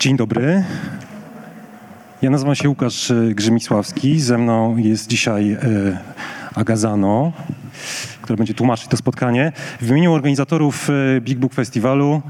Dzień 0.00 0.16
dobry. 0.16 0.64
Ja 2.22 2.30
nazywam 2.30 2.54
się 2.54 2.68
Łukasz 2.68 3.10
e, 3.10 3.14
Grzymisławski. 3.34 4.20
Ze 4.20 4.38
mną 4.38 4.76
jest 4.76 5.08
dzisiaj 5.08 5.52
e, 5.52 5.58
Agazano, 6.54 7.32
która 8.22 8.36
będzie 8.36 8.54
tłumaczyć 8.54 8.88
to 8.88 8.96
spotkanie. 8.96 9.52
W 9.80 9.90
imieniu 9.90 10.12
organizatorów 10.12 10.90
e, 10.90 11.20
Big 11.20 11.38
Book 11.38 11.54
Festiwalu 11.54 12.22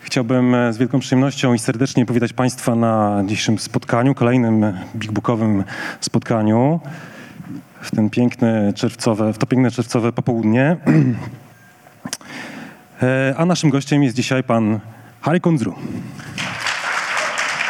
chciałbym 0.00 0.56
z 0.70 0.78
wielką 0.78 1.00
przyjemnością 1.00 1.54
i 1.54 1.58
serdecznie 1.58 2.06
powitać 2.06 2.32
Państwa 2.32 2.74
na 2.74 3.22
dzisiejszym 3.26 3.58
spotkaniu, 3.58 4.14
kolejnym 4.14 4.72
Big 4.96 5.12
Bookowym 5.12 5.64
spotkaniu 6.00 6.80
w 7.80 7.90
ten 7.90 8.10
piękne 8.10 8.72
czerwcowe, 8.72 9.32
w 9.32 9.38
to 9.38 9.46
piękne 9.46 9.70
czerwcowe 9.70 10.12
popołudnie. 10.12 10.76
A 13.36 13.46
naszym 13.46 13.70
gościem 13.70 14.02
jest 14.02 14.16
dzisiaj 14.16 14.44
pan 14.44 14.80
Harry 15.20 15.40
Kunzru. 15.40 15.74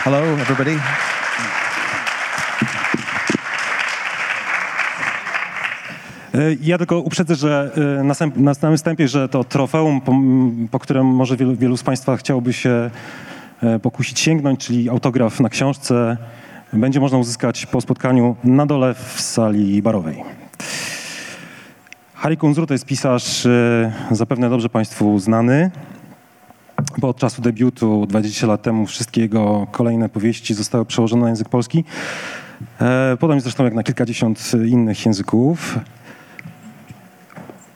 Hello, 0.07 0.23
everybody. 0.23 0.79
E, 6.35 6.39
Ja 6.61 6.79
tylko 6.79 7.01
uprzedzę, 7.01 7.35
że 7.35 7.71
e, 8.01 8.05
na, 8.05 8.15
sam- 8.15 8.33
na 8.37 8.55
samym 8.55 8.77
wstępie, 8.77 9.09
że 9.09 9.29
to 9.29 9.45
trofeum, 9.45 10.01
po, 10.01 10.15
po 10.71 10.79
którym 10.79 11.07
może 11.07 11.37
wielu, 11.37 11.57
wielu 11.57 11.77
z 11.77 11.83
Państwa 11.83 12.17
chciałoby 12.17 12.53
się 12.53 12.91
e, 13.63 13.79
pokusić 13.79 14.21
sięgnąć, 14.21 14.67
czyli 14.67 14.89
autograf 14.91 15.41
na 15.41 15.49
książce, 15.49 16.17
będzie 16.73 17.01
można 17.01 17.19
uzyskać 17.19 17.67
po 17.67 17.81
spotkaniu 17.81 18.37
na 18.45 18.67
dole 18.67 18.95
w 18.95 19.21
sali 19.21 19.83
barowej. 19.83 20.23
Harry 22.15 22.37
Kunzru 22.37 22.67
to 22.67 22.75
jest 22.75 22.87
pisarz 22.87 23.47
zapewne 24.11 24.51
dobrze 24.51 24.69
Państwu 24.69 25.19
znany, 25.19 25.71
bo 26.99 27.09
od 27.09 27.17
czasu 27.17 27.43
debiutu 27.43 28.07
20 28.07 28.47
lat 28.47 28.63
temu 28.63 28.87
wszystkie 28.87 29.21
jego 29.21 29.67
kolejne 29.73 30.09
powieści 30.09 30.55
zostały 30.55 30.85
przełożone 30.85 31.23
na 31.23 31.29
język 31.29 31.49
polski. 31.49 31.85
E, 32.81 33.17
Podobnie 33.21 33.41
zresztą 33.41 33.65
jak 33.65 33.75
na 33.75 33.83
kilkadziesiąt 33.83 34.53
innych 34.67 35.07
języków. 35.07 35.79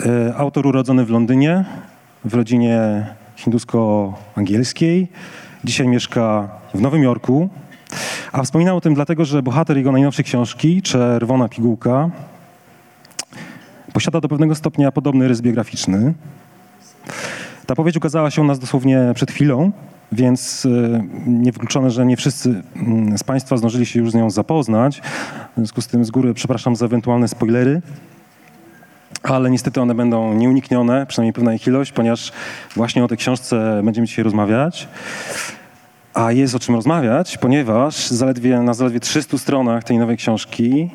E, 0.07 0.37
Autor 0.37 0.67
urodzony 0.67 1.05
w 1.05 1.11
Londynie, 1.11 1.65
w 2.25 2.35
rodzinie 2.35 3.07
hindusko-angielskiej. 3.37 5.09
Dzisiaj 5.65 5.89
mieszka 5.89 6.49
w 6.75 6.81
Nowym 6.81 7.03
Jorku. 7.03 7.49
A 8.33 8.43
wspominał 8.43 8.77
o 8.77 8.81
tym 8.81 8.95
dlatego, 8.95 9.25
że 9.25 9.43
bohater 9.43 9.77
jego 9.77 9.93
najnowszej 9.93 10.25
książki, 10.25 10.83
Czerwona 10.83 11.49
pigułka, 11.49 12.11
posiada 13.93 14.21
do 14.21 14.29
pewnego 14.29 14.55
stopnia 14.55 14.93
podobny 14.93 15.29
rys 15.29 15.41
biograficzny. 15.41 16.15
Ta 17.71 17.75
powieść 17.75 17.97
ukazała 17.97 18.31
się 18.31 18.43
u 18.43 18.45
nas 18.45 18.59
dosłownie 18.59 19.13
przed 19.15 19.31
chwilą, 19.31 19.73
więc 20.13 20.67
e, 20.67 21.03
niewykluczone, 21.27 21.91
że 21.91 22.07
nie 22.07 22.17
wszyscy 22.17 22.63
mm, 22.77 23.19
z 23.19 23.23
Państwa 23.23 23.57
zdążyli 23.57 23.87
się 23.87 24.01
już 24.01 24.11
z 24.11 24.15
nią 24.15 24.31
zapoznać. 24.31 25.01
W 25.53 25.57
związku 25.57 25.81
z 25.81 25.87
tym 25.87 26.05
z 26.05 26.11
góry 26.11 26.35
przepraszam 26.35 26.77
za 26.77 26.87
ewentualne 26.87 27.29
spoilery 27.29 27.83
ale 29.23 29.51
niestety 29.51 29.81
one 29.81 29.95
będą 29.95 30.35
nieuniknione, 30.35 31.07
przynajmniej 31.07 31.33
pewna 31.33 31.55
ich 31.55 31.67
ilość, 31.67 31.93
ponieważ 31.93 32.33
właśnie 32.77 33.05
o 33.05 33.09
tej 33.09 33.19
książce 33.19 33.81
będziemy 33.85 34.07
dzisiaj 34.07 34.25
rozmawiać. 34.25 34.89
A 36.15 36.33
jest 36.33 36.55
o 36.55 36.59
czym 36.59 36.75
rozmawiać, 36.75 37.39
ponieważ 37.39 38.09
zaledwie, 38.09 38.61
na 38.61 38.75
zaledwie 38.75 39.01
300 39.01 39.39
stronach 39.39 39.85
tej 39.85 39.99
nowej 39.99 40.17
książki 40.17 40.91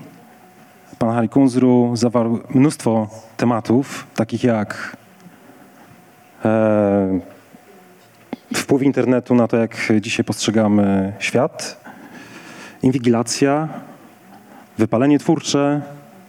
pan 1.00 1.14
Harry 1.14 1.30
Kunzru 1.30 1.92
zawarł 1.94 2.40
mnóstwo 2.50 3.10
tematów, 3.38 4.08
takich 4.16 4.44
jak 4.44 4.98
wpływ 8.54 8.82
internetu 8.82 9.36
na 9.36 9.48
to, 9.48 9.58
jak 9.58 9.92
dzisiaj 10.02 10.26
postrzegamy 10.26 11.14
świat, 11.20 11.82
inwigilacja, 12.84 13.68
wypalenie 14.78 15.20
twórcze, 15.20 15.82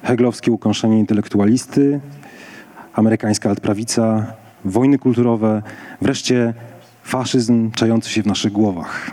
heglowskie 0.03 0.53
ukąszenie 0.53 0.99
intelektualisty, 0.99 2.01
amerykańska 2.93 3.49
altprawica, 3.49 4.27
wojny 4.65 4.99
kulturowe, 4.99 5.63
wreszcie 6.01 6.55
faszyzm 7.03 7.71
czający 7.71 8.11
się 8.11 8.23
w 8.23 8.27
naszych 8.27 8.53
głowach. 8.53 9.11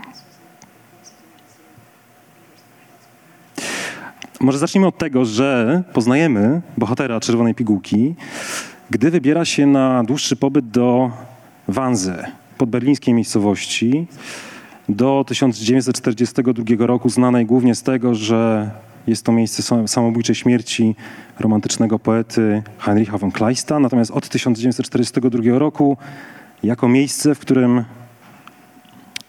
Może 4.39 4.57
zacznijmy 4.57 4.87
od 4.87 4.97
tego, 4.97 5.25
że 5.25 5.83
poznajemy 5.93 6.61
bohatera 6.77 7.19
Czerwonej 7.19 7.55
Pigułki, 7.55 8.15
gdy 8.93 9.11
wybiera 9.11 9.45
się 9.45 9.67
na 9.67 10.03
dłuższy 10.03 10.35
pobyt 10.35 10.69
do 10.69 11.11
Wanze, 11.67 12.25
podberlińskiej 12.57 13.13
miejscowości, 13.13 14.07
do 14.89 15.25
1942 15.27 16.85
roku, 16.87 17.09
znanej 17.09 17.45
głównie 17.45 17.75
z 17.75 17.83
tego, 17.83 18.15
że 18.15 18.71
jest 19.07 19.25
to 19.25 19.31
miejsce 19.31 19.63
sam- 19.63 19.87
samobójczej 19.87 20.35
śmierci 20.35 20.95
romantycznego 21.39 21.99
poety 21.99 22.63
Heinricha 22.79 23.17
von 23.17 23.31
Kleista. 23.31 23.79
Natomiast 23.79 24.11
od 24.11 24.29
1942 24.29 25.59
roku 25.59 25.97
jako 26.63 26.87
miejsce, 26.87 27.35
w 27.35 27.39
którym 27.39 27.83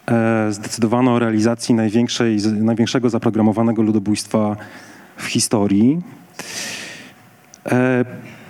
e, 0.09 0.47
zdecydowano 0.53 1.15
o 1.15 1.19
realizacji 1.19 1.75
największego 2.61 3.11
zaprogramowanego 3.11 3.83
ludobójstwa 3.83 4.57
w 5.17 5.25
historii. 5.25 6.01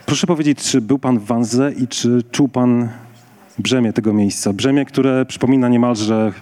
Proszę 0.07 0.27
powiedzieć, 0.27 0.59
czy 0.59 0.81
był 0.81 0.99
pan 0.99 1.19
w 1.19 1.25
Wanze 1.25 1.73
i 1.73 1.89
czy 1.89 2.23
czuł 2.31 2.49
pan 2.49 2.89
brzemię 3.59 3.93
tego 3.93 4.13
miejsca? 4.13 4.53
Brzemię, 4.53 4.85
które 4.85 5.27
przypomina 5.27 5.69
niemalże 5.69 6.33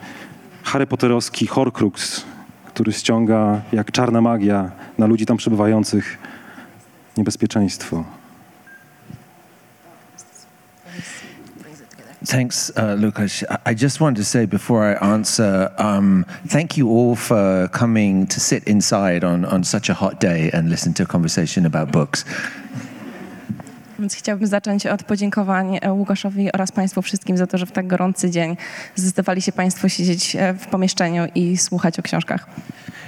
Harry 0.63 0.87
Potterowski 0.87 1.47
Horcrux, 1.47 2.25
który 2.67 2.93
ściąga 2.93 3.61
jak 3.73 3.93
czarna 3.93 4.21
magia 4.21 4.71
na 4.99 5.07
ludzi 5.07 5.27
tam 5.27 5.37
przebywających 5.37 6.19
niebezpieczeństwo. 7.17 8.05
Thanks, 12.27 12.71
uh, 12.71 13.01
Lucas. 13.01 13.45
I 13.73 13.83
just 13.83 13.99
wanted 13.99 14.25
to 14.25 14.25
say 14.25 14.47
before 14.47 14.93
I 14.93 15.05
answer, 15.05 15.71
um, 15.79 16.25
thank 16.49 16.79
you 16.79 16.89
all 16.89 17.17
for 17.17 17.69
coming 17.79 18.29
to 18.35 18.41
sit 18.41 18.69
inside 18.69 19.25
on, 19.25 19.45
on 19.45 19.65
such 19.65 19.91
a 19.91 19.95
hot 19.95 20.21
day 20.21 20.51
and 20.53 20.69
listen 20.71 20.95
to 20.95 21.03
a 21.03 21.07
conversation 21.07 21.67
about 21.67 21.93
books. 21.93 22.25
Więc 24.03 24.15
chciałabym 24.15 24.47
zacząć 24.47 24.87
od 24.87 25.03
podziękowań 25.03 25.79
e, 25.83 25.93
Łukaszowi 25.93 26.53
oraz 26.53 26.73
Państwu 26.73 27.03
wszystkim 27.03 27.37
za 27.37 27.47
to, 27.47 27.59
że 27.59 27.67
w 27.67 27.73
tak 27.73 27.87
gorący 27.87 28.31
dzień 28.31 28.57
zdecydowali 28.95 29.43
się 29.43 29.53
Państwo 29.53 29.89
siedzieć 29.89 30.37
e, 30.37 30.55
w 30.55 30.67
pomieszczeniu 30.67 31.23
i 31.35 31.57
słuchać 31.57 31.99
o 31.99 32.03
książkach. 32.03 32.47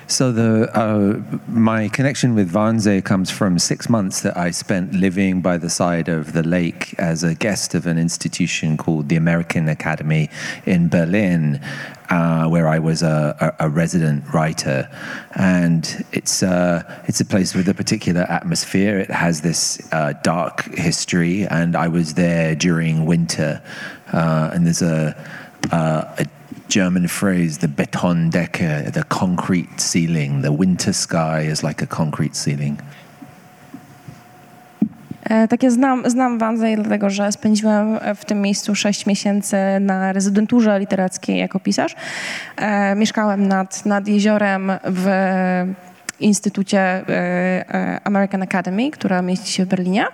So 0.07 0.33
the 0.33 0.71
uh, 0.77 1.21
my 1.49 1.89
connection 1.89 2.35
with 2.35 2.53
Wannsee 2.53 3.03
comes 3.03 3.31
from 3.31 3.59
six 3.59 3.89
months 3.89 4.21
that 4.21 4.37
I 4.37 4.51
spent 4.51 4.93
living 4.93 5.41
by 5.41 5.57
the 5.57 5.71
side 5.71 6.09
of 6.09 6.35
the 6.35 6.43
lake 6.43 6.95
as 6.99 7.25
a 7.25 7.35
guest 7.35 7.75
of 7.75 7.87
an 7.87 7.97
institution 7.97 8.77
called 8.77 9.09
the 9.09 9.17
American 9.17 9.67
Academy 9.69 10.29
in 10.67 10.89
Berlin, 10.89 11.59
uh, 12.11 12.47
where 12.49 12.69
I 12.69 12.79
was 12.79 13.03
a, 13.03 13.55
a, 13.59 13.67
a 13.67 13.69
resident 13.71 14.25
writer, 14.33 14.91
and 15.37 16.05
it's 16.13 16.43
uh, 16.43 16.83
it's 17.09 17.21
a 17.21 17.25
place 17.25 17.55
with 17.55 17.67
a 17.69 17.75
particular 17.75 18.23
atmosphere. 18.23 18.99
It 18.99 19.11
has 19.11 19.41
this 19.41 19.81
uh, 19.91 20.13
dark 20.23 20.65
history, 20.75 21.47
and 21.47 21.75
I 21.75 21.89
was 21.89 22.15
there 22.15 22.55
during 22.55 23.07
winter, 23.07 23.63
uh, 24.13 24.51
and 24.53 24.67
there's 24.67 24.83
a, 24.83 25.17
uh, 25.73 26.15
a 26.19 26.27
German 26.69 27.09
phrase, 27.09 27.59
the 27.59 27.69
Betondecke, 27.69 28.93
the 28.93 29.05
concrete 29.05 29.81
ceiling. 29.81 30.43
The 30.43 30.53
winter 30.53 30.93
sky 30.93 31.51
is 31.53 31.63
like 31.63 31.83
a 31.83 31.87
concrete 31.87 32.35
ceiling. 32.35 32.79
E, 35.31 35.49
Tak, 35.49 35.63
ja 35.63 35.71
znam, 35.71 36.11
znam 36.11 36.39
Wannsee, 36.39 36.77
dlatego 36.77 37.11
że 37.11 37.33
spędziłem 37.33 37.99
w 38.17 38.25
tym 38.25 38.41
miejscu 38.41 38.75
6 38.75 39.07
miesięcy 39.07 39.57
na 39.81 40.13
rezydenturze 40.13 40.79
literackiej 40.79 41.39
jako 41.39 41.61
pisarz. 41.61 41.97
E, 42.57 42.95
mieszkałem 42.95 43.49
nad, 43.49 43.87
nad 43.87 44.09
jeziorem 44.09 44.73
w 44.85 45.07
Instytucie 46.25 46.79
e, 46.79 47.05
e, 47.09 48.01
American 48.05 48.43
Academy, 48.43 48.91
która 48.91 49.23
mieści 49.23 49.53
się 49.53 49.65
w 49.65 49.69
Berlinie. 49.69 50.07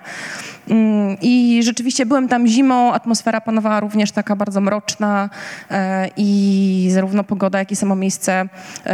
Mm, 0.69 1.17
I 1.21 1.59
rzeczywiście 1.63 2.05
byłem 2.05 2.27
tam 2.27 2.47
zimą, 2.47 2.93
atmosfera 2.93 3.41
panowała 3.41 3.79
również 3.79 4.11
taka 4.11 4.35
bardzo 4.35 4.61
mroczna 4.61 5.29
e, 5.71 6.09
i 6.17 6.89
zarówno 6.93 7.23
pogoda, 7.23 7.59
jak 7.59 7.71
i 7.71 7.75
samo 7.75 7.95
miejsce 7.95 8.49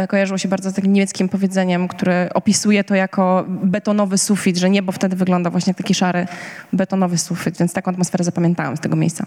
kojarzyło 0.08 0.38
się 0.38 0.48
bardzo 0.48 0.70
z 0.70 0.74
takim 0.74 0.92
niemieckim 0.92 1.28
powiedzeniem, 1.28 1.88
które 1.88 2.28
opisuje 2.34 2.84
to 2.84 2.94
jako 2.94 3.44
betonowy 3.48 4.18
sufit, 4.18 4.56
że 4.56 4.70
niebo 4.70 4.92
wtedy 4.92 5.16
wygląda 5.16 5.50
właśnie 5.50 5.70
jak 5.70 5.76
taki 5.76 5.94
szary 5.94 6.26
betonowy 6.72 7.18
sufit, 7.18 7.58
więc 7.58 7.72
taką 7.72 7.90
atmosferę 7.90 8.24
zapamiętałem 8.24 8.76
z 8.76 8.80
tego 8.80 8.96
miejsca. 8.96 9.26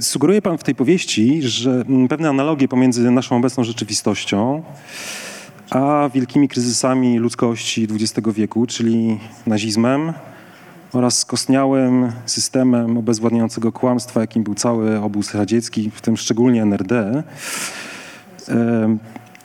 Sugeruje 0.00 0.42
pan 0.42 0.58
w 0.58 0.64
tej 0.64 0.74
powieści, 0.74 1.42
że 1.42 1.70
mm, 1.70 2.08
pewne 2.08 2.28
analogie 2.28 2.68
pomiędzy 2.68 3.10
naszą 3.10 3.36
obecną 3.36 3.64
rzeczywistością 3.64 4.62
a 5.72 6.10
wielkimi 6.14 6.48
kryzysami 6.48 7.18
ludzkości 7.18 7.88
XX 7.90 8.28
wieku, 8.34 8.66
czyli 8.66 9.18
nazizmem 9.46 10.12
oraz 10.92 11.18
skostniałym 11.18 12.12
systemem 12.26 12.96
obezwładniającego 12.96 13.72
kłamstwa, 13.72 14.20
jakim 14.20 14.42
był 14.42 14.54
cały 14.54 15.00
obóz 15.00 15.34
radziecki, 15.34 15.90
w 15.90 16.00
tym 16.00 16.16
szczególnie 16.16 16.62
NRD. 16.62 17.22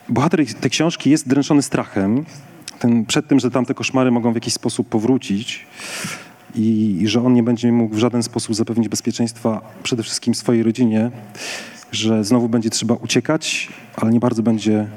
Bohater 0.10 0.54
tej 0.54 0.72
książki 0.72 1.10
jest 1.10 1.28
dręczony 1.28 1.62
strachem 1.62 2.26
ten, 2.80 3.06
przed 3.06 3.28
tym, 3.28 3.40
że 3.40 3.52
tamte 3.52 3.74
koszmary 3.74 4.12
mogą 4.12 4.32
w 4.32 4.36
jakiś 4.36 4.54
sposób 4.54 4.90
powrócić 4.90 5.66
i, 6.56 6.98
i 7.02 7.08
że 7.08 7.26
on 7.26 7.34
nie 7.34 7.44
będzie 7.44 7.72
mógł 7.72 7.96
w 7.96 8.00
żaden 8.00 8.24
sposób 8.24 8.56
zapewnić 8.56 8.90
bezpieczeństwa 8.90 9.62
przede 9.84 10.04
wszystkim 10.04 10.36
swojej 10.36 10.64
rodzinie, 10.64 11.12
że 11.92 12.24
znowu 12.24 12.50
będzie 12.50 12.70
trzeba 12.70 12.96
uciekać, 12.96 13.70
ale 13.96 14.12
nie 14.12 14.20
bardzo 14.20 14.44
będzie 14.44 14.88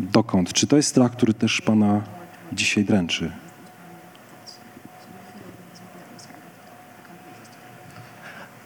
dokąd. 0.00 0.52
Czy 0.52 0.66
to 0.66 0.76
jest 0.76 0.88
strach, 0.88 1.12
który 1.12 1.34
też 1.34 1.60
Pana 1.60 2.02
dzisiaj 2.52 2.84
dręczy? 2.84 3.30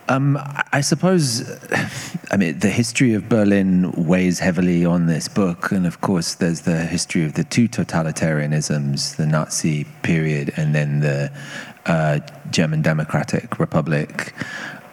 Um, 0.08 0.38
I 0.72 0.82
suppose, 0.82 1.42
I 2.30 2.36
mean, 2.36 2.58
the 2.58 2.70
history 2.70 3.14
of 3.14 3.28
Berlin 3.28 3.90
weighs 3.96 4.38
heavily 4.38 4.84
on 4.84 5.06
this 5.06 5.28
book, 5.28 5.72
and 5.72 5.86
of 5.86 6.00
course, 6.02 6.34
there's 6.34 6.60
the 6.62 6.86
history 6.86 7.24
of 7.24 7.32
the 7.32 7.44
two 7.44 7.68
totalitarianisms 7.68 9.16
the 9.16 9.26
Nazi 9.26 9.84
period 10.02 10.52
and 10.56 10.74
then 10.74 11.00
the 11.00 11.30
uh, 11.86 12.18
German 12.50 12.82
Democratic 12.82 13.58
Republic. 13.58 14.34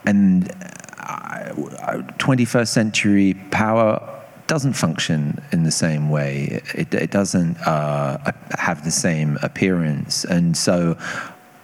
And 0.06 0.50
uh, 0.98 2.02
21st 2.18 2.68
century 2.68 3.34
power 3.50 4.00
doesn't 4.46 4.74
function 4.74 5.42
in 5.52 5.62
the 5.62 5.70
same 5.70 6.10
way. 6.10 6.62
It, 6.74 6.92
it 6.94 7.10
doesn't 7.10 7.56
uh, 7.66 8.32
have 8.58 8.84
the 8.84 8.90
same 8.90 9.38
appearance. 9.42 10.24
And 10.24 10.56
so 10.56 10.96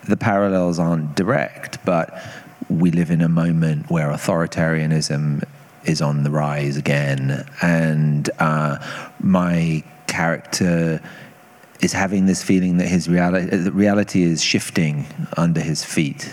the 0.05 0.17
parallels 0.17 0.79
aren't 0.79 1.15
direct, 1.15 1.85
but 1.85 2.23
we 2.69 2.91
live 2.91 3.11
in 3.11 3.21
a 3.21 3.29
moment 3.29 3.91
where 3.91 4.09
authoritarianism 4.09 5.45
is 5.85 6.03
on 6.03 6.23
the 6.23 6.31
rise 6.31 6.77
again. 6.77 7.47
And 7.63 8.29
uh, 8.39 8.79
my 9.21 9.85
character 10.07 11.01
is 11.81 11.93
having 11.93 12.27
this 12.27 12.43
feeling 12.43 12.79
that 12.79 12.89
his 12.89 13.09
reality, 13.09 13.57
that 13.57 13.73
reality 13.73 14.23
is 14.23 14.43
shifting 14.43 15.07
under 15.37 15.61
his 15.61 15.85
feet. 15.85 16.29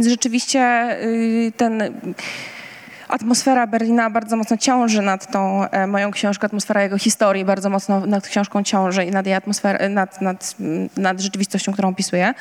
Rzeczywiście 0.00 0.96
y, 1.02 1.52
ten 1.56 1.82
atmosfera 3.08 3.66
Berlina 3.66 4.10
bardzo 4.10 4.36
mocno 4.36 4.56
ciąży 4.56 5.02
nad 5.02 5.32
tą 5.32 5.70
e, 5.70 5.86
moją 5.86 6.10
książką, 6.10 6.46
atmosfera 6.46 6.82
jego 6.82 6.98
historii 6.98 7.44
bardzo 7.44 7.70
mocno 7.70 8.06
nad 8.06 8.28
książką 8.28 8.62
ciąży 8.62 9.04
i 9.04 9.10
nad 9.10 9.26
jej 9.26 9.34
atmosferą, 9.34 9.88
nad, 9.88 10.20
nad, 10.20 10.56
nad 10.96 11.20
rzeczywistością, 11.20 11.72
którą 11.72 11.88
opisuję. 11.88 12.34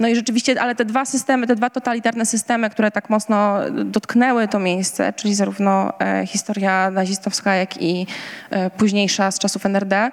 No 0.00 0.08
i 0.08 0.14
rzeczywiście, 0.14 0.62
ale 0.62 0.74
te 0.74 0.84
dwa 0.84 1.04
systemy, 1.04 1.46
te 1.46 1.56
dwa 1.56 1.70
totalitarne 1.70 2.26
systemy, 2.26 2.70
które 2.70 2.90
tak 2.90 3.10
mocno 3.10 3.58
dotknęły 3.84 4.48
to 4.48 4.58
miejsce, 4.58 5.12
czyli 5.12 5.34
zarówno 5.34 5.92
e, 6.00 6.26
historia 6.26 6.90
nazistowska, 6.90 7.54
jak 7.54 7.82
i 7.82 8.06
e, 8.50 8.70
późniejsza 8.70 9.30
z 9.30 9.38
czasów 9.38 9.66
NRD, 9.66 9.96
mm, 9.96 10.12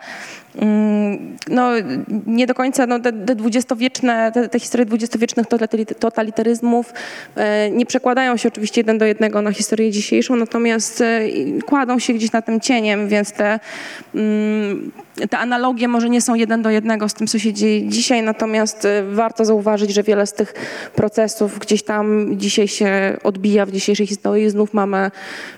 no, 1.50 1.72
nie 2.26 2.48
do 2.48 2.54
końca 2.54 2.88
no, 2.88 3.00
te, 3.00 3.14
te 3.14 3.36
dwudziestowieczne, 3.36 4.32
te, 4.32 4.50
te 4.50 4.60
historie 4.60 4.86
dwudziestowiecznych 4.86 5.48
totalitaryzmów 6.00 6.94
e, 7.36 7.72
nie 7.72 7.86
przekładają 7.86 8.38
się 8.38 8.50
oczywiście 8.50 8.82
jeden 8.82 8.98
do 8.98 9.06
jednego 9.06 9.42
na 9.42 9.52
historię 9.52 9.92
dzisiejszą, 9.92 10.36
natomiast 10.36 11.02
e, 11.02 11.22
kładą 11.66 12.00
się 12.00 12.14
gdzieś 12.14 12.32
na 12.32 12.42
tym 12.42 12.60
cieniem, 12.60 13.08
więc 13.08 13.32
te, 13.32 13.60
mm, 14.16 14.92
te 15.30 15.38
analogie 15.38 15.88
może 15.88 16.10
nie 16.10 16.22
są 16.22 16.36
jeden 16.36 16.62
do 16.62 16.70
jednego 16.70 17.10
z 17.10 17.14
tym, 17.14 17.28
co 17.28 17.40
się 17.40 17.54
dzieje 17.54 17.88
dzisiaj, 17.88 18.24
natomiast 18.24 18.86
e, 18.86 19.04
warto 19.04 19.46
zauważyć, 19.46 19.94
że 19.94 20.04
wiele 20.04 20.28
z 20.28 20.34
tych 20.34 20.54
procesów 20.96 21.60
gdzieś 21.60 21.84
tam 21.84 22.28
dzisiaj 22.38 22.68
się 22.68 23.18
odbija 23.24 23.66
w 23.66 23.72
dzisiejszej 23.72 24.08
historii. 24.08 24.50
Znów 24.50 24.74
mamy 24.74 25.12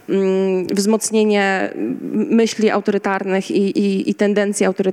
mm, 0.10 0.68
wzmocnienie 0.68 1.70
myśli 2.12 2.70
autorytarnych 2.70 3.52
i, 3.52 3.80
i, 3.80 4.10
i 4.10 4.16
tendencji 4.16 4.66
autorytarnych 4.66 4.85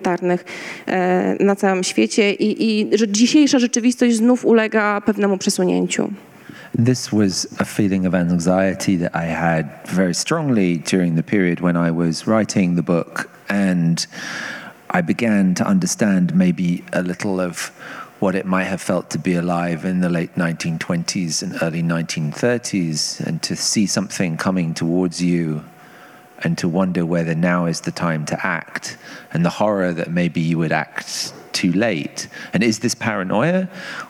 e, 0.87 1.37
na 1.45 1.57
całym 1.57 1.85
świecie 1.85 2.33
i, 2.33 2.81
i 2.81 2.99
że 2.99 3.09
dzisiejsza 3.09 3.59
rzeczywistość 3.59 4.17
znów 4.17 4.45
ulega 4.45 5.01
pewnemu 5.01 5.39
przesunięciu. 5.39 6.11
This 6.85 7.09
was 7.09 7.47
a 7.59 7.65
feeling 7.65 8.07
of 8.07 8.15
anxiety 8.15 8.97
that 8.97 9.15
I 9.15 9.27
had 9.27 9.67
very 9.85 10.15
strongly 10.15 10.79
during 10.79 11.17
the 11.17 11.23
period 11.23 11.61
when 11.61 11.77
I 11.77 11.91
was 11.91 12.27
writing 12.27 12.77
the 12.77 12.83
book, 12.83 13.29
and 13.49 14.07
I 14.89 15.03
began 15.03 15.55
to 15.55 15.65
understand 15.65 16.35
maybe 16.35 16.83
a 16.93 17.03
little 17.03 17.41
of 17.41 17.73
what 18.21 18.35
it 18.35 18.47
might 18.47 18.69
have 18.69 18.81
felt 18.81 19.11
to 19.11 19.19
be 19.19 19.35
alive 19.35 19.85
in 19.85 20.01
the 20.01 20.09
late 20.09 20.35
1920s 20.37 21.43
and 21.43 21.63
early 21.63 21.83
1930s, 21.83 23.21
and 23.27 23.43
to 23.43 23.55
see 23.55 23.87
something 23.87 24.39
coming 24.39 24.73
towards 24.73 25.21
you 25.21 25.63
and 26.43 26.59
to 26.59 26.69
wonder 26.69 27.07
whether 27.07 27.35
now 27.35 27.67
is 27.67 27.83
the 27.83 27.91
time 27.91 28.25
to 28.27 28.47
act 28.47 28.97
and 29.33 29.45
the 29.45 29.51
horror 29.51 29.93
that 29.93 30.11
maybe 30.11 30.41
you 30.41 30.59
would 30.59 30.73
act 30.73 31.33
too 31.53 31.73
late. 31.73 32.29
And 32.53 32.63
is 32.63 32.81
this 32.81 32.95
paranoia 32.95 33.69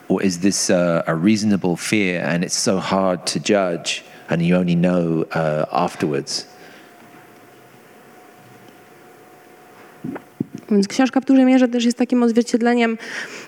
or 0.09 0.23
is 0.23 0.41
this 0.41 0.71
uh, 0.71 1.03
a 1.07 1.15
reasonable 1.15 1.77
fear 1.77 2.23
and 2.25 2.45
it's 2.45 2.57
so 2.57 2.79
hard 2.79 3.27
to 3.29 3.41
judge 3.41 4.05
and 4.29 4.43
you 4.43 4.57
only 4.57 4.75
know 4.75 5.25
uh, 5.33 5.67
afterwards? 5.73 6.47
Więc 10.73 10.89
książka 10.89 11.21
w 11.21 11.25
dużej 11.25 11.45
mierze 11.45 11.69
też 11.69 11.85
jest 11.85 11.99
takim 11.99 12.23
odzwierciedleniem 12.23 12.99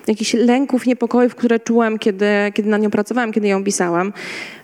jakichś 0.06 0.34
lęków, 0.34 0.86
niepokojów, 0.86 1.34
które 1.34 1.60
czułem, 1.60 1.98
kiedy, 1.98 2.26
kiedy 2.54 2.68
na 2.68 2.78
nią 2.78 2.90
pracowałam, 2.90 3.32
kiedy 3.32 3.48
ją 3.48 3.64
pisałam. 3.64 4.12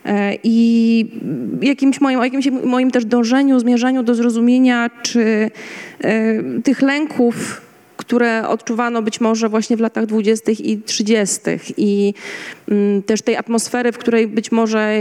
E, 0.05 0.35
I 0.45 1.07
jakimś 1.63 2.01
moim, 2.01 2.23
jakimś 2.23 2.49
moim 2.65 2.91
też 2.91 3.05
dążeniu, 3.05 3.61
zmierzeniu 3.61 4.03
do 4.03 4.15
zrozumienia, 4.15 4.91
czy 5.03 5.51
e, 6.01 6.43
tych 6.63 6.83
lęków, 6.83 7.70
które 8.11 8.49
odczuwano 8.49 9.03
być 9.03 9.21
może 9.21 9.49
właśnie 9.49 9.77
w 9.77 9.81
latach 9.81 10.07
20. 10.07 10.53
i 10.53 10.83
30. 10.83 11.41
i 11.77 12.15
mm, 12.69 13.03
też 13.03 13.23
tej 13.23 13.37
atmosfery, 13.37 13.93
w 13.93 13.99
której 13.99 14.29
być 14.29 14.53
może, 14.53 14.99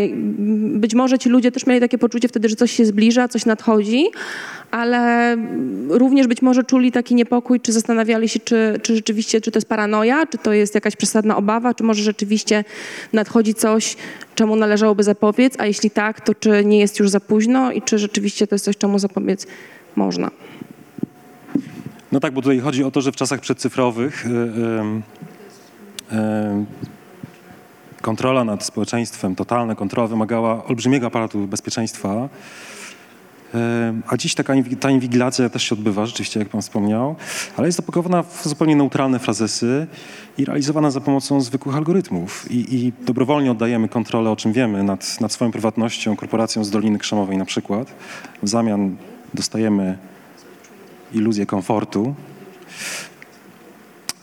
być 0.59 0.93
może 0.93 1.19
ci 1.19 1.29
ludzie 1.29 1.51
też 1.51 1.65
mieli 1.65 1.81
takie 1.81 1.97
poczucie 1.97 2.27
wtedy, 2.27 2.49
że 2.49 2.55
coś 2.55 2.71
się 2.71 2.85
zbliża, 2.85 3.27
coś 3.27 3.45
nadchodzi, 3.45 4.05
ale 4.71 5.35
również 5.87 6.27
być 6.27 6.41
może 6.41 6.63
czuli 6.63 6.91
taki 6.91 7.15
niepokój, 7.15 7.59
czy 7.59 7.71
zastanawiali 7.71 8.29
się, 8.29 8.39
czy, 8.39 8.79
czy 8.83 8.95
rzeczywiście, 8.95 9.41
czy 9.41 9.51
to 9.51 9.57
jest 9.57 9.69
paranoja, 9.69 10.25
czy 10.25 10.37
to 10.37 10.53
jest 10.53 10.75
jakaś 10.75 10.95
przesadna 10.95 11.37
obawa, 11.37 11.73
czy 11.73 11.83
może 11.83 12.03
rzeczywiście 12.03 12.63
nadchodzi 13.13 13.53
coś, 13.53 13.95
czemu 14.35 14.55
należałoby 14.55 15.03
zapobiec, 15.03 15.53
a 15.57 15.65
jeśli 15.65 15.91
tak, 15.91 16.21
to 16.21 16.35
czy 16.35 16.65
nie 16.65 16.79
jest 16.79 16.99
już 16.99 17.09
za 17.09 17.19
późno 17.19 17.71
i 17.71 17.81
czy 17.81 17.97
rzeczywiście 17.97 18.47
to 18.47 18.55
jest 18.55 18.65
coś, 18.65 18.77
czemu 18.77 18.99
zapobiec 18.99 19.47
można. 19.95 20.31
No 22.11 22.19
tak, 22.19 22.33
bo 22.33 22.41
tutaj 22.41 22.59
chodzi 22.59 22.83
o 22.83 22.91
to, 22.91 23.01
że 23.01 23.11
w 23.11 23.15
czasach 23.15 23.39
przedcyfrowych 23.39 24.25
yy, 24.25 25.01
yy, 26.11 26.65
kontrola 28.01 28.43
nad 28.43 28.65
społeczeństwem, 28.65 29.35
totalna 29.35 29.75
kontrola 29.75 30.07
wymagała 30.07 30.65
olbrzymiego 30.65 31.07
aparatu 31.07 31.47
bezpieczeństwa. 31.47 32.29
A 34.07 34.17
dziś 34.17 34.35
taka 34.35 34.53
ta 34.79 34.91
inwigilacja 34.91 35.49
też 35.49 35.63
się 35.63 35.75
odbywa, 35.75 36.05
rzeczywiście, 36.05 36.39
jak 36.39 36.49
pan 36.49 36.61
wspomniał, 36.61 37.15
ale 37.57 37.67
jest 37.67 37.79
opakowana 37.79 38.23
w 38.23 38.47
zupełnie 38.47 38.75
neutralne 38.75 39.19
frazesy 39.19 39.87
i 40.37 40.45
realizowana 40.45 40.91
za 40.91 41.01
pomocą 41.01 41.41
zwykłych 41.41 41.75
algorytmów. 41.75 42.51
I, 42.51 42.75
i 42.75 42.93
dobrowolnie 43.05 43.51
oddajemy 43.51 43.89
kontrolę, 43.89 44.29
o 44.29 44.35
czym 44.35 44.53
wiemy, 44.53 44.83
nad, 44.83 45.21
nad 45.21 45.31
swoją 45.31 45.51
prywatnością 45.51 46.15
korporacją 46.15 46.63
z 46.63 46.69
Doliny 46.69 46.99
Krzemowej 46.99 47.37
na 47.37 47.45
przykład. 47.45 47.93
W 48.43 48.49
zamian 48.49 48.95
dostajemy 49.33 49.97
iluzję 51.13 51.45
komfortu. 51.45 52.15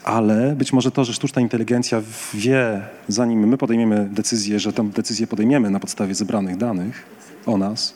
ale 0.03 0.55
być 0.55 0.73
może 0.73 0.91
to, 0.91 1.05
że 1.05 1.13
sztuczna 1.13 1.41
inteligencja 1.41 2.01
wie, 2.33 2.81
zanim 3.07 3.47
my 3.47 3.57
podejmiemy 3.57 4.09
decyzję, 4.11 4.59
że 4.59 4.73
tę 4.73 4.89
decyzję 4.89 5.27
podejmiemy 5.27 5.69
na 5.69 5.79
podstawie 5.79 6.15
zebranych 6.15 6.57
danych 6.57 7.05
o 7.45 7.57
nas, 7.57 7.93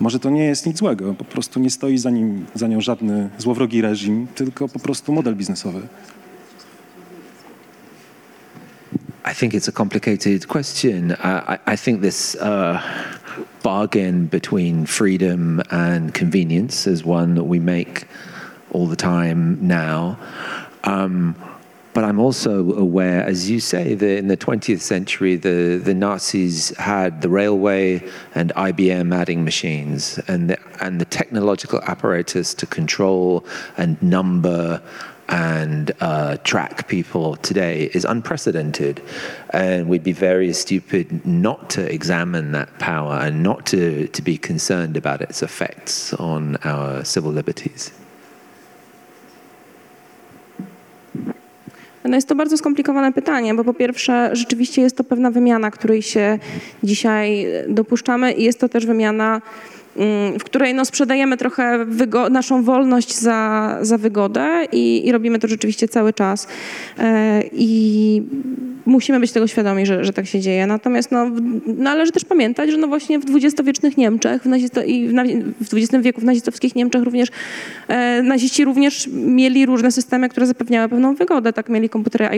może 0.00 0.18
to 0.18 0.30
nie 0.30 0.44
jest 0.44 0.66
nic 0.66 0.78
złego. 0.78 1.14
Po 1.14 1.24
prostu 1.24 1.60
nie 1.60 1.70
stoi 1.70 1.98
za, 1.98 2.10
nim, 2.10 2.46
za 2.54 2.66
nią 2.66 2.80
żadny 2.80 3.30
złowrogi 3.38 3.82
reżim, 3.82 4.26
tylko 4.34 4.68
po 4.68 4.78
prostu 4.78 5.12
model 5.12 5.36
biznesowy. 5.36 5.80
I 9.26 9.32
think 9.32 9.54
it's 9.54 9.68
a 9.68 9.72
complicated 9.72 10.48
question. 10.48 11.16
I, 11.18 11.58
I 11.66 11.76
think 11.76 12.02
this 12.02 12.34
uh, 12.36 12.78
bargain 13.62 14.26
between 14.26 14.84
freedom 14.84 15.62
and 15.70 16.12
convenience 16.12 16.86
is 16.86 17.04
one 17.04 17.34
that 17.36 17.44
we 17.44 17.58
make 17.58 18.06
all 18.72 18.86
the 18.86 18.96
time 18.96 19.66
now. 19.66 20.18
Um, 20.84 21.34
but 21.94 22.04
I'm 22.04 22.18
also 22.18 22.72
aware, 22.74 23.24
as 23.24 23.48
you 23.48 23.60
say, 23.60 23.94
that 23.94 24.18
in 24.18 24.26
the 24.28 24.36
20th 24.36 24.80
century, 24.80 25.36
the, 25.36 25.80
the 25.82 25.94
Nazis 25.94 26.76
had 26.76 27.22
the 27.22 27.28
railway 27.28 28.06
and 28.34 28.52
IBM 28.56 29.14
adding 29.14 29.44
machines, 29.44 30.18
and 30.26 30.50
the, 30.50 30.58
and 30.80 31.00
the 31.00 31.04
technological 31.04 31.80
apparatus 31.82 32.52
to 32.54 32.66
control 32.66 33.46
and 33.76 34.02
number 34.02 34.82
and 35.28 35.92
uh, 36.00 36.36
track 36.44 36.88
people 36.88 37.36
today 37.42 37.90
is 37.94 38.04
unprecedented. 38.04 39.00
And 39.50 39.88
we'd 39.88 40.04
be 40.04 40.12
very 40.12 40.52
stupid 40.52 41.26
not 41.26 41.70
to 41.70 41.92
examine 41.94 42.52
that 42.52 42.78
power 42.78 43.14
and 43.14 43.42
not 43.42 43.66
to, 43.66 44.08
to 44.08 44.22
be 44.22 44.38
concerned 44.38 44.96
about 44.96 45.22
its 45.22 45.42
effects 45.42 46.14
on 46.14 46.56
our 46.64 47.04
civil 47.04 47.32
liberties. 47.32 47.90
No 52.04 52.16
jest 52.16 52.28
to 52.28 52.34
bardzo 52.34 52.56
skomplikowane 52.56 53.12
pytanie, 53.12 53.54
bo 53.54 53.64
po 53.64 53.74
pierwsze 53.74 54.30
rzeczywiście 54.32 54.82
jest 54.82 54.96
to 54.96 55.04
pewna 55.04 55.30
wymiana, 55.30 55.70
której 55.70 56.02
się 56.02 56.38
dzisiaj 56.82 57.46
dopuszczamy 57.68 58.32
i 58.32 58.44
jest 58.44 58.60
to 58.60 58.68
też 58.68 58.86
wymiana 58.86 59.40
w 60.38 60.44
której 60.44 60.74
no, 60.74 60.84
sprzedajemy 60.84 61.36
trochę 61.36 61.86
naszą 62.30 62.62
wolność 62.62 63.14
za, 63.14 63.78
za 63.82 63.98
wygodę 63.98 64.66
i, 64.72 65.06
i, 65.06 65.12
robimy 65.12 65.38
to 65.38 65.48
rzeczywiście 65.48 65.88
cały 65.88 66.12
czas. 66.12 66.48
E, 66.98 67.42
I 67.52 68.22
musimy 68.86 69.20
być 69.20 69.32
tego 69.32 69.46
świadomi, 69.46 69.86
że, 69.86 70.04
że 70.04 70.12
tak 70.12 70.26
się 70.26 70.40
dzieje. 70.40 70.66
Natomiast 70.66 71.12
no, 71.12 71.26
należy 71.66 72.12
też 72.12 72.24
pamiętać, 72.24 72.70
że 72.70 72.76
no 72.76 72.88
właśnie 72.88 73.18
w 73.18 73.24
dwudziestowiecznych 73.24 73.96
Niemczech 73.96 74.42
w 74.42 74.46
nazisto, 74.46 74.82
i 74.82 75.08
w, 75.08 75.12
w 75.68 75.74
XX 75.74 76.04
wieku 76.04 76.20
w 76.20 76.24
nazistowskich 76.24 76.74
Niemczech 76.74 77.02
również 77.02 77.28
e, 77.88 78.22
naziści 78.22 78.64
również 78.64 79.08
mieli 79.12 79.66
różne 79.66 79.92
systemy, 79.92 80.28
które 80.28 80.46
zapewniały 80.46 80.88
pewną 80.88 81.14
wygodę. 81.14 81.52
Tak, 81.52 81.68
mieli 81.68 81.88
komputery, 81.88 82.28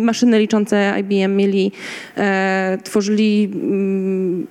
maszyny 0.00 0.38
liczące 0.38 0.94
IBM, 1.00 1.36
mieli, 1.36 1.72
e, 2.16 2.78
tworzyli 2.84 3.50
mm, 3.54 4.46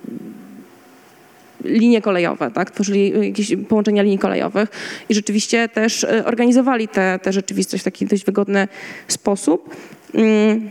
linie 1.64 2.02
kolejowe, 2.02 2.50
tak? 2.50 2.70
tworzyli 2.70 3.26
jakieś 3.26 3.56
połączenia 3.68 4.02
linii 4.02 4.18
kolejowych 4.18 4.68
i 5.08 5.14
rzeczywiście 5.14 5.68
też 5.68 6.04
e, 6.04 6.24
organizowali 6.24 6.88
tę 6.88 7.18
rzeczywistość 7.26 7.82
w 7.82 7.84
taki 7.84 8.06
dość 8.06 8.24
wygodny 8.24 8.68
sposób. 9.08 9.76
Mm, 10.14 10.70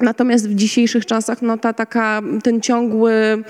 natomiast 0.00 0.48
w 0.48 0.54
dzisiejszych 0.54 1.06
czasach 1.06 1.42
no, 1.42 1.58
ta 1.58 1.72
taka, 1.72 2.22
ten 2.42 2.60
ciągły 2.60 3.44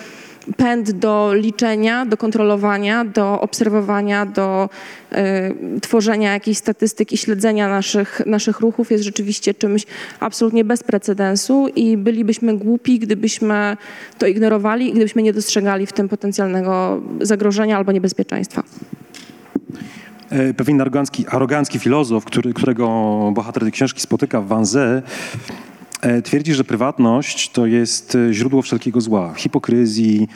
pęd 0.56 0.90
do 0.90 1.34
liczenia, 1.34 2.06
do 2.06 2.16
kontrolowania, 2.16 3.04
do 3.04 3.40
obserwowania, 3.40 4.26
do 4.26 4.68
y, 5.12 5.80
tworzenia 5.80 6.32
jakichś 6.32 6.58
statystyk 6.58 7.12
i 7.12 7.16
śledzenia 7.16 7.68
naszych, 7.68 8.20
naszych 8.26 8.60
ruchów 8.60 8.90
jest 8.90 9.04
rzeczywiście 9.04 9.54
czymś 9.54 9.86
absolutnie 10.20 10.64
bez 10.64 10.82
precedensu 10.82 11.68
i 11.68 11.96
bylibyśmy 11.96 12.56
głupi, 12.56 12.98
gdybyśmy 12.98 13.76
to 14.18 14.26
ignorowali 14.26 14.88
i 14.88 14.92
gdybyśmy 14.92 15.22
nie 15.22 15.32
dostrzegali 15.32 15.86
w 15.86 15.92
tym 15.92 16.08
potencjalnego 16.08 17.02
zagrożenia 17.20 17.76
albo 17.76 17.92
niebezpieczeństwa. 17.92 18.62
E, 20.30 20.54
pewien 20.54 20.80
arogancki, 20.80 21.26
arogancki 21.28 21.78
filozof, 21.78 22.24
który, 22.24 22.54
którego 22.54 22.86
bohater 23.34 23.62
tej 23.62 23.72
książki 23.72 24.00
spotyka 24.00 24.40
w 24.40 24.46
Wanze, 24.46 25.02
twierdzi, 26.24 26.54
że 26.54 26.64
prywatność 26.64 27.50
to 27.50 27.66
jest 27.66 28.14
e, 28.14 28.32
źródło 28.32 28.62
wszelkiego 28.62 29.00
zła, 29.00 29.34
hipokryzji, 29.36 30.28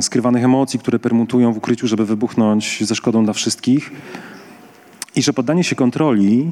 skrywanych 0.00 0.44
emocji, 0.44 0.78
które 0.78 0.98
permutują 0.98 1.52
w 1.52 1.56
ukryciu, 1.56 1.86
żeby 1.86 2.06
wybuchnąć 2.06 2.84
ze 2.86 2.94
szkodą 2.94 3.24
dla 3.24 3.32
wszystkich. 3.32 3.90
I 5.16 5.22
że 5.22 5.32
poddanie 5.32 5.64
się 5.64 5.76
kontroli 5.76 6.50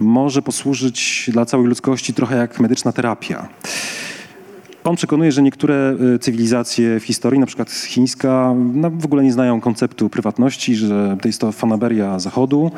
może 0.00 0.42
posłużyć 0.42 1.30
dla 1.32 1.44
całej 1.44 1.66
ludzkości 1.66 2.14
trochę 2.14 2.36
jak 2.36 2.60
medyczna 2.60 2.92
terapia. 2.92 3.48
On 4.84 4.96
przekonuje, 4.96 5.32
że 5.32 5.42
niektóre 5.42 5.96
e, 6.14 6.18
cywilizacje 6.18 7.00
w 7.00 7.04
historii, 7.04 7.40
na 7.40 7.46
przykład 7.46 7.70
chińska, 7.70 8.54
no, 8.74 8.90
w 8.90 9.04
ogóle 9.04 9.22
nie 9.22 9.32
znają 9.32 9.60
konceptu 9.60 10.10
prywatności, 10.10 10.76
że 10.76 11.16
to 11.22 11.28
jest 11.28 11.40
to 11.40 11.52
fanaberia 11.52 12.18
Zachodu, 12.18 12.70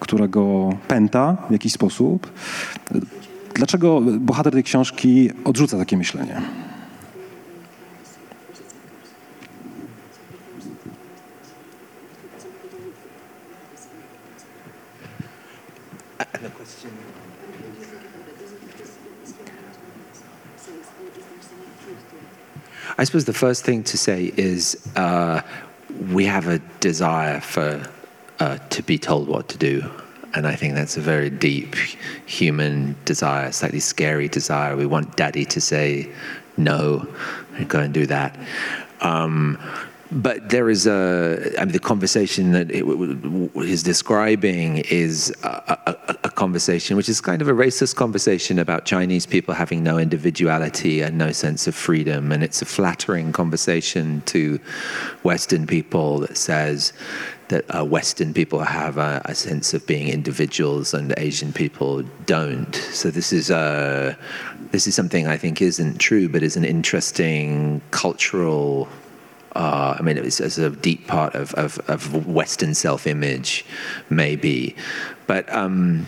którego 0.00 0.70
pęta 0.88 1.36
w 1.48 1.52
jakiś 1.52 1.72
sposób. 1.72 2.30
Dlaczego 3.54 4.00
bohater 4.00 4.52
tej 4.52 4.64
książki 4.64 5.30
odrzuca 5.44 5.78
takie 5.78 5.96
myślenie? 5.96 6.42
I 22.98 23.04
suppose 23.04 23.24
the 23.24 23.32
first 23.32 23.64
thing 23.64 23.82
to 23.84 23.98
say 23.98 24.32
is 24.36 24.76
uh, 24.96 25.42
we 25.90 26.24
have 26.24 26.46
a 26.46 26.60
desire 26.80 27.40
for 27.40 27.82
uh, 28.38 28.58
to 28.70 28.82
be 28.82 28.98
told 28.98 29.28
what 29.28 29.48
to 29.48 29.58
do. 29.58 29.82
And 30.34 30.46
I 30.46 30.54
think 30.54 30.74
that's 30.74 30.96
a 30.96 31.00
very 31.00 31.28
deep 31.30 31.74
human 32.26 32.96
desire, 33.04 33.52
slightly 33.52 33.80
scary 33.80 34.28
desire. 34.28 34.76
We 34.76 34.86
want 34.86 35.16
daddy 35.16 35.44
to 35.46 35.60
say 35.60 36.10
no 36.56 37.06
and 37.56 37.68
go 37.68 37.80
and 37.80 37.92
do 37.92 38.06
that. 38.06 38.38
Um, 39.00 39.58
but 40.12 40.50
there 40.50 40.68
is 40.68 40.86
a, 40.86 41.52
I 41.58 41.64
mean, 41.64 41.72
the 41.72 41.78
conversation 41.78 42.52
that 42.52 42.70
he's 42.70 43.82
describing 43.82 44.78
is 44.78 45.34
a, 45.42 45.78
a, 45.86 46.16
a, 46.24 46.30
conversation 46.30 46.96
which 46.96 47.08
is 47.08 47.20
kind 47.20 47.40
of 47.40 47.48
a 47.48 47.52
racist 47.52 47.96
conversation 47.96 48.58
about 48.58 48.84
Chinese 48.84 49.26
people 49.26 49.54
having 49.54 49.82
no 49.82 49.98
individuality 49.98 51.00
and 51.00 51.16
no 51.16 51.32
sense 51.32 51.66
of 51.66 51.74
freedom. 51.74 52.32
And 52.32 52.42
it's 52.42 52.60
a 52.60 52.64
flattering 52.66 53.32
conversation 53.32 54.22
to 54.26 54.58
Western 55.22 55.66
people 55.66 56.18
that 56.20 56.36
says, 56.36 56.92
that 57.48 57.64
uh, 57.74 57.84
Western 57.84 58.32
people 58.32 58.60
have 58.60 58.96
a, 58.96 59.20
a, 59.26 59.34
sense 59.34 59.74
of 59.74 59.86
being 59.86 60.08
individuals 60.08 60.94
and 60.94 61.12
Asian 61.18 61.52
people 61.52 62.02
don't. 62.24 62.74
So 62.74 63.10
this 63.10 63.30
is 63.30 63.50
uh, 63.50 64.14
this 64.70 64.86
is 64.86 64.94
something 64.94 65.26
I 65.26 65.36
think 65.36 65.60
isn't 65.60 65.98
true, 65.98 66.30
but 66.30 66.42
is 66.42 66.56
an 66.56 66.64
interesting 66.64 67.82
cultural. 67.90 68.88
Uh, 69.54 69.96
I 69.98 70.02
mean, 70.02 70.16
it's, 70.16 70.40
it's, 70.40 70.58
a 70.58 70.70
deep 70.70 71.06
part 71.06 71.34
of, 71.34 71.52
of, 71.54 71.78
of 71.90 72.26
Western 72.26 72.74
self-image, 72.74 73.64
maybe, 74.10 74.76
but. 75.26 75.52
Um, 75.52 76.06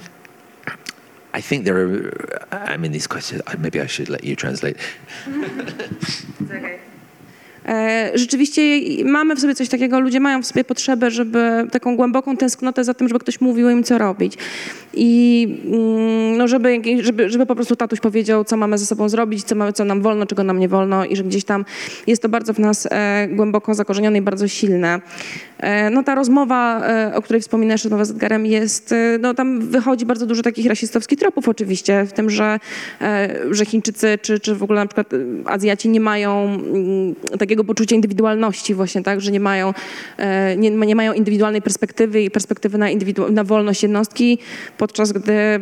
I 1.35 1.41
think 1.41 1.65
there 1.65 1.77
are. 1.77 2.47
I 2.53 2.77
mean, 2.77 2.93
these 2.93 3.09
questions. 3.09 3.43
Maybe 3.59 3.81
I 3.81 3.87
should 3.87 4.09
let 4.09 4.23
you 4.23 4.37
translate. 4.37 4.77
okay. 5.29 6.79
E, 7.69 8.11
rzeczywiście 8.15 8.63
mamy 9.05 9.37
w 9.37 9.41
sobie 9.41 9.55
coś 9.55 9.69
takiego, 9.69 10.01
ludzie 10.01 10.21
mają 10.21 10.43
w 10.43 10.47
sobie 10.47 10.65
potrzebę, 10.65 11.11
żeby 11.11 11.67
taką 11.73 11.97
głęboką 11.97 12.37
tęsknotę 12.37 12.85
za 12.85 12.95
tym, 12.95 13.09
żeby 13.09 13.21
ktoś 13.21 13.41
mówił 13.41 13.71
im, 13.71 13.85
co 13.85 13.99
robić. 13.99 14.39
I 14.95 15.49
mm, 15.65 16.37
no, 16.37 16.49
żeby, 16.49 16.81
żeby, 17.01 17.31
żeby 17.31 17.47
po 17.47 17.55
prostu 17.55 17.77
tatuś 17.77 18.01
powiedział, 18.01 18.45
co 18.45 18.57
mamy 18.57 18.79
ze 18.79 18.87
sobą 18.87 19.09
zrobić, 19.09 19.45
co, 19.45 19.55
mamy, 19.55 19.73
co 19.73 19.85
nam 19.85 20.03
wolno, 20.03 20.27
czego 20.27 20.45
nam 20.45 20.59
nie 20.59 20.69
wolno 20.69 21.05
i 21.05 21.17
że 21.17 21.25
gdzieś 21.25 21.45
tam 21.45 21.65
jest 22.07 22.23
to 22.23 22.29
bardzo 22.29 22.55
w 22.55 22.59
nas 22.59 22.89
e, 22.91 23.29
głęboko 23.29 23.75
zakorzenione 23.75 24.19
i 24.19 24.23
bardzo 24.23 24.49
silne. 24.49 25.01
E, 25.59 25.91
no 25.91 26.03
ta 26.03 26.15
rozmowa, 26.15 26.83
o 27.15 27.23
której 27.23 27.43
wspominasz 27.43 27.83
z 27.83 28.11
Edgarem 28.11 28.47
jest, 28.47 28.95
no 29.21 29.35
tam 29.35 29.61
wychodzi 29.61 30.07
bardzo 30.07 30.27
dużo 30.27 30.43
takich 30.43 30.67
rasistowskich 30.67 31.19
tropów 31.19 31.49
oczywiście, 31.49 32.05
w 32.05 32.13
tym, 32.13 32.31
że, 32.31 32.61
że 33.51 33.67
Chińczycy 33.67 34.19
czy, 34.23 34.41
czy 34.41 34.55
w 34.55 34.63
ogóle 34.63 34.81
na 34.81 34.87
przykład 34.87 35.11
Azjaci 35.45 35.89
nie 35.89 36.01
mają 36.01 36.45
mm, 36.45 37.15
takiego 37.39 37.54
takiego 37.55 37.65
poczucia 37.65 37.97
indywidualności 37.97 38.75
właśnie, 38.75 39.03
tak, 39.03 39.21
że 39.21 39.33
nie 39.33 39.41
mają, 39.41 39.75
e, 40.17 40.57
nie, 40.57 40.71
nie 40.71 40.97
mają 40.97 41.13
indywidualnej 41.13 41.63
perspektywy 41.63 42.23
i 42.23 42.31
perspektywy 42.31 42.79
na, 42.79 42.87
indywidu- 42.87 43.31
na 43.31 43.45
wolność 43.45 43.83
jednostki, 43.83 44.39
podczas 44.79 45.13
gdy 45.13 45.61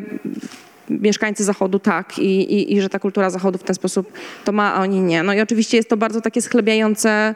mieszkańcy 0.90 1.44
Zachodu 1.44 1.78
tak 1.78 2.18
I, 2.18 2.54
i, 2.54 2.74
i 2.74 2.80
że 2.80 2.88
ta 2.88 2.98
kultura 2.98 3.30
Zachodu 3.30 3.58
w 3.58 3.62
ten 3.62 3.74
sposób 3.74 4.12
to 4.44 4.52
ma, 4.52 4.74
a 4.74 4.82
oni 4.82 5.00
nie. 5.00 5.22
No 5.22 5.34
i 5.34 5.40
oczywiście 5.40 5.76
jest 5.76 5.88
to 5.88 5.96
bardzo 5.96 6.20
takie 6.20 6.42
schlebiające 6.42 7.34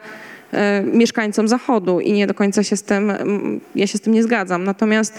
e, 0.53 0.83
mieszkańcom 0.83 1.47
Zachodu 1.47 1.99
i 1.99 2.11
nie 2.11 2.27
do 2.27 2.33
końca 2.33 2.63
się 2.63 2.77
z 2.77 2.83
tym, 2.83 3.13
ja 3.75 3.87
się 3.87 3.97
z 3.97 4.01
tym 4.01 4.13
nie 4.13 4.23
zgadzam. 4.23 4.63
Natomiast 4.63 5.13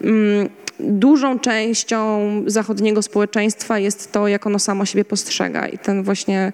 mm, 0.00 0.48
dużą 0.80 1.38
częścią 1.38 1.98
zachodniego 2.46 3.02
społeczeństwa 3.02 3.78
jest 3.78 4.12
to, 4.12 4.28
jak 4.28 4.46
ono 4.46 4.58
samo 4.58 4.86
siebie 4.86 5.04
postrzega 5.04 5.68
i 5.68 5.78
ten 5.78 6.02
właśnie 6.02 6.52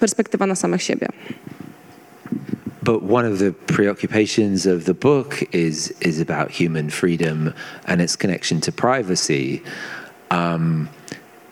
perspektywa 0.00 0.46
na 0.46 0.54
samych 0.54 0.82
siebie. 0.82 1.08
But 2.82 3.02
one 3.02 3.26
of 3.26 3.38
the 3.38 3.52
preoccupations 3.52 4.66
of 4.66 4.84
the 4.84 4.94
book 4.94 5.42
is 5.52 5.92
is 6.00 6.20
about 6.20 6.50
human 6.50 6.90
freedom 6.90 7.52
and 7.86 8.00
its 8.00 8.16
connection 8.16 8.60
to 8.60 8.72
privacy. 8.72 9.62
Um, 10.30 10.88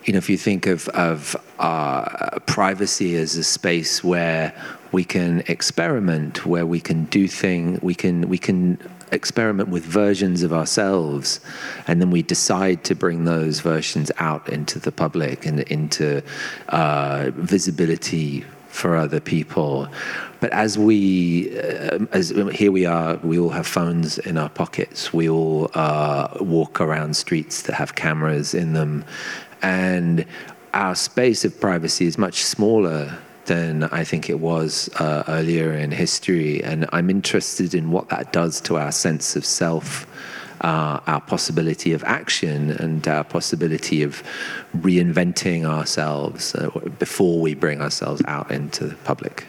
you 0.05 0.13
know, 0.13 0.19
if 0.19 0.31
you 0.31 0.39
think 0.39 0.67
of 0.67 0.89
of 0.89 1.37
uh, 1.59 2.39
privacy 2.47 3.17
as 3.17 3.37
a 3.37 3.45
space 3.45 4.03
where 4.03 4.53
we 4.97 5.05
can 5.05 5.43
experiment, 5.47 6.47
where 6.47 6.65
we 6.65 6.81
can 6.81 7.05
do 7.19 7.29
things, 7.29 7.79
we 7.83 7.95
can 7.95 8.17
we 8.35 8.39
can 8.39 8.79
experiment 9.13 9.69
with 9.69 9.85
versions 9.85 10.43
of 10.43 10.53
ourselves, 10.55 11.41
and 11.87 12.01
then 12.01 12.11
we 12.11 12.23
decide 12.23 12.79
to 12.85 12.95
bring 12.95 13.19
those 13.25 13.61
versions 13.61 14.11
out 14.29 14.49
into 14.49 14.79
the 14.79 14.91
public 14.91 15.45
and 15.49 15.61
into 15.79 16.23
uh, 16.71 17.31
visibility 17.55 18.43
for 18.69 18.97
other 18.97 19.21
people. 19.21 19.87
But 20.41 20.51
as 20.53 20.79
we, 20.79 20.99
uh, 21.59 22.07
as 22.13 22.31
here 22.61 22.73
we 22.73 22.87
are, 22.87 23.17
we 23.31 23.39
all 23.39 23.55
have 23.59 23.67
phones 23.67 24.17
in 24.31 24.39
our 24.39 24.53
pockets. 24.63 25.13
We 25.13 25.29
all 25.29 25.71
uh, 25.75 26.29
walk 26.41 26.81
around 26.81 27.17
streets 27.17 27.57
that 27.65 27.75
have 27.75 27.91
cameras 27.97 28.55
in 28.55 28.73
them, 28.73 29.05
and 29.61 30.25
our 30.73 30.95
space 30.95 31.45
of 31.45 31.53
privacy 31.61 32.07
is 32.07 32.17
much 32.17 32.39
smaller 32.45 33.19
than 33.47 33.85
I 33.85 34.05
think 34.05 34.29
it 34.29 34.41
was 34.41 34.91
uh, 35.01 35.25
earlier 35.29 35.73
in 35.73 35.91
history. 35.91 36.63
And 36.63 36.87
I'm 36.93 37.11
interested 37.11 37.75
in 37.75 37.91
what 37.91 38.09
that 38.11 38.33
does 38.33 38.61
to 38.63 38.77
our 38.77 38.93
sense 38.93 39.37
of 39.37 39.45
self, 39.45 40.07
uh, 40.61 41.01
our 41.07 41.21
possibility 41.21 41.93
of 41.93 42.05
action, 42.05 42.71
and 42.71 43.07
our 43.09 43.25
possibility 43.25 44.03
of 44.03 44.23
reinventing 44.79 45.65
ourselves 45.65 46.55
uh, 46.55 46.71
before 46.99 47.41
we 47.41 47.55
bring 47.55 47.81
ourselves 47.81 48.23
out 48.27 48.51
into 48.51 48.87
the 48.87 48.97
public. 48.97 49.47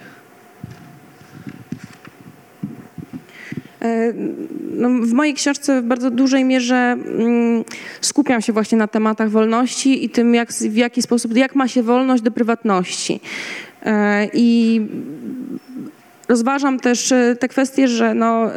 No, 4.77 4.89
w 4.89 5.13
mojej 5.13 5.33
książce 5.33 5.81
w 5.81 5.85
bardzo 5.85 6.11
dużej 6.11 6.45
mierze 6.45 6.75
mm, 6.75 7.63
skupiam 8.01 8.41
się 8.41 8.53
właśnie 8.53 8.77
na 8.77 8.87
tematach 8.87 9.29
wolności 9.29 10.05
i 10.05 10.09
tym, 10.09 10.35
jak, 10.35 10.51
w 10.51 10.75
jaki 10.75 11.01
sposób, 11.01 11.37
jak 11.37 11.55
ma 11.55 11.67
się 11.67 11.83
wolność 11.83 12.23
do 12.23 12.31
prywatności. 12.31 13.19
E, 13.87 14.27
I 14.33 14.81
rozważam 16.29 16.79
też 16.79 17.11
e, 17.11 17.35
te 17.39 17.47
kwestie, 17.47 17.87
że 17.87 18.13
no, 18.13 18.49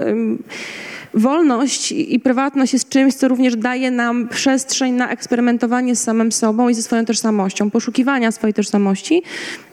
wolność 1.15 1.93
i 1.93 2.21
prywatność 2.21 2.73
jest 2.73 2.89
czymś, 2.89 3.15
co 3.15 3.29
również 3.29 3.57
daje 3.57 3.91
nam 3.91 4.29
przestrzeń 4.29 4.93
na 4.93 5.11
eksperymentowanie 5.11 5.97
z 5.97 6.03
samym 6.03 6.33
sobą 6.33 6.69
i 6.69 6.75
ze 6.75 6.83
swoją 6.83 7.05
tożsamością, 7.05 7.71
poszukiwania 7.71 8.33
swojej 8.33 8.55
tożsamości 8.55 9.23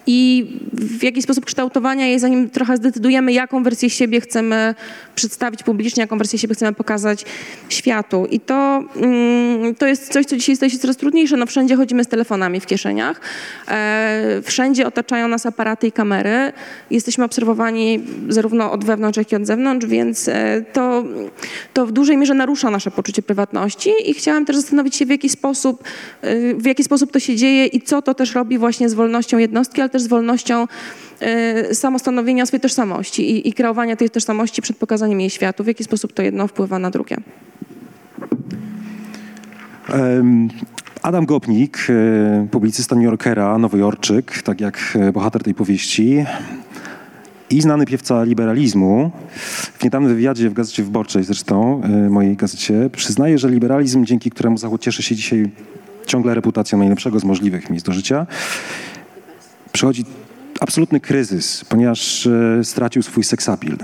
i 0.07 0.47
w 0.73 1.03
jaki 1.03 1.21
sposób 1.21 1.45
kształtowania 1.45 2.05
jej, 2.05 2.19
zanim 2.19 2.49
trochę 2.49 2.77
zdecydujemy, 2.77 3.33
jaką 3.33 3.63
wersję 3.63 3.89
siebie 3.89 4.21
chcemy 4.21 4.75
przedstawić 5.15 5.63
publicznie, 5.63 6.01
jaką 6.01 6.17
wersję 6.17 6.39
siebie 6.39 6.55
chcemy 6.55 6.73
pokazać 6.73 7.25
światu. 7.69 8.27
I 8.31 8.39
to, 8.39 8.83
mm, 8.95 9.75
to 9.75 9.87
jest 9.87 10.13
coś, 10.13 10.25
co 10.25 10.37
dzisiaj 10.37 10.55
staje 10.55 10.69
się 10.69 10.77
coraz 10.77 10.97
trudniejsze. 10.97 11.37
No 11.37 11.45
wszędzie 11.45 11.75
chodzimy 11.75 12.03
z 12.03 12.07
telefonami 12.07 12.59
w 12.59 12.65
kieszeniach, 12.65 13.21
e, 13.67 14.41
wszędzie 14.43 14.87
otaczają 14.87 15.27
nas 15.27 15.45
aparaty 15.45 15.87
i 15.87 15.91
kamery. 15.91 16.53
Jesteśmy 16.91 17.23
obserwowani 17.23 17.99
zarówno 18.29 18.71
od 18.71 18.85
wewnątrz, 18.85 19.17
jak 19.17 19.31
i 19.31 19.35
od 19.35 19.45
zewnątrz, 19.45 19.85
więc 19.85 20.27
e, 20.27 20.63
to, 20.73 21.03
to 21.73 21.85
w 21.85 21.91
dużej 21.91 22.17
mierze 22.17 22.33
narusza 22.33 22.69
nasze 22.69 22.91
poczucie 22.91 23.21
prywatności 23.21 23.91
i 24.05 24.13
chciałam 24.13 24.45
też 24.45 24.55
zastanowić 24.55 24.95
się, 24.95 25.05
w 25.05 25.09
jaki 25.09 25.29
sposób, 25.29 25.83
e, 26.21 26.53
w 26.53 26.65
jaki 26.65 26.83
sposób 26.83 27.11
to 27.11 27.19
się 27.19 27.35
dzieje 27.35 27.65
i 27.65 27.81
co 27.81 28.01
to 28.01 28.13
też 28.13 28.35
robi 28.35 28.57
właśnie 28.57 28.89
z 28.89 28.93
wolnością 28.93 29.37
jednostki, 29.37 29.81
ale 29.81 29.89
też 29.89 29.96
z 29.99 30.07
wolnością 30.07 30.67
y, 31.69 31.75
samostanowienia 31.75 32.45
swojej 32.45 32.61
tożsamości 32.61 33.31
i, 33.31 33.49
i 33.49 33.53
kreowania 33.53 33.95
tej 33.95 34.09
tożsamości 34.09 34.61
przed 34.61 34.77
pokazaniem 34.77 35.21
jej 35.21 35.29
światu. 35.29 35.63
W 35.63 35.67
jaki 35.67 35.83
sposób 35.83 36.13
to 36.13 36.21
jedno 36.21 36.47
wpływa 36.47 36.79
na 36.79 36.91
drugie? 36.91 37.17
Adam 41.01 41.25
Gopnik, 41.25 41.77
e, 41.89 42.47
publicysta 42.51 42.95
New 42.95 43.05
Yorkera, 43.05 43.57
nowojorczyk, 43.57 44.41
tak 44.41 44.61
jak 44.61 44.79
e, 44.95 45.11
bohater 45.11 45.43
tej 45.43 45.53
powieści, 45.53 46.25
i 47.49 47.61
znany 47.61 47.85
piewca 47.85 48.23
liberalizmu, 48.23 49.11
w 49.79 49.83
niedawnym 49.83 50.15
wywiadzie 50.15 50.49
w 50.49 50.53
Gazecie 50.53 50.83
Wyborczej 50.83 51.23
zresztą, 51.23 51.81
mojej 52.09 52.35
gazecie, 52.35 52.89
przyznaje, 52.95 53.37
że 53.37 53.49
liberalizm, 53.49 54.05
dzięki 54.05 54.29
któremu 54.31 54.57
Zachód 54.57 54.81
cieszy 54.81 55.03
się 55.03 55.15
dzisiaj 55.15 55.51
ciągle 56.05 56.33
reputacją 56.33 56.79
najlepszego 56.79 57.19
z 57.19 57.23
możliwych 57.23 57.69
miejsc 57.69 57.85
do 57.85 57.91
życia, 57.91 58.27
przychodzi 59.77 60.05
absolutny 60.59 60.99
kryzys, 60.99 61.65
ponieważ 61.69 62.27
e, 62.27 62.63
stracił 62.63 63.01
swój 63.01 63.23
seksapil. 63.23 63.77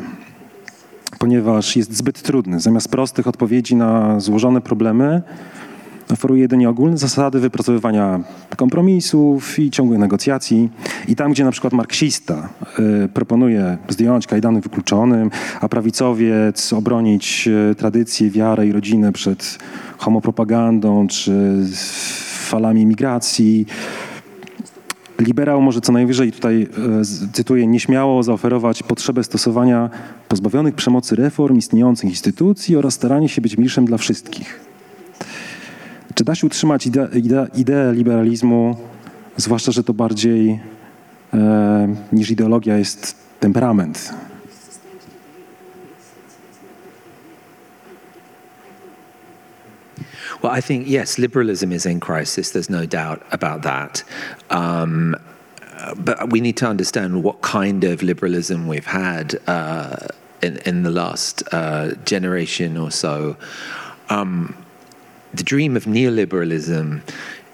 Ponieważ 1.19 1.75
jest 1.75 1.97
zbyt 1.97 2.21
trudny. 2.21 2.59
Zamiast 2.59 2.89
prostych 2.89 3.27
odpowiedzi 3.27 3.75
na 3.75 4.19
złożone 4.19 4.61
problemy, 4.61 5.21
oferuje 6.11 6.41
jedynie 6.41 6.69
ogólne 6.69 6.97
zasady 6.97 7.39
wypracowywania 7.39 8.19
kompromisów 8.57 9.59
i 9.59 9.71
ciągłych 9.71 9.99
negocjacji. 9.99 10.69
I 11.07 11.15
tam, 11.15 11.31
gdzie 11.31 11.43
na 11.43 11.51
przykład 11.51 11.73
marksista 11.73 12.49
y, 13.05 13.09
proponuje 13.09 13.77
zdjąć 13.89 14.27
kajdany 14.27 14.61
wykluczonym, 14.61 15.31
a 15.61 15.69
prawicowiec 15.69 16.73
obronić 16.73 17.47
y, 17.71 17.75
tradycję, 17.75 18.29
wiarę 18.29 18.67
i 18.67 18.71
rodzinę 18.71 19.11
przed 19.11 19.57
homopropagandą 19.97 21.07
czy 21.07 21.55
falami 22.53 22.85
migracji, 22.85 23.65
Liberał 25.19 25.61
może 25.61 25.81
co 25.81 25.91
najwyżej, 25.91 26.31
tutaj 26.31 26.67
e, 27.01 27.05
cytuję, 27.33 27.67
nieśmiało 27.67 28.23
zaoferować 28.23 28.83
potrzebę 28.83 29.23
stosowania 29.23 29.89
pozbawionych 30.27 30.75
przemocy 30.75 31.15
reform 31.15 31.57
istniejących 31.57 32.09
instytucji 32.09 32.77
oraz 32.77 32.93
staranie 32.93 33.29
się 33.29 33.41
być 33.41 33.57
milszym 33.57 33.85
dla 33.85 33.97
wszystkich. 33.97 34.59
Czy 36.13 36.23
da 36.23 36.35
się 36.35 36.47
utrzymać 36.47 36.87
ide, 36.87 37.07
ide, 37.13 37.47
ideę 37.55 37.93
liberalizmu, 37.93 38.75
zwłaszcza, 39.37 39.71
że 39.71 39.83
to 39.83 39.93
bardziej 39.93 40.59
e, 41.33 41.95
niż 42.13 42.31
ideologia 42.31 42.77
jest 42.77 43.15
temperament? 43.39 44.13
Well, 50.43 50.51
I 50.51 50.59
think, 50.59 50.87
yes, 50.89 51.17
liberalism 51.17 51.71
is 51.71 51.85
in 51.85 52.01
crisis. 52.01 52.51
There's 52.51 52.69
no 52.69 52.85
doubt 52.85 53.25
about 53.31 53.61
that. 53.61 54.03
Um, 54.49 55.15
but 55.97 56.31
we 56.31 56.41
need 56.41 56.57
to 56.57 56.67
understand 56.67 57.23
what 57.23 57.41
kind 57.41 57.85
of 57.85 58.03
liberalism 58.03 58.67
we've 58.67 58.85
had 58.85 59.39
uh, 59.47 60.07
in, 60.41 60.57
in 60.65 60.83
the 60.83 60.91
last 60.91 61.43
uh, 61.53 61.95
generation 62.03 62.75
or 62.75 62.91
so. 62.91 63.37
Um, 64.09 64.57
the 65.33 65.43
dream 65.43 65.77
of 65.77 65.85
neoliberalism 65.85 67.01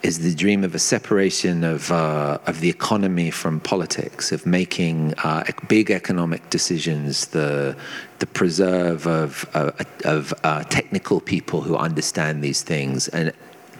is 0.01 0.19
the 0.19 0.33
dream 0.33 0.63
of 0.63 0.73
a 0.73 0.79
separation 0.79 1.63
of, 1.63 1.91
uh, 1.91 2.37
of 2.45 2.61
the 2.61 2.69
economy 2.69 3.29
from 3.31 3.59
politics, 3.59 4.31
of 4.31 4.45
making 4.45 5.13
uh, 5.23 5.43
big 5.67 5.91
economic 5.91 6.49
decisions, 6.49 7.27
the, 7.27 7.75
the 8.19 8.25
preserve 8.25 9.05
of, 9.07 9.49
uh, 9.53 9.71
of 10.05 10.33
uh, 10.43 10.63
technical 10.63 11.19
people 11.19 11.61
who 11.61 11.75
understand 11.75 12.41
these 12.41 12.61
things, 12.61 13.09
and 13.09 13.33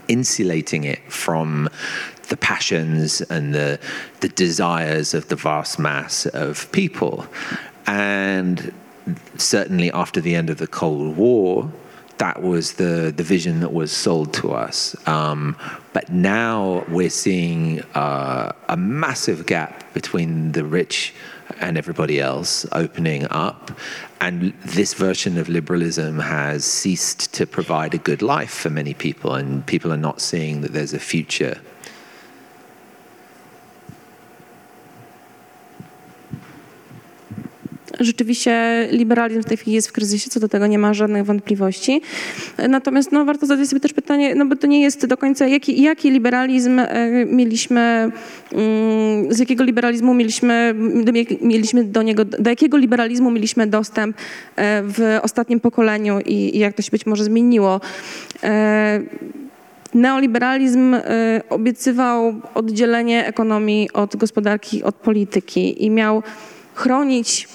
insulating 0.10 0.84
it 0.84 1.00
from 1.12 1.70
the 2.28 2.38
passions 2.38 3.22
and 3.22 3.56
the, 3.56 3.80
the 4.20 4.30
desires 4.30 5.14
of 5.14 5.30
the 5.30 5.36
vast 5.36 5.80
mass 5.80 6.26
of 6.28 6.70
people. 6.72 7.26
And 7.88 8.74
certainly 9.38 9.92
after 9.92 10.20
the 10.20 10.36
end 10.36 10.50
of 10.50 10.58
the 10.58 10.68
Cold 10.68 11.16
War, 11.16 11.72
that 12.20 12.42
was 12.44 12.74
the, 12.74 13.14
the 13.16 13.24
vision 13.24 13.62
that 13.62 13.74
was 13.74 13.92
sold 13.92 14.34
to 14.34 14.52
us. 14.52 14.96
Um, 15.08 15.56
but 15.94 16.12
now 16.12 16.86
we're 16.90 17.10
seeing 17.10 17.82
uh, 17.96 18.52
a 18.68 18.78
massive 18.78 19.46
gap 19.46 19.94
between 19.94 20.52
the 20.52 20.64
rich 20.66 21.14
and 21.60 21.78
everybody 21.78 22.20
else 22.20 22.66
opening 22.74 23.26
up. 23.32 23.72
And 24.22 24.54
this 24.66 24.94
version 24.94 25.38
of 25.38 25.48
liberalism 25.48 26.20
has 26.20 26.66
ceased 26.66 27.34
to 27.34 27.48
provide 27.48 27.94
a 27.94 27.98
good 27.98 28.22
life 28.22 28.52
for 28.52 28.70
many 28.70 28.94
people, 28.94 29.34
and 29.34 29.66
people 29.66 29.92
are 29.92 29.98
not 29.98 30.22
seeing 30.22 30.62
that 30.62 30.74
there's 30.74 30.94
a 30.94 31.00
future 31.00 31.60
Rzeczywiście 38.00 38.88
liberalizm 38.92 39.42
w 39.42 39.46
tej 39.46 39.58
chwili 39.58 39.76
jest 39.76 39.90
w 39.90 39.92
kryzysie, 39.92 40.30
co 40.30 40.40
do 40.40 40.48
tego 40.48 40.68
nie 40.68 40.80
ma 40.80 40.94
żadnych 40.94 41.26
wątpliwości. 41.26 42.02
Natomiast 42.70 43.12
no, 43.12 43.26
warto 43.26 43.46
zadać 43.46 43.68
sobie 43.68 43.80
też 43.80 43.94
pytanie, 43.94 44.36
no 44.36 44.46
bo 44.46 44.56
to 44.56 44.68
nie 44.68 44.82
jest 44.82 45.06
do 45.06 45.18
końca, 45.18 45.48
jaki, 45.48 45.82
jaki 45.82 46.12
liberalizm 46.12 46.80
e, 46.80 46.86
mieliśmy, 47.26 48.12
mm, 48.52 49.34
z 49.34 49.40
jakiego 49.40 49.64
liberalizmu 49.64 50.14
mieliśmy, 50.14 50.76
mieliśmy 51.42 51.84
do 51.84 52.02
niego, 52.02 52.26
do 52.26 52.50
jakiego 52.50 52.78
liberalizmu 52.78 53.32
mieliśmy 53.32 53.68
dostęp 53.68 54.18
e, 54.56 54.82
w 54.84 55.20
ostatnim 55.22 55.60
pokoleniu 55.60 56.20
i, 56.20 56.56
i 56.56 56.60
jak 56.60 56.76
to 56.76 56.82
się 56.82 56.92
być 56.92 57.06
może 57.06 57.24
zmieniło. 57.24 57.82
E, 58.44 59.02
neoliberalizm 59.94 60.96
obiecywał 61.50 62.42
oddzielenie 62.54 63.28
ekonomii 63.28 63.90
od 63.94 64.16
gospodarki, 64.16 64.84
od 64.84 64.96
polityki 64.96 65.86
i 65.86 65.90
miał 65.90 66.24
chronić 66.76 67.48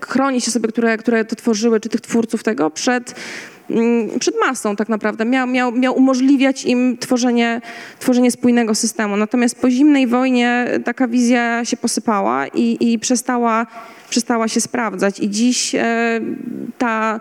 chronić 0.00 0.48
osoby, 0.48 0.68
które, 0.68 0.96
które 0.96 1.24
to 1.24 1.36
tworzyły, 1.36 1.80
czy 1.80 1.88
tych 1.88 2.00
twórców 2.00 2.42
tego 2.42 2.70
przed, 2.70 3.14
mm, 3.70 4.18
przed 4.18 4.34
masą 4.40 4.76
tak 4.76 4.88
naprawdę. 4.88 5.24
Miał, 5.24 5.46
miał, 5.46 5.72
miał 5.72 5.96
umożliwiać 5.96 6.64
im 6.64 6.98
tworzenie, 6.98 7.60
tworzenie 7.98 8.30
spójnego 8.30 8.74
systemu. 8.74 9.16
Natomiast 9.16 9.60
po 9.60 9.70
zimnej 9.70 10.06
wojnie 10.06 10.66
taka 10.84 11.08
wizja 11.08 11.64
się 11.64 11.76
posypała 11.76 12.46
i, 12.46 12.92
i 12.92 12.98
przestała, 12.98 13.66
przestała 14.14 14.48
się 14.48 14.60
sprawdzać. 14.60 15.20
I 15.20 15.30
dziś 15.30 15.74
e, 15.74 16.20
ta 16.78 17.20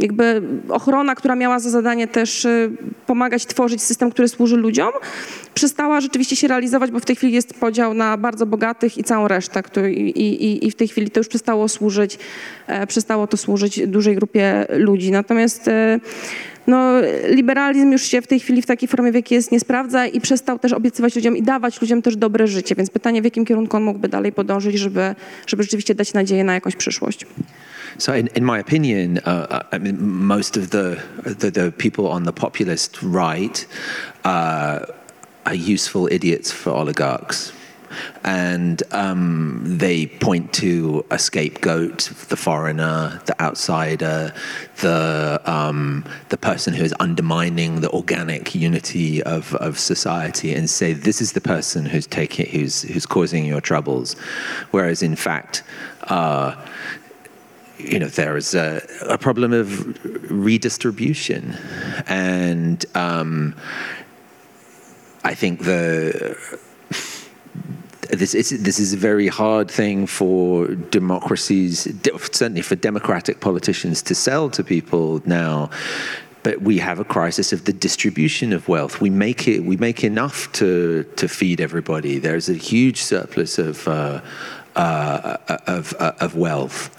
jakby 0.00 0.42
ochrona, 0.68 1.14
która 1.14 1.34
miała 1.36 1.58
za 1.58 1.70
zadanie 1.70 2.08
też 2.08 2.44
y, 2.44 2.70
pomagać 3.06 3.46
tworzyć 3.46 3.82
system, 3.82 4.10
który 4.10 4.28
służy 4.28 4.56
ludziom, 4.56 4.90
przestała 5.54 6.00
rzeczywiście 6.00 6.36
się 6.36 6.48
realizować, 6.48 6.90
bo 6.90 7.00
w 7.00 7.04
tej 7.04 7.16
chwili 7.16 7.32
jest 7.32 7.54
podział 7.54 7.94
na 7.94 8.16
bardzo 8.16 8.46
bogatych 8.46 8.98
i 8.98 9.04
całą 9.04 9.28
resztę. 9.28 9.62
Który, 9.62 9.92
i, 9.92 10.44
i, 10.44 10.66
I 10.66 10.70
w 10.70 10.74
tej 10.74 10.88
chwili 10.88 11.10
to 11.10 11.20
już 11.20 11.28
przestało 11.28 11.68
służyć, 11.68 12.18
e, 12.66 12.86
przestało 12.86 13.26
to 13.26 13.36
służyć 13.36 13.86
dużej 13.86 14.16
grupie 14.16 14.66
ludzi. 14.70 15.10
Natomiast 15.10 15.68
e, 15.68 16.00
no, 16.70 17.00
liberalizm 17.28 17.92
już 17.92 18.02
się 18.02 18.22
w 18.22 18.26
tej 18.26 18.40
chwili 18.40 18.62
w 18.62 18.66
takiej 18.66 18.88
formie, 18.88 19.12
w 19.12 19.14
jakiej 19.14 19.36
jest, 19.36 19.52
nie 19.52 19.60
sprawdza 19.60 20.06
i 20.06 20.20
przestał 20.20 20.58
też 20.58 20.72
obiecywać 20.72 21.16
ludziom 21.16 21.36
i 21.36 21.42
dawać 21.42 21.80
ludziom 21.80 22.02
też 22.02 22.16
dobre 22.16 22.46
życie. 22.46 22.74
Więc 22.74 22.90
pytanie, 22.90 23.22
w 23.22 23.24
jakim 23.24 23.44
kierunku 23.44 23.76
on 23.76 23.82
mógłby 23.82 24.08
dalej 24.08 24.32
podążyć, 24.32 24.78
żeby, 24.78 25.14
żeby 25.46 25.62
rzeczywiście 25.62 25.94
dać 25.94 26.12
nadzieję 26.12 26.44
na 26.44 26.54
jakąś 26.54 26.76
przyszłość. 26.76 27.26
So, 27.98 28.16
in, 28.16 28.28
in 28.36 28.44
my 28.44 28.60
opinion, 28.60 29.18
uh, 29.18 29.62
I 29.72 29.80
mean, 29.80 29.96
most 30.00 30.56
of 30.56 30.68
the, 30.68 30.96
the, 31.38 31.50
the 31.50 31.72
people 31.72 32.04
on 32.10 32.24
the 32.24 32.32
populist 32.32 32.98
right 33.02 33.68
uh, 34.24 34.30
are 35.44 35.56
useful 35.74 36.08
idiots 36.08 36.52
for 36.52 36.72
oligarchs. 36.72 37.59
And 38.24 38.82
um, 38.92 39.62
they 39.64 40.06
point 40.06 40.52
to 40.54 41.04
a 41.10 41.18
scapegoat, 41.18 42.12
the 42.28 42.36
foreigner, 42.36 43.20
the 43.26 43.40
outsider, 43.40 44.32
the 44.80 45.40
um, 45.44 46.04
the 46.28 46.36
person 46.36 46.74
who 46.74 46.84
is 46.84 46.94
undermining 47.00 47.80
the 47.80 47.90
organic 47.90 48.54
unity 48.54 49.22
of, 49.22 49.54
of 49.56 49.78
society, 49.78 50.54
and 50.54 50.68
say 50.68 50.92
this 50.92 51.20
is 51.20 51.32
the 51.32 51.40
person 51.40 51.86
who's 51.86 52.06
taking 52.06 52.46
who's 52.46 52.82
who's 52.82 53.06
causing 53.06 53.44
your 53.44 53.60
troubles. 53.60 54.14
Whereas 54.70 55.02
in 55.02 55.16
fact. 55.16 55.62
Uh, 56.04 56.56
you 57.78 57.98
know, 57.98 58.08
there 58.08 58.36
is 58.36 58.54
a, 58.54 58.82
a 59.08 59.16
problem 59.16 59.54
of 59.54 59.98
redistribution. 60.30 61.56
And 62.06 62.84
um, 62.94 63.54
I 65.24 65.34
think 65.34 65.64
the 65.64 66.36
this 68.12 68.34
is, 68.34 68.62
this 68.62 68.78
is 68.78 68.92
a 68.92 68.96
very 68.96 69.28
hard 69.28 69.70
thing 69.70 70.06
for 70.06 70.66
democracies, 70.66 71.88
certainly 72.32 72.62
for 72.62 72.76
democratic 72.76 73.40
politicians 73.40 74.02
to 74.02 74.14
sell 74.14 74.50
to 74.50 74.64
people 74.64 75.22
now. 75.24 75.70
But 76.42 76.62
we 76.62 76.78
have 76.78 76.98
a 76.98 77.04
crisis 77.04 77.52
of 77.52 77.66
the 77.66 77.72
distribution 77.72 78.54
of 78.54 78.66
wealth. 78.66 79.00
We 79.00 79.10
make 79.10 79.46
it. 79.46 79.60
We 79.60 79.76
make 79.76 80.02
enough 80.02 80.50
to 80.52 81.04
to 81.16 81.28
feed 81.28 81.60
everybody. 81.60 82.18
There's 82.18 82.48
a 82.48 82.54
huge 82.54 83.02
surplus 83.02 83.58
of 83.58 83.86
uh, 83.86 84.22
uh, 84.74 85.36
of, 85.66 85.94
uh, 85.98 86.12
of 86.20 86.36
wealth 86.36 86.90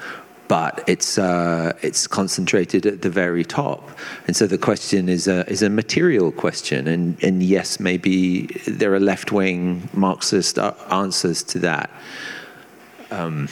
but 0.52 0.84
it's 0.86 1.18
uh, 1.18 1.72
it's 1.82 2.08
concentrated 2.08 2.86
at 2.86 3.02
the 3.02 3.10
very 3.10 3.46
top. 3.46 3.82
And 4.28 4.36
so 4.36 4.48
the 4.48 4.58
question 4.58 5.08
is 5.08 5.26
a 5.30 5.50
is 5.50 5.62
a 5.64 5.70
material 5.70 6.30
question, 6.34 6.90
and 6.90 7.24
and 7.24 7.42
yes, 7.42 7.80
maybe 7.80 8.48
there 8.68 8.94
are 8.94 9.00
left 9.00 9.32
wing 9.32 9.88
Marxist 9.94 10.60
answers 10.90 11.42
to 11.44 11.60
that. 11.60 11.90
Um, 13.12 13.48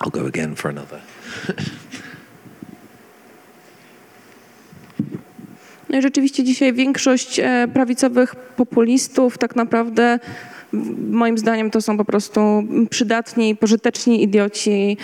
I'll 0.00 0.10
go 0.10 0.26
again 0.26 0.56
for 0.56 0.68
another. 0.70 1.00
No 5.88 5.98
i 5.98 6.02
rzeczywiście 6.02 6.44
dzisiaj 6.44 6.72
większość 6.72 7.40
prawicowych 7.74 8.36
populistów 8.36 9.38
tak 9.38 9.56
naprawdę 9.56 10.18
moim 11.10 11.38
zdaniem 11.38 11.70
to 11.70 11.80
są 11.80 11.96
po 11.96 12.04
prostu 12.04 12.40
przydatni, 12.90 13.56
pożyteczni 13.56 14.22
idioci, 14.22 14.96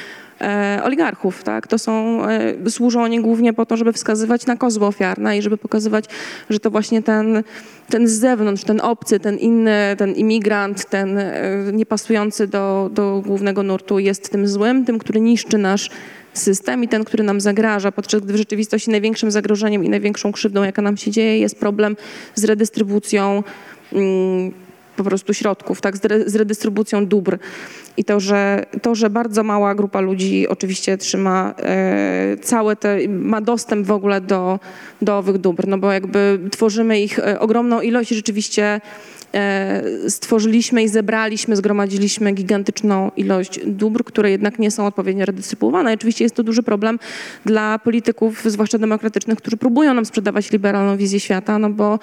oligarchów. 0.83 1.43
Tak? 1.43 1.67
To 1.67 1.79
są, 1.79 2.25
e, 2.67 2.71
służą 2.71 3.03
oni 3.03 3.21
głównie 3.21 3.53
po 3.53 3.67
to, 3.67 3.77
żeby 3.77 3.93
wskazywać 3.93 4.47
na 4.47 4.57
kozły 4.57 4.87
ofiarne 4.87 5.39
i 5.39 5.43
żeby 5.43 5.57
pokazywać, 5.57 6.05
że 6.51 6.61
to 6.61 6.71
właśnie 6.71 7.03
ten, 7.03 7.43
ten 7.89 8.09
z 8.09 8.13
zewnątrz, 8.13 8.65
ten 8.65 8.81
obcy, 8.81 9.21
ten 9.21 9.39
inny, 9.39 9.97
ten 9.99 10.13
imigrant, 10.13 10.85
ten 10.85 11.19
e, 11.19 11.33
niepasujący 11.73 12.47
do, 12.47 12.91
do 12.93 13.23
głównego 13.27 13.63
nurtu 13.63 13.99
jest 13.99 14.33
tym 14.33 14.49
złym, 14.49 14.85
tym, 14.85 14.99
który 14.99 15.21
niszczy 15.21 15.59
nasz 15.59 15.91
system 16.35 16.85
i 16.85 16.89
ten, 16.89 17.05
który 17.05 17.25
nam 17.25 17.41
zagraża, 17.41 17.93
podczas 17.93 18.21
gdy 18.21 18.33
w 18.33 18.37
rzeczywistości 18.37 18.91
największym 18.91 19.31
zagrożeniem 19.31 19.85
i 19.85 19.89
największą 19.89 20.33
krzywdą, 20.33 20.63
jaka 20.63 20.83
nam 20.83 20.97
się 20.97 21.11
dzieje, 21.11 21.39
jest 21.39 21.61
problem 21.61 21.97
z 22.35 22.45
redystrybucją 22.45 23.43
mm, 23.93 24.53
po 25.01 25.05
prostu 25.05 25.35
środków, 25.35 25.81
tak, 25.81 25.97
z, 26.27 26.37
redystrybucją 26.37 27.07
dóbr. 27.07 27.39
I 27.97 28.05
to 28.05 28.21
że, 28.21 28.65
to, 28.83 28.95
że 28.95 29.11
bardzo 29.11 29.43
mała 29.43 29.75
grupa 29.75 30.01
ludzi 30.01 30.49
oczywiście 30.49 30.99
trzyma 30.99 31.55
e, 31.59 32.37
całe 32.43 32.77
te, 32.77 33.09
ma 33.09 33.41
dostęp 33.41 33.87
w 33.87 33.91
ogóle 33.91 34.21
do, 34.21 34.61
do 35.03 35.19
owych 35.19 35.39
dóbr, 35.39 35.69
no 35.69 35.79
bo 35.79 35.93
jakby 35.93 36.39
tworzymy 36.51 37.01
ich 37.01 37.19
e, 37.19 37.41
ogromną 37.41 37.81
ilość 37.81 38.11
rzeczywiście 38.11 38.81
E, 39.35 39.83
stworzyliśmy 40.09 40.83
i 40.83 40.89
zebraliśmy, 40.89 41.57
zgromadziliśmy 41.57 42.33
gigantyczną 42.33 43.11
ilość 43.17 43.61
dóbr, 43.67 44.05
które 44.05 44.31
jednak 44.31 44.59
nie 44.59 44.71
są 44.71 44.87
odpowiednio 44.87 45.25
redystrybuowane. 45.25 45.91
I 45.91 45.95
oczywiście 45.95 46.25
jest 46.25 46.35
to 46.35 46.43
duży 46.43 46.63
problem 46.63 46.99
dla 47.45 47.79
polityków, 47.79 48.43
zwłaszcza 48.47 48.79
demokratycznych, 48.79 49.39
którzy 49.39 49.57
próbują 49.57 49.95
nam 49.95 50.05
sprzedawać 50.05 50.53
liberalną 50.53 50.97
wizję 50.97 51.21
świata, 51.21 51.59
no 51.59 51.71
bo 51.71 51.99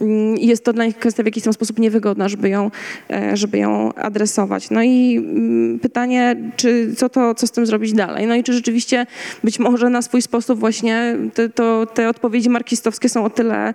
mm, 0.00 0.36
jest 0.36 0.64
to 0.64 0.72
dla 0.72 0.84
nich 0.84 0.98
kwestia 0.98 1.22
w 1.22 1.26
jakiś 1.26 1.44
tam 1.44 1.52
sposób 1.52 1.78
niewygodna, 1.78 2.28
żeby 2.40 2.48
ją, 2.48 2.70
e, 3.10 3.36
żeby 3.36 3.58
ją 3.58 3.94
adresować. 3.94 4.70
No 4.70 4.82
i 4.82 5.16
mm, 5.16 5.78
pytanie, 5.78 6.36
czy 6.56 6.94
co, 6.96 7.08
to, 7.08 7.34
co 7.34 7.46
z 7.46 7.50
tym 7.50 7.66
zrobić 7.66 7.92
dalej? 7.92 8.26
No 8.26 8.34
i 8.34 8.42
czy 8.42 8.52
rzeczywiście 8.52 9.06
być 9.44 9.58
może 9.58 9.90
na 9.90 10.02
swój 10.02 10.22
sposób 10.22 10.60
właśnie 10.60 11.16
te, 11.34 11.48
to, 11.48 11.86
te 11.86 12.08
odpowiedzi 12.08 12.50
marksistowskie 12.50 13.08
są 13.08 13.24
o 13.24 13.30
tyle 13.30 13.74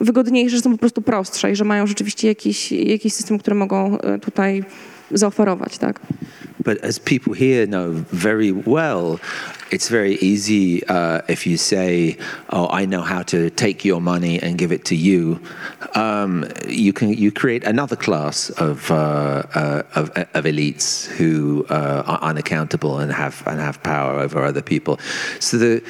wygodniejsze, 0.00 0.56
że 0.56 0.62
są 0.62 0.72
po 0.72 0.78
prostu 0.78 1.02
prostsze 1.02 1.52
i 1.52 1.56
że 1.56 1.64
mają 1.64 1.86
rzeczywiście 1.86 2.28
jakiś, 2.28 2.72
jakiś 2.72 3.12
system, 3.12 3.38
który 3.38 3.54
mogą 3.54 3.98
e, 3.98 4.18
tutaj 4.18 4.64
zaoferować, 5.12 5.78
tak? 5.78 6.00
But 6.64 6.78
as 6.84 6.98
people 6.98 7.32
here 7.34 7.66
know 7.66 8.04
very 8.12 8.52
well, 8.52 9.18
it's 9.70 9.88
very 9.88 10.14
easy 10.16 10.86
uh, 10.86 11.22
if 11.28 11.46
you 11.46 11.56
say, 11.56 12.16
"Oh, 12.50 12.68
I 12.68 12.86
know 12.86 13.02
how 13.02 13.22
to 13.24 13.50
take 13.50 13.84
your 13.84 14.00
money 14.00 14.40
and 14.40 14.58
give 14.58 14.70
it 14.70 14.84
to 14.84 14.94
you." 14.94 15.40
Um, 15.94 16.46
you 16.68 16.92
can 16.92 17.08
you 17.08 17.32
create 17.32 17.64
another 17.64 17.96
class 17.96 18.50
of 18.50 18.90
uh, 18.90 19.42
uh, 19.54 19.82
of, 19.94 20.10
of, 20.10 20.44
elites 20.44 21.06
who 21.06 21.66
uh, 21.68 22.04
are 22.06 22.20
unaccountable 22.22 22.98
and 22.98 23.12
have 23.12 23.42
and 23.46 23.60
have 23.60 23.82
power 23.82 24.20
over 24.20 24.44
other 24.44 24.62
people. 24.62 24.98
So 25.40 25.58
the 25.58 25.82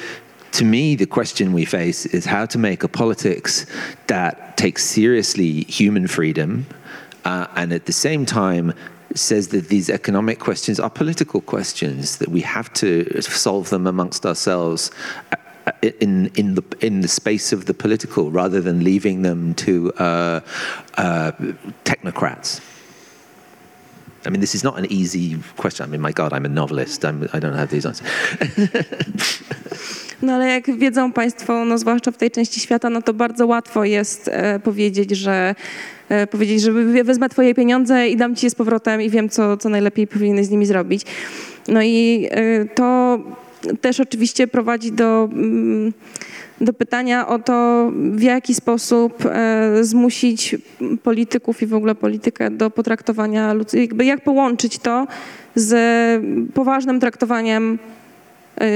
to 0.53 0.65
me, 0.65 0.95
the 0.95 1.07
question 1.07 1.53
we 1.53 1.65
face 1.65 2.05
is 2.05 2.25
how 2.25 2.45
to 2.45 2.57
make 2.57 2.83
a 2.83 2.87
politics 2.87 3.65
that 4.07 4.55
takes 4.55 4.83
seriously 4.83 5.63
human 5.63 6.07
freedom 6.07 6.65
uh, 7.25 7.47
and 7.55 7.73
at 7.73 7.85
the 7.85 7.93
same 7.93 8.25
time 8.25 8.73
says 9.15 9.49
that 9.49 9.69
these 9.69 9.89
economic 9.89 10.39
questions 10.39 10.79
are 10.79 10.89
political 10.89 11.41
questions, 11.41 12.17
that 12.17 12.29
we 12.29 12.41
have 12.41 12.71
to 12.73 13.21
solve 13.21 13.69
them 13.69 13.87
amongst 13.87 14.25
ourselves 14.25 14.91
uh, 15.31 15.35
uh, 15.65 15.71
in 16.01 16.27
in 16.35 16.55
the 16.55 16.63
in 16.81 17.01
the 17.01 17.07
space 17.07 17.53
of 17.53 17.65
the 17.65 17.73
political 17.73 18.31
rather 18.31 18.59
than 18.59 18.83
leaving 18.83 19.21
them 19.21 19.53
to 19.53 19.93
uh, 19.93 20.41
uh, 20.95 21.31
technocrats. 21.85 22.59
I 24.25 24.29
mean, 24.29 24.41
this 24.41 24.55
is 24.55 24.63
not 24.63 24.77
an 24.77 24.91
easy 24.91 25.37
question. 25.57 25.83
I 25.83 25.87
mean, 25.87 26.01
my 26.01 26.11
God, 26.11 26.33
I'm 26.33 26.45
a 26.45 26.49
novelist. 26.49 27.03
I'm, 27.03 27.29
I 27.33 27.39
don't 27.39 27.55
have 27.55 27.69
these 27.69 27.85
answers. 27.85 28.07
No 30.23 30.33
ale 30.33 30.47
jak 30.47 30.77
wiedzą 30.77 31.11
Państwo, 31.11 31.65
no 31.65 31.77
zwłaszcza 31.77 32.11
w 32.11 32.17
tej 32.17 32.31
części 32.31 32.59
świata, 32.59 32.89
no 32.89 33.01
to 33.01 33.13
bardzo 33.13 33.47
łatwo 33.47 33.83
jest 33.83 34.27
e, 34.27 34.59
powiedzieć, 34.59 35.11
że 35.11 35.55
e, 36.09 36.27
powiedzieć, 36.27 36.61
że 36.61 36.73
wezmę 37.03 37.29
Twoje 37.29 37.55
pieniądze 37.55 38.07
i 38.09 38.17
dam 38.17 38.35
Ci 38.35 38.45
je 38.45 38.49
z 38.49 38.55
powrotem 38.55 39.01
i 39.01 39.09
wiem, 39.09 39.29
co, 39.29 39.57
co 39.57 39.69
najlepiej 39.69 40.07
powinieneś 40.07 40.45
z 40.45 40.49
nimi 40.49 40.65
zrobić. 40.65 41.05
No 41.67 41.81
i 41.81 42.29
y, 42.37 42.69
to 42.75 43.19
też 43.81 43.99
oczywiście 43.99 44.47
prowadzi 44.47 44.91
do, 44.91 45.29
mm, 45.33 45.93
do 46.61 46.73
pytania 46.73 47.27
o 47.27 47.39
to, 47.39 47.91
w 48.11 48.21
jaki 48.21 48.55
sposób 48.55 49.25
e, 49.25 49.83
zmusić 49.83 50.55
polityków 51.03 51.61
i 51.61 51.65
w 51.65 51.73
ogóle 51.73 51.95
politykę 51.95 52.51
do 52.51 52.69
potraktowania 52.69 53.53
ludzi, 53.53 53.77
jakby 53.77 54.05
jak 54.05 54.23
połączyć 54.23 54.77
to 54.79 55.07
z 55.55 55.75
poważnym 56.53 56.99
traktowaniem 56.99 57.73
e, 57.73 58.02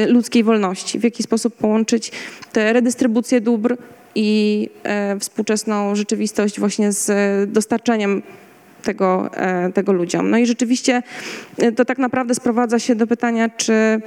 ludzkiej 0.08 0.44
wolności, 0.44 1.00
w 1.00 1.04
jaki 1.04 1.24
sposób 1.24 1.56
połączyć 1.56 2.12
tę 2.52 2.74
redystrybucję 2.74 3.42
dóbr 3.42 3.78
i 4.16 4.70
e, 4.84 5.20
współczesną 5.20 5.96
rzeczywistość 5.96 6.60
właśnie 6.60 6.92
z 6.92 7.12
dostarczeniem 7.52 8.22
tego, 8.88 9.30
e, 9.34 9.72
tego 9.72 9.94
ludziom. 9.94 10.30
No 10.30 10.38
i 10.38 10.46
rzeczywiście 10.46 11.04
e, 11.58 11.72
to 11.72 11.86
tak 11.86 11.98
naprawdę 11.98 12.36
sprowadza 12.36 12.80
się 12.80 12.96
do 12.96 13.08
pytania, 13.08 13.50
czy 13.50 13.74
mm, 13.74 14.02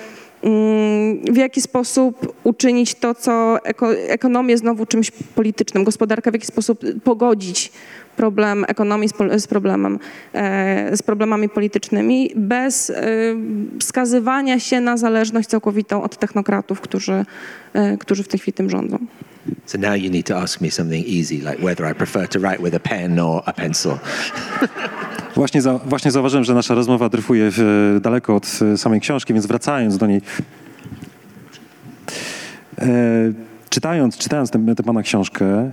w 1.32 1.36
jaki 1.36 1.60
sposób 1.60 2.34
uczynić 2.44 2.94
to, 2.94 3.14
co 3.14 3.64
eko, 3.64 3.94
ekonomię 3.94 4.58
znowu 4.58 4.86
czymś 4.86 5.10
politycznym, 5.10 5.84
gospodarkę, 5.84 6.30
w 6.30 6.34
jaki 6.34 6.46
sposób 6.46 6.84
pogodzić 7.04 7.72
problem 8.16 8.64
ekonomii 8.68 9.08
z, 9.08 9.42
z, 9.42 9.46
problemem, 9.46 9.98
e, 10.32 10.96
z 10.96 11.02
problemami 11.02 11.48
politycznymi, 11.48 12.30
bez 12.36 12.92
wskazywania 13.80 14.60
się 14.60 14.80
na 14.80 14.96
zależność 14.96 15.48
całkowitą 15.48 16.02
od 16.02 16.16
technokratów, 16.16 16.80
którzy, 16.80 17.24
którzy 18.00 18.22
w 18.22 18.28
tej 18.28 18.40
chwili 18.40 18.52
tym 18.52 18.70
rządzą. 18.70 18.98
So 19.66 19.78
now 19.78 19.94
you 19.94 20.10
need 20.10 20.26
to 20.26 20.36
ask 20.36 20.60
me 20.60 20.70
something 20.70 21.06
easy, 21.06 21.40
like 21.40 21.58
whether 21.62 21.90
I 21.92 21.94
prefer 21.94 22.28
to 22.28 22.38
write 22.38 22.62
with 22.62 22.74
a 22.74 22.80
pen 22.80 23.18
or 23.18 23.42
a 23.46 23.52
pencil. 23.52 23.98
Właśnie, 25.34 25.62
za, 25.62 25.78
właśnie 25.78 26.10
zauważyłem, 26.10 26.44
że 26.44 26.54
nasza 26.54 26.74
rozmowa 26.74 27.08
dryfuje 27.08 27.50
w, 27.50 27.98
daleko 28.02 28.36
od 28.36 28.58
e, 28.72 28.76
samej 28.76 29.00
książki, 29.00 29.32
więc 29.32 29.46
wracając 29.46 29.98
do 29.98 30.06
niej. 30.06 30.20
E, 32.78 32.86
czytając 33.70 34.18
czytając 34.18 34.50
tę, 34.50 34.74
tę 34.76 34.82
pana 34.82 35.02
książkę, 35.02 35.70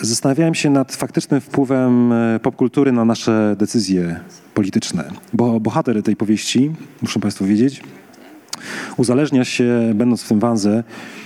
zastanawiałem 0.00 0.54
się 0.54 0.70
nad 0.70 0.94
faktycznym 0.94 1.40
wpływem 1.40 2.12
e, 2.12 2.40
popkultury 2.42 2.92
na 2.92 3.04
nasze 3.04 3.56
decyzje 3.58 4.20
polityczne. 4.54 5.10
Bo 5.32 5.60
bohater 5.60 6.02
tej 6.02 6.16
powieści, 6.16 6.70
muszą 7.02 7.20
państwo 7.20 7.44
wiedzieć, 7.44 7.82
uzależnia 8.96 9.44
się, 9.44 9.92
będąc 9.94 10.22
w 10.22 10.28
tym 10.28 10.40
wanze, 10.40 10.84
E, 10.84 11.25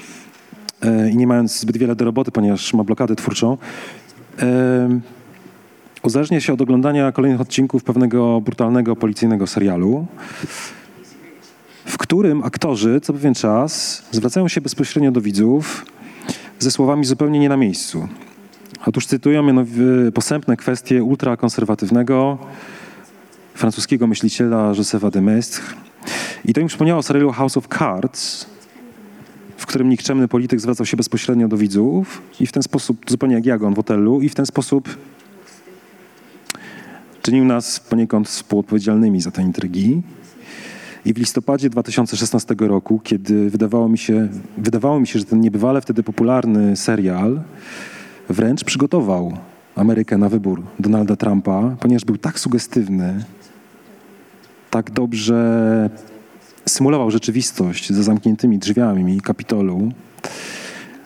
i 1.13 1.17
nie 1.17 1.27
mając 1.27 1.61
zbyt 1.61 1.77
wiele 1.77 1.97
do 1.97 2.05
roboty, 2.05 2.31
ponieważ 2.31 2.75
ma 2.75 2.85
blokadę 2.85 3.17
twórczą, 3.17 3.59
e, 4.39 5.01
uzależnia 6.03 6.41
się 6.41 6.53
od 6.53 6.61
oglądania 6.61 7.13
kolejnych 7.13 7.41
odcinków 7.41 7.85
pewnego 7.85 8.41
brutalnego 8.41 8.97
policyjnego 8.97 9.47
serialu, 9.47 10.07
w 11.85 11.99
którym 11.99 12.45
aktorzy 12.45 13.01
co 13.01 13.13
pewien 13.13 13.35
czas 13.35 14.03
zwracają 14.11 14.49
się 14.49 14.61
bezpośrednio 14.61 15.13
do 15.13 15.21
widzów 15.21 15.87
ze 16.59 16.71
słowami 16.71 17.05
zupełnie 17.05 17.39
nie 17.39 17.49
na 17.49 17.57
miejscu. 17.57 18.09
Otóż 18.87 19.07
cytują 19.07 19.43
mianowicie 19.43 20.13
posępne 20.15 20.57
kwestie 20.57 21.05
ultrakonserwatywnego 21.05 22.39
francuskiego 23.55 24.07
myśliciela 24.07 24.73
Josepha 24.79 25.11
de 25.11 25.21
Maistre. 25.21 25.63
I 26.45 26.55
to 26.55 26.61
mi 26.61 26.67
przypomniało 26.67 27.03
serialu 27.03 27.33
House 27.33 27.57
of 27.57 27.69
Cards, 27.69 28.47
którym 29.71 29.89
nikczemny 29.89 30.29
polityk 30.29 30.61
zwracał 30.61 30.87
się 30.87 30.97
bezpośrednio 30.97 31.49
do 31.49 31.57
widzów 31.57 32.23
i 32.41 32.47
w 32.47 32.53
ten 32.53 32.63
sposób, 32.63 32.99
zupełnie 33.09 33.35
jak 33.35 33.47
Jagon 33.47 33.75
w 33.75 33.77
hotelu, 33.77 34.21
i 34.21 34.29
w 34.29 34.35
ten 34.35 34.47
sposób 34.47 34.99
czynił 37.23 37.45
nas 37.45 37.81
poniekąd 37.81 38.29
współodpowiedzialnymi 38.29 39.21
za 39.21 39.31
te 39.31 39.43
intrygi. 39.43 40.03
I 41.05 41.15
w 41.15 41.19
listopadzie 41.19 41.71
2016 41.71 42.55
roku, 42.59 43.01
kiedy 43.05 43.51
wydawało 43.51 43.89
mi 43.89 43.99
się, 43.99 44.29
wydawało 44.59 45.01
mi 45.01 45.07
się, 45.07 45.19
że 45.19 45.25
ten 45.25 45.41
niebywale 45.41 45.81
wtedy 45.81 46.03
popularny 46.03 46.77
serial 46.77 47.41
wręcz 48.29 48.65
przygotował 48.65 49.33
Amerykę 49.77 50.19
na 50.19 50.29
wybór 50.29 50.63
Donalda 50.79 51.17
Trumpa, 51.17 51.77
ponieważ 51.81 52.05
był 52.05 52.17
tak 52.17 52.39
sugestywny, 52.39 53.25
tak 54.71 54.91
dobrze 54.91 55.91
symulował 56.67 57.11
rzeczywistość 57.11 57.93
za 57.93 58.03
zamkniętymi 58.03 58.59
drzwiami 58.59 59.21
Kapitolu, 59.21 59.93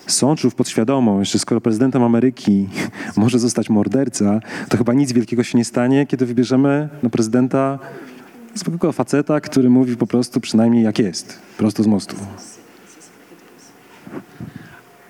sączył 0.07 0.51
w 0.51 0.55
podświadomość, 0.55 1.33
że 1.33 1.38
skoro 1.38 1.61
prezydentem 1.61 2.03
Ameryki 2.03 2.69
może 3.17 3.38
zostać 3.38 3.71
morderca, 3.71 4.40
to 4.69 4.77
chyba 4.77 4.93
nic 4.93 5.12
wielkiego 5.12 5.45
się 5.45 5.59
nie 5.59 5.64
stanie, 5.64 6.07
kiedy 6.07 6.27
wybierzemy 6.27 6.88
na 7.03 7.11
prezydenta 7.11 7.79
zwykłego 8.55 8.93
faceta, 8.93 9.40
który 9.40 9.71
mówi 9.71 9.97
po 9.97 10.07
prostu 10.07 10.40
przynajmniej 10.40 10.85
jak 10.85 10.99
jest, 10.99 11.38
prosto 11.59 11.83
z 11.83 11.87
mostu. 11.87 12.17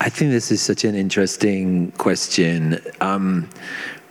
I 0.07 0.11
think 0.11 0.31
this 0.31 0.51
is 0.51 0.61
such 0.61 0.85
an 0.85 0.95
interesting 0.95 1.97
question. 1.97 2.75
Um, 3.01 3.43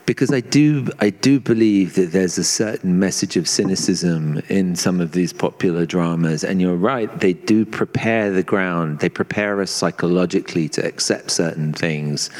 because 0.06 0.32
I 0.32 0.40
do 0.40 0.88
I 1.00 1.10
do 1.10 1.40
believe 1.40 1.94
that 1.94 2.12
there's 2.12 2.38
a 2.38 2.44
certain 2.44 2.98
message 2.98 3.36
of 3.36 3.48
cynicism 3.48 4.42
in 4.48 4.76
some 4.76 5.00
of 5.00 5.12
these 5.12 5.32
popular 5.32 5.86
dramas. 5.86 6.44
And 6.44 6.60
you're 6.60 6.76
right 6.76 7.10
they 7.20 7.32
do 7.32 7.64
prepare 7.64 8.30
the 8.30 8.42
ground. 8.42 9.00
They 9.00 9.08
prepare 9.08 9.60
us 9.60 9.70
psychologically 9.70 10.68
to 10.70 10.86
accept 10.86 11.30
certain 11.30 11.72
things. 11.72 12.30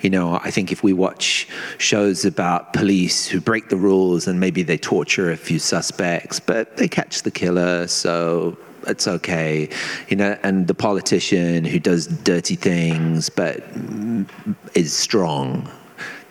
You 0.00 0.10
know 0.10 0.40
I 0.42 0.50
think 0.50 0.72
if 0.72 0.82
we 0.82 0.92
watch 0.92 1.48
shows 1.78 2.24
about 2.24 2.72
police 2.72 3.26
who 3.26 3.40
break 3.40 3.68
the 3.68 3.76
rules 3.76 4.26
and 4.26 4.40
maybe 4.40 4.62
they 4.62 4.78
torture 4.78 5.30
a 5.30 5.36
few 5.36 5.58
suspects 5.58 6.40
but 6.40 6.76
they 6.76 6.88
catch 6.88 7.22
the 7.22 7.30
killer 7.30 7.86
so 7.86 8.56
it's 8.88 9.06
okay, 9.06 9.68
you 10.08 10.16
know, 10.16 10.36
and 10.42 10.66
the 10.66 10.74
politician 10.74 11.64
who 11.64 11.78
does 11.78 12.08
dirty 12.08 12.56
things 12.56 13.28
but 13.28 13.62
is 14.74 14.92
strong 14.92 15.70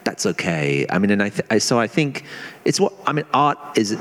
that's 0.03 0.25
okay. 0.25 0.85
I 0.89 0.99
mean, 0.99 1.11
and 1.11 1.23
I, 1.23 1.29
th- 1.29 1.45
I, 1.49 1.57
so 1.57 1.79
I 1.79 1.87
think 1.87 2.23
it's 2.65 2.79
what 2.79 2.93
I 3.05 3.13
mean. 3.13 3.25
Art 3.33 3.57
is 3.75 3.97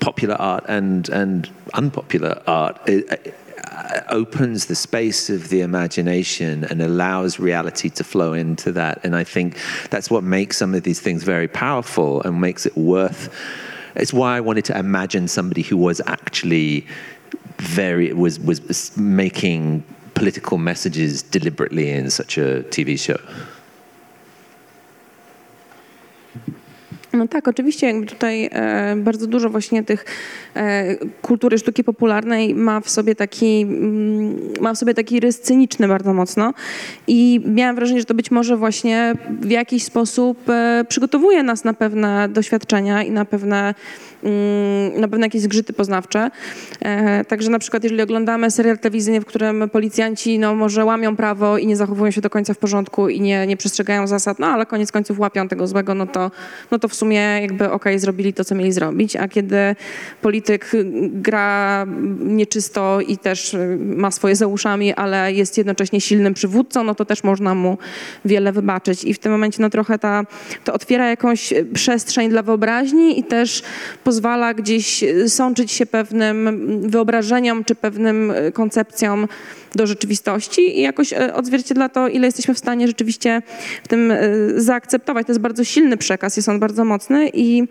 popular 0.00 0.36
art 0.36 0.64
and 0.68 1.08
and 1.08 1.50
unpopular 1.74 2.42
art. 2.46 2.80
It, 2.86 3.34
uh, 3.64 4.02
opens 4.08 4.66
the 4.66 4.74
space 4.74 5.28
of 5.28 5.48
the 5.48 5.60
imagination 5.60 6.64
and 6.64 6.80
allows 6.80 7.38
reality 7.38 7.90
to 7.90 8.04
flow 8.04 8.32
into 8.32 8.72
that. 8.72 9.00
And 9.04 9.16
I 9.16 9.24
think 9.24 9.58
that's 9.90 10.10
what 10.10 10.22
makes 10.22 10.56
some 10.56 10.74
of 10.74 10.82
these 10.84 11.00
things 11.00 11.24
very 11.24 11.48
powerful 11.48 12.22
and 12.22 12.40
makes 12.40 12.64
it 12.64 12.76
worth. 12.76 13.34
It's 13.94 14.12
why 14.12 14.36
I 14.36 14.40
wanted 14.40 14.64
to 14.66 14.78
imagine 14.78 15.26
somebody 15.28 15.62
who 15.62 15.76
was 15.76 16.00
actually 16.06 16.86
very 17.58 18.12
was 18.12 18.38
was 18.38 18.96
making 18.96 19.82
political 20.14 20.58
messages 20.58 21.22
deliberately 21.22 21.90
in 21.90 22.10
such 22.10 22.38
a 22.38 22.62
TV 22.70 22.98
show. 22.98 23.20
No 27.12 27.28
tak, 27.28 27.48
oczywiście 27.48 27.86
jakby 27.86 28.06
tutaj 28.06 28.48
e, 28.52 28.96
bardzo 28.96 29.26
dużo 29.26 29.50
właśnie 29.50 29.82
tych 29.82 30.04
e, 30.56 30.96
kultury 31.22 31.58
sztuki 31.58 31.84
popularnej 31.84 32.54
ma 32.54 32.80
w 32.80 32.90
sobie 32.90 33.14
taki, 33.14 33.62
mm, 33.62 34.38
ma 34.60 34.74
w 34.74 34.78
sobie 34.78 34.94
taki 34.94 35.20
rys 35.20 35.40
cyniczny 35.40 35.88
bardzo 35.88 36.14
mocno. 36.14 36.54
I 37.06 37.40
miałam 37.46 37.76
wrażenie, 37.76 38.00
że 38.00 38.06
to 38.06 38.14
być 38.14 38.30
może 38.30 38.56
właśnie 38.56 39.14
w 39.40 39.50
jakiś 39.50 39.84
sposób 39.84 40.50
e, 40.50 40.84
przygotowuje 40.88 41.42
nas 41.42 41.64
na 41.64 41.74
pewne 41.74 42.28
doświadczenia 42.28 43.02
i 43.02 43.10
na 43.10 43.24
pewne 43.24 43.74
na 44.96 45.08
pewno 45.08 45.26
jakieś 45.26 45.42
zgrzyty 45.42 45.72
poznawcze. 45.72 46.30
E, 46.80 47.24
także 47.24 47.50
na 47.50 47.58
przykład 47.58 47.82
jeżeli 47.84 48.02
oglądamy 48.02 48.50
serial 48.50 48.78
telewizyjny, 48.78 49.20
w 49.20 49.24
którym 49.24 49.70
policjanci 49.72 50.38
no, 50.38 50.54
może 50.54 50.84
łamią 50.84 51.16
prawo 51.16 51.58
i 51.58 51.66
nie 51.66 51.76
zachowują 51.76 52.10
się 52.10 52.20
do 52.20 52.30
końca 52.30 52.54
w 52.54 52.58
porządku 52.58 53.08
i 53.08 53.20
nie, 53.20 53.46
nie 53.46 53.56
przestrzegają 53.56 54.06
zasad, 54.06 54.38
no 54.38 54.46
ale 54.46 54.66
koniec 54.66 54.92
końców 54.92 55.18
łapią 55.18 55.48
tego 55.48 55.66
złego, 55.66 55.94
no 55.94 56.06
to, 56.06 56.30
no 56.70 56.78
to 56.78 56.88
w 56.88 56.94
sumie 56.94 57.18
jakby 57.18 57.64
okej, 57.64 57.76
okay, 57.76 57.98
zrobili 57.98 58.32
to, 58.32 58.44
co 58.44 58.54
mieli 58.54 58.72
zrobić. 58.72 59.16
A 59.16 59.28
kiedy 59.28 59.56
polityk 60.22 60.72
gra 61.12 61.86
nieczysto 62.20 63.00
i 63.00 63.18
też 63.18 63.56
ma 63.78 64.10
swoje 64.10 64.36
za 64.36 64.46
uszami, 64.46 64.94
ale 64.94 65.32
jest 65.32 65.58
jednocześnie 65.58 66.00
silnym 66.00 66.34
przywódcą, 66.34 66.84
no 66.84 66.94
to 66.94 67.04
też 67.04 67.24
można 67.24 67.54
mu 67.54 67.78
wiele 68.24 68.52
wybaczyć. 68.52 69.04
I 69.04 69.14
w 69.14 69.18
tym 69.18 69.32
momencie 69.32 69.62
no 69.62 69.70
trochę 69.70 69.98
ta, 69.98 70.24
to 70.64 70.72
otwiera 70.72 71.08
jakąś 71.08 71.54
przestrzeń 71.74 72.30
dla 72.30 72.42
wyobraźni 72.42 73.20
i 73.20 73.24
też 73.24 73.62
pozwala 74.06 74.54
gdzieś 74.54 75.02
e, 75.02 75.28
sączyć 75.28 75.72
się 75.72 75.86
pewnym 75.86 76.80
wyobrażeniom 76.90 77.64
czy 77.64 77.74
pewnym 77.74 78.30
e, 78.30 78.52
koncepcjom 78.52 79.28
do 79.74 79.86
rzeczywistości 79.86 80.78
i 80.78 80.82
jakoś 80.82 81.12
e, 81.12 81.34
odzwierciedla 81.34 81.88
to, 81.88 82.08
ile 82.08 82.26
jesteśmy 82.26 82.54
w 82.54 82.58
stanie 82.58 82.86
rzeczywiście 82.86 83.42
w 83.84 83.88
tym 83.88 84.12
zaakceptować. 84.56 85.26
To 85.26 85.32
jest 85.32 85.40
bardzo 85.40 85.64
silny 85.64 85.96
przekaz, 85.96 86.36
jest 86.36 86.48
on 86.48 86.60
bardzo 86.60 86.84
mocny 86.84 87.30
i, 87.34 87.62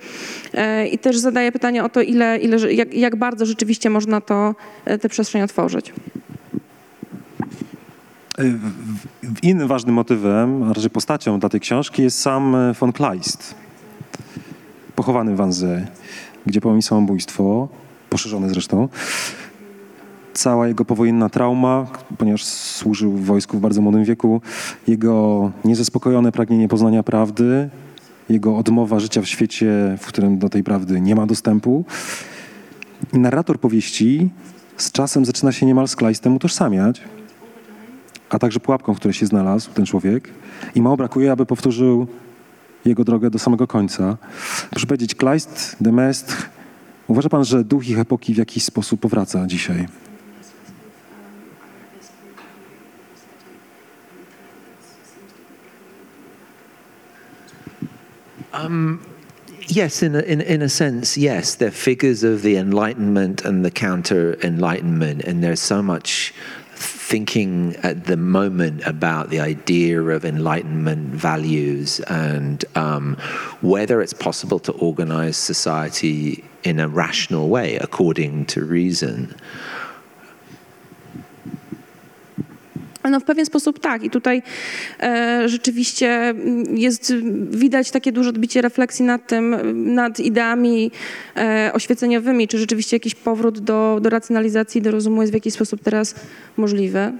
i 0.91 0.97
też 0.97 1.17
zadaje 1.17 1.51
pytanie 1.51 1.83
o 1.83 1.89
to, 1.89 2.01
ile, 2.01 2.37
ile, 2.37 2.73
jak, 2.73 2.93
jak 2.93 3.15
bardzo 3.15 3.45
rzeczywiście 3.45 3.89
można 3.89 4.21
to, 4.21 4.55
tę 5.01 5.09
przestrzeń 5.09 5.41
otworzyć. 5.41 5.93
Innym 9.41 9.67
ważnym 9.67 9.95
motywem, 9.95 10.63
a 10.63 10.73
raczej 10.73 10.89
postacią 10.89 11.39
dla 11.39 11.49
tej 11.49 11.59
książki 11.59 12.03
jest 12.03 12.19
sam 12.19 12.55
von 12.79 12.91
Kleist, 12.93 13.55
pochowany 14.95 15.33
w 15.33 15.37
Wannsee 15.37 15.85
gdzie 16.45 16.61
popełnił 16.61 16.81
samobójstwo, 16.81 17.67
poszerzone 18.09 18.49
zresztą. 18.49 18.89
Cała 20.33 20.67
jego 20.67 20.85
powojenna 20.85 21.29
trauma, 21.29 21.87
ponieważ 22.17 22.43
służył 22.43 23.11
w 23.11 23.25
wojsku 23.25 23.57
w 23.57 23.61
bardzo 23.61 23.81
młodym 23.81 24.03
wieku, 24.03 24.41
jego 24.87 25.51
niezaspokojone 25.65 26.31
pragnienie 26.31 26.67
poznania 26.67 27.03
prawdy, 27.03 27.69
jego 28.29 28.57
odmowa 28.57 28.99
życia 28.99 29.21
w 29.21 29.25
świecie, 29.25 29.97
w 29.99 30.07
którym 30.07 30.39
do 30.39 30.49
tej 30.49 30.63
prawdy 30.63 31.01
nie 31.01 31.15
ma 31.15 31.25
dostępu. 31.25 31.85
I 33.13 33.19
narrator 33.19 33.59
powieści 33.59 34.29
z 34.77 34.91
czasem 34.91 35.25
zaczyna 35.25 35.51
się 35.51 35.65
niemal 35.65 35.87
z 35.87 35.95
Kleistem 35.95 36.35
utożsamiać, 36.35 37.01
a 38.29 38.39
także 38.39 38.59
pułapką, 38.59 38.93
w 38.93 38.97
której 38.97 39.13
się 39.13 39.25
znalazł 39.25 39.71
ten 39.71 39.85
człowiek. 39.85 40.29
I 40.75 40.81
mało 40.81 40.97
brakuje, 40.97 41.31
aby 41.31 41.45
powtórzył 41.45 42.07
jego 42.85 43.03
drogę 43.03 43.29
do 43.29 43.39
samego 43.39 43.67
końca. 43.67 44.17
Proszę 44.69 44.87
powiedzieć, 44.87 45.15
Kleist, 45.15 45.75
Demestre, 45.81 46.35
uważa 47.07 47.29
pan, 47.29 47.45
że 47.45 47.63
duch 47.63 47.87
ich 47.87 47.99
epoki 47.99 48.33
w 48.33 48.37
jakiś 48.37 48.63
sposób 48.63 49.01
powraca 49.01 49.47
dzisiaj? 49.47 49.87
Yes, 59.67 60.03
in 60.03 60.15
a, 60.15 60.21
in, 60.21 60.41
in 60.41 60.61
a 60.61 60.69
sense, 60.69 61.17
yes. 61.17 61.57
They're 61.57 61.71
figures 61.71 62.23
of 62.23 62.43
the 62.43 62.55
Enlightenment 62.55 63.45
and 63.45 63.65
the 63.65 63.71
counter 63.71 64.37
Enlightenment, 64.43 65.23
and 65.25 65.43
there's 65.43 65.59
so 65.59 65.81
much 65.81 66.33
thinking 66.75 67.75
at 67.77 68.05
the 68.05 68.17
moment 68.17 68.85
about 68.85 69.29
the 69.29 69.39
idea 69.39 70.01
of 70.01 70.25
Enlightenment 70.25 71.09
values 71.09 71.99
and 72.01 72.65
um, 72.75 73.15
whether 73.61 74.01
it's 74.01 74.13
possible 74.13 74.59
to 74.59 74.71
organize 74.73 75.37
society 75.37 76.43
in 76.63 76.79
a 76.79 76.87
rational 76.87 77.47
way 77.49 77.77
according 77.77 78.45
to 78.47 78.63
reason. 78.63 79.35
No 83.11 83.19
w 83.19 83.23
pewien 83.23 83.45
sposób 83.45 83.79
tak. 83.79 84.03
I 84.03 84.09
tutaj 84.09 84.41
e, 84.99 85.49
rzeczywiście 85.49 86.33
jest, 86.73 87.13
widać 87.49 87.91
takie 87.91 88.11
duże 88.11 88.29
odbicie 88.29 88.61
refleksji 88.61 89.05
nad 89.05 89.27
tym, 89.27 89.55
nad 89.93 90.19
ideami 90.19 90.91
e, 91.37 91.71
oświeceniowymi, 91.73 92.47
czy 92.47 92.57
rzeczywiście 92.57 92.95
jakiś 92.95 93.15
powrót 93.15 93.59
do, 93.59 93.99
do 94.01 94.09
racjonalizacji, 94.09 94.81
do 94.81 94.91
rozumu 94.91 95.21
jest 95.21 95.33
w 95.33 95.35
jakiś 95.35 95.53
sposób 95.53 95.83
teraz 95.83 96.15
możliwy. 96.57 97.11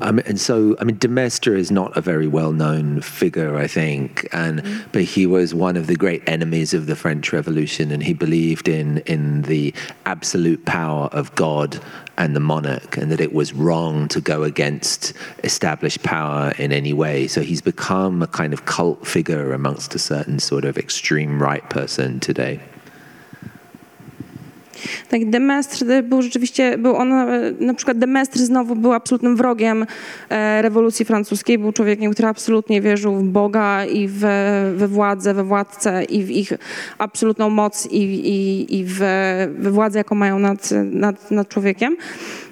Mean, 0.00 0.20
and 0.26 0.40
so, 0.40 0.74
I 0.80 0.84
mean, 0.84 0.96
Demestre 0.96 1.58
is 1.58 1.70
not 1.70 1.96
a 1.96 2.00
very 2.00 2.28
well-known 2.28 3.00
figure, 3.00 3.56
I 3.56 3.68
think, 3.68 4.28
and 4.32 4.62
but 4.92 5.02
he 5.02 5.26
was 5.26 5.54
one 5.54 5.76
of 5.76 5.86
the 5.86 5.96
great 5.96 6.22
enemies 6.26 6.74
of 6.74 6.86
the 6.86 6.96
French 6.96 7.32
Revolution, 7.32 7.92
and 7.92 8.02
he 8.02 8.12
believed 8.12 8.68
in 8.68 8.98
in 9.06 9.42
the 9.42 9.72
absolute 10.04 10.64
power 10.64 11.08
of 11.12 11.34
God 11.34 11.80
and 12.16 12.34
the 12.34 12.40
monarch, 12.40 12.96
and 12.96 13.10
that 13.10 13.20
it 13.20 13.32
was 13.32 13.52
wrong 13.52 14.08
to 14.08 14.20
go 14.20 14.42
against 14.42 15.12
established 15.42 16.02
power 16.02 16.52
in 16.58 16.72
any 16.72 16.92
way. 16.92 17.26
So 17.26 17.40
he's 17.40 17.62
become 17.62 18.22
a 18.22 18.26
kind 18.26 18.52
of 18.52 18.64
cult 18.64 19.06
figure 19.06 19.52
amongst 19.52 19.94
a 19.94 19.98
certain 19.98 20.38
sort 20.38 20.64
of 20.64 20.78
extreme 20.78 21.42
right 21.42 21.68
person 21.70 22.20
today. 22.20 22.60
Tak, 25.08 25.30
Demestr 25.30 25.84
był 26.02 26.22
rzeczywiście, 26.22 26.78
był 26.78 26.96
on, 26.96 27.12
e, 27.12 27.52
na 27.60 27.74
przykład 27.74 27.98
Demestr 27.98 28.38
znowu 28.38 28.76
był 28.76 28.92
absolutnym 28.92 29.36
wrogiem 29.36 29.86
e, 30.28 30.62
rewolucji 30.62 31.04
francuskiej, 31.04 31.58
był 31.58 31.72
człowiekiem, 31.72 32.12
który 32.12 32.28
absolutnie 32.28 32.80
wierzył 32.80 33.16
w 33.16 33.24
Boga 33.24 33.84
i 33.84 34.08
w, 34.08 34.20
we 34.76 34.88
władzę, 34.88 35.34
we 35.34 35.44
władcę 35.44 36.04
i 36.04 36.24
w 36.24 36.30
ich 36.30 36.52
absolutną 36.98 37.50
moc 37.50 37.86
i, 37.86 38.02
i, 38.02 38.78
i 38.78 38.84
we 38.84 39.48
władzę, 39.58 39.98
jaką 39.98 40.14
mają 40.14 40.38
nad, 40.38 40.70
nad, 40.92 41.30
nad 41.30 41.48
człowiekiem. 41.48 41.96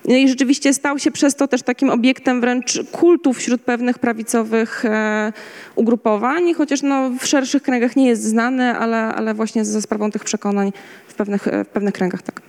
No 0.05 0.15
I 0.15 0.29
rzeczywiście 0.29 0.75
stał 0.75 0.99
się 0.99 1.11
przez 1.11 1.35
to 1.35 1.49
też 1.49 1.63
takim 1.63 1.91
obiektem 1.91 2.41
wręcz 2.41 2.81
kultu 2.93 3.33
wśród 3.33 3.63
pewnych 3.63 3.99
prawicowych 3.99 4.85
e, 4.85 5.33
ugrupowań, 5.75 6.55
chociaż 6.55 6.83
no, 6.83 7.11
w 7.21 7.27
szerszych 7.27 7.63
kręgach 7.63 7.97
nie 7.97 8.07
jest 8.07 8.23
znany, 8.23 8.79
ale, 8.79 8.97
ale 8.97 9.35
właśnie 9.35 9.65
ze 9.65 9.83
sprawą 9.83 10.11
tych 10.11 10.25
przekonań 10.25 10.73
pewnych, 11.15 11.49
w 11.65 11.69
pewnych 11.69 11.95
kręgach 11.95 12.23
tak. 12.23 12.43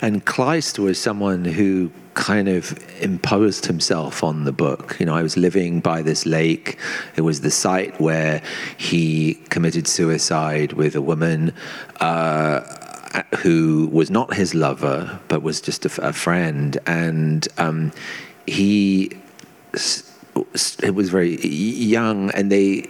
And 0.00 0.24
Kleist 0.24 0.78
was 0.78 0.98
someone 0.98 1.44
who 1.44 1.90
kind 2.14 2.48
of 2.48 2.74
imposed 3.00 3.66
himself 3.66 4.24
on 4.24 4.44
the 4.44 4.52
book. 4.52 4.96
You 5.00 5.06
know, 5.06 5.18
I 5.18 5.22
was 5.22 5.36
living 5.36 5.80
by 5.80 6.02
this 6.02 6.26
lake. 6.26 6.76
It 7.16 7.22
was 7.22 7.40
the 7.40 7.50
site 7.50 8.00
where 8.00 8.40
he 8.76 9.38
committed 9.48 9.88
suicide 9.88 10.72
with 10.72 10.96
a 10.96 11.02
woman. 11.02 11.52
Uh, 12.00 12.60
who 13.42 13.90
was 13.92 14.10
not 14.10 14.34
his 14.34 14.54
lover, 14.54 15.20
but 15.28 15.42
was 15.42 15.60
just 15.60 15.84
a, 15.84 16.08
a 16.08 16.12
friend, 16.12 16.78
and 16.86 17.46
um, 17.58 17.92
he 18.46 19.10
it 20.82 20.94
was 20.94 21.10
very 21.10 21.46
young, 21.46 22.30
and 22.30 22.50
they. 22.50 22.86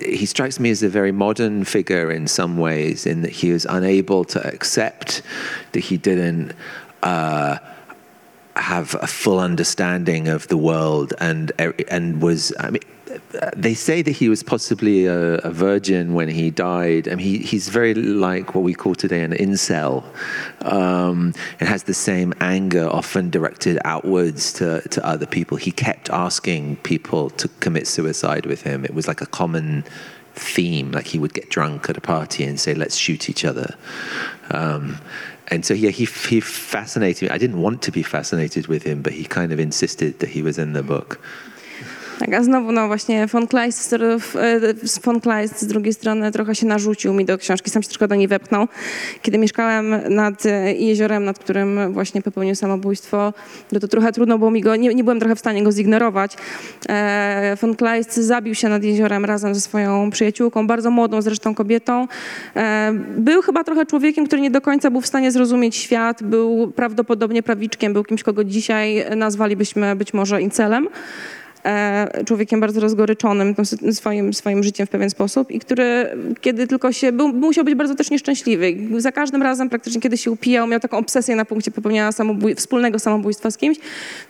He 0.00 0.26
strikes 0.26 0.60
me 0.60 0.70
as 0.70 0.82
a 0.82 0.88
very 0.88 1.12
modern 1.12 1.64
figure 1.64 2.10
in 2.10 2.26
some 2.26 2.58
ways, 2.58 3.06
in 3.06 3.22
that 3.22 3.32
he 3.32 3.52
was 3.52 3.64
unable 3.66 4.24
to 4.24 4.46
accept 4.46 5.22
that 5.72 5.80
he 5.80 5.96
didn't. 5.96 6.52
Uh, 7.02 7.58
have 8.56 8.96
a 9.02 9.06
full 9.06 9.38
understanding 9.38 10.28
of 10.28 10.48
the 10.48 10.56
world 10.56 11.12
and 11.20 11.52
and 11.88 12.22
was 12.22 12.54
I 12.58 12.70
mean 12.70 12.82
they 13.56 13.74
say 13.74 14.02
that 14.02 14.10
he 14.10 14.28
was 14.28 14.42
possibly 14.42 15.06
a, 15.06 15.36
a, 15.38 15.50
virgin 15.50 16.14
when 16.14 16.28
he 16.28 16.50
died. 16.50 17.08
I 17.08 17.14
mean, 17.14 17.26
he, 17.26 17.38
he's 17.38 17.68
very 17.68 17.94
like 17.94 18.54
what 18.54 18.62
we 18.62 18.74
call 18.74 18.94
today 18.94 19.22
an 19.22 19.32
incel. 19.32 20.04
Um, 20.62 21.34
it 21.60 21.66
has 21.66 21.84
the 21.84 21.94
same 21.94 22.32
anger, 22.40 22.88
often 22.88 23.30
directed 23.30 23.78
outwards 23.84 24.52
to, 24.54 24.86
to 24.88 25.06
other 25.06 25.26
people. 25.26 25.56
He 25.56 25.72
kept 25.72 26.10
asking 26.10 26.76
people 26.76 27.30
to 27.30 27.48
commit 27.60 27.86
suicide 27.86 28.46
with 28.46 28.62
him. 28.62 28.84
It 28.84 28.94
was 28.94 29.08
like 29.08 29.20
a 29.20 29.26
common 29.26 29.84
theme. 30.34 30.92
Like 30.92 31.06
he 31.06 31.18
would 31.18 31.34
get 31.34 31.50
drunk 31.50 31.88
at 31.90 31.96
a 31.96 32.00
party 32.00 32.44
and 32.44 32.60
say, 32.60 32.74
"Let's 32.74 32.96
shoot 32.96 33.28
each 33.28 33.44
other." 33.44 33.74
Um, 34.50 34.98
and 35.48 35.64
so 35.64 35.74
yeah, 35.74 35.90
he 35.90 36.04
he 36.04 36.40
fascinated 36.40 37.28
me. 37.28 37.34
I 37.34 37.38
didn't 37.38 37.60
want 37.60 37.82
to 37.82 37.92
be 37.92 38.02
fascinated 38.02 38.66
with 38.66 38.82
him, 38.82 39.02
but 39.02 39.12
he 39.12 39.24
kind 39.24 39.52
of 39.52 39.60
insisted 39.60 40.18
that 40.20 40.28
he 40.28 40.42
was 40.42 40.58
in 40.58 40.72
the 40.72 40.82
book. 40.82 41.20
Tak, 42.18 42.34
a 42.34 42.42
znowu 42.42 42.72
no 42.72 42.86
właśnie 42.86 43.26
von 43.26 43.46
Kleist, 43.46 43.92
e, 43.92 43.98
von 45.04 45.20
Kleist 45.20 45.60
z 45.60 45.66
drugiej 45.66 45.94
strony 45.94 46.32
trochę 46.32 46.54
się 46.54 46.66
narzucił 46.66 47.14
mi 47.14 47.24
do 47.24 47.38
książki, 47.38 47.70
sam 47.70 47.82
się 47.82 47.88
troszkę 47.88 48.08
do 48.08 48.14
niej 48.14 48.28
wepchnął. 48.28 48.68
Kiedy 49.22 49.38
mieszkałem 49.38 49.94
nad 50.14 50.46
e, 50.46 50.74
jeziorem, 50.74 51.24
nad 51.24 51.38
którym 51.38 51.92
właśnie 51.92 52.22
popełnił 52.22 52.54
samobójstwo, 52.54 53.32
no 53.72 53.80
to 53.80 53.88
trochę 53.88 54.12
trudno 54.12 54.38
było 54.38 54.50
mi 54.50 54.60
go, 54.60 54.76
nie, 54.76 54.94
nie 54.94 55.04
byłem 55.04 55.20
trochę 55.20 55.36
w 55.36 55.38
stanie 55.38 55.62
go 55.62 55.72
zignorować. 55.72 56.36
E, 56.88 57.56
von 57.60 57.76
Kleist 57.76 58.16
zabił 58.16 58.54
się 58.54 58.68
nad 58.68 58.84
jeziorem 58.84 59.24
razem 59.24 59.54
ze 59.54 59.60
swoją 59.60 60.10
przyjaciółką, 60.10 60.66
bardzo 60.66 60.90
młodą 60.90 61.22
zresztą 61.22 61.54
kobietą. 61.54 62.08
Był 63.16 63.42
chyba 63.42 63.64
trochę 63.64 63.86
człowiekiem, 63.86 64.26
który 64.26 64.42
nie 64.42 64.50
do 64.50 64.60
końca 64.60 64.90
był 64.90 65.00
w 65.00 65.06
stanie 65.06 65.32
zrozumieć 65.32 65.76
świat, 65.76 66.22
był 66.22 66.72
prawdopodobnie 66.76 67.42
prawiczkiem, 67.42 67.92
był 67.92 68.04
kimś, 68.04 68.22
kogo 68.22 68.44
dzisiaj 68.44 69.04
nazwalibyśmy 69.16 69.96
być 69.96 70.14
może 70.14 70.42
incelem. 70.42 70.88
E, 71.66 72.24
człowiekiem 72.24 72.60
bardzo 72.60 72.80
rozgoryczonym 72.80 73.54
swoim, 73.92 74.34
swoim 74.34 74.62
życiem 74.62 74.86
w 74.86 74.90
pewien 74.90 75.10
sposób 75.10 75.50
i 75.50 75.58
który, 75.58 76.08
kiedy 76.40 76.66
tylko 76.66 76.92
się, 76.92 77.12
był, 77.12 77.28
musiał 77.28 77.64
być 77.64 77.74
bardzo 77.74 77.94
też 77.94 78.10
nieszczęśliwy. 78.10 78.76
Za 78.98 79.12
każdym 79.12 79.42
razem 79.42 79.68
praktycznie, 79.68 80.00
kiedy 80.00 80.16
się 80.16 80.30
upijał, 80.30 80.66
miał 80.66 80.80
taką 80.80 80.98
obsesję 80.98 81.36
na 81.36 81.44
punkcie 81.44 81.70
popełnienia 81.70 82.12
samobój 82.12 82.54
wspólnego 82.54 82.98
samobójstwa 82.98 83.50
z 83.50 83.56
kimś. 83.56 83.78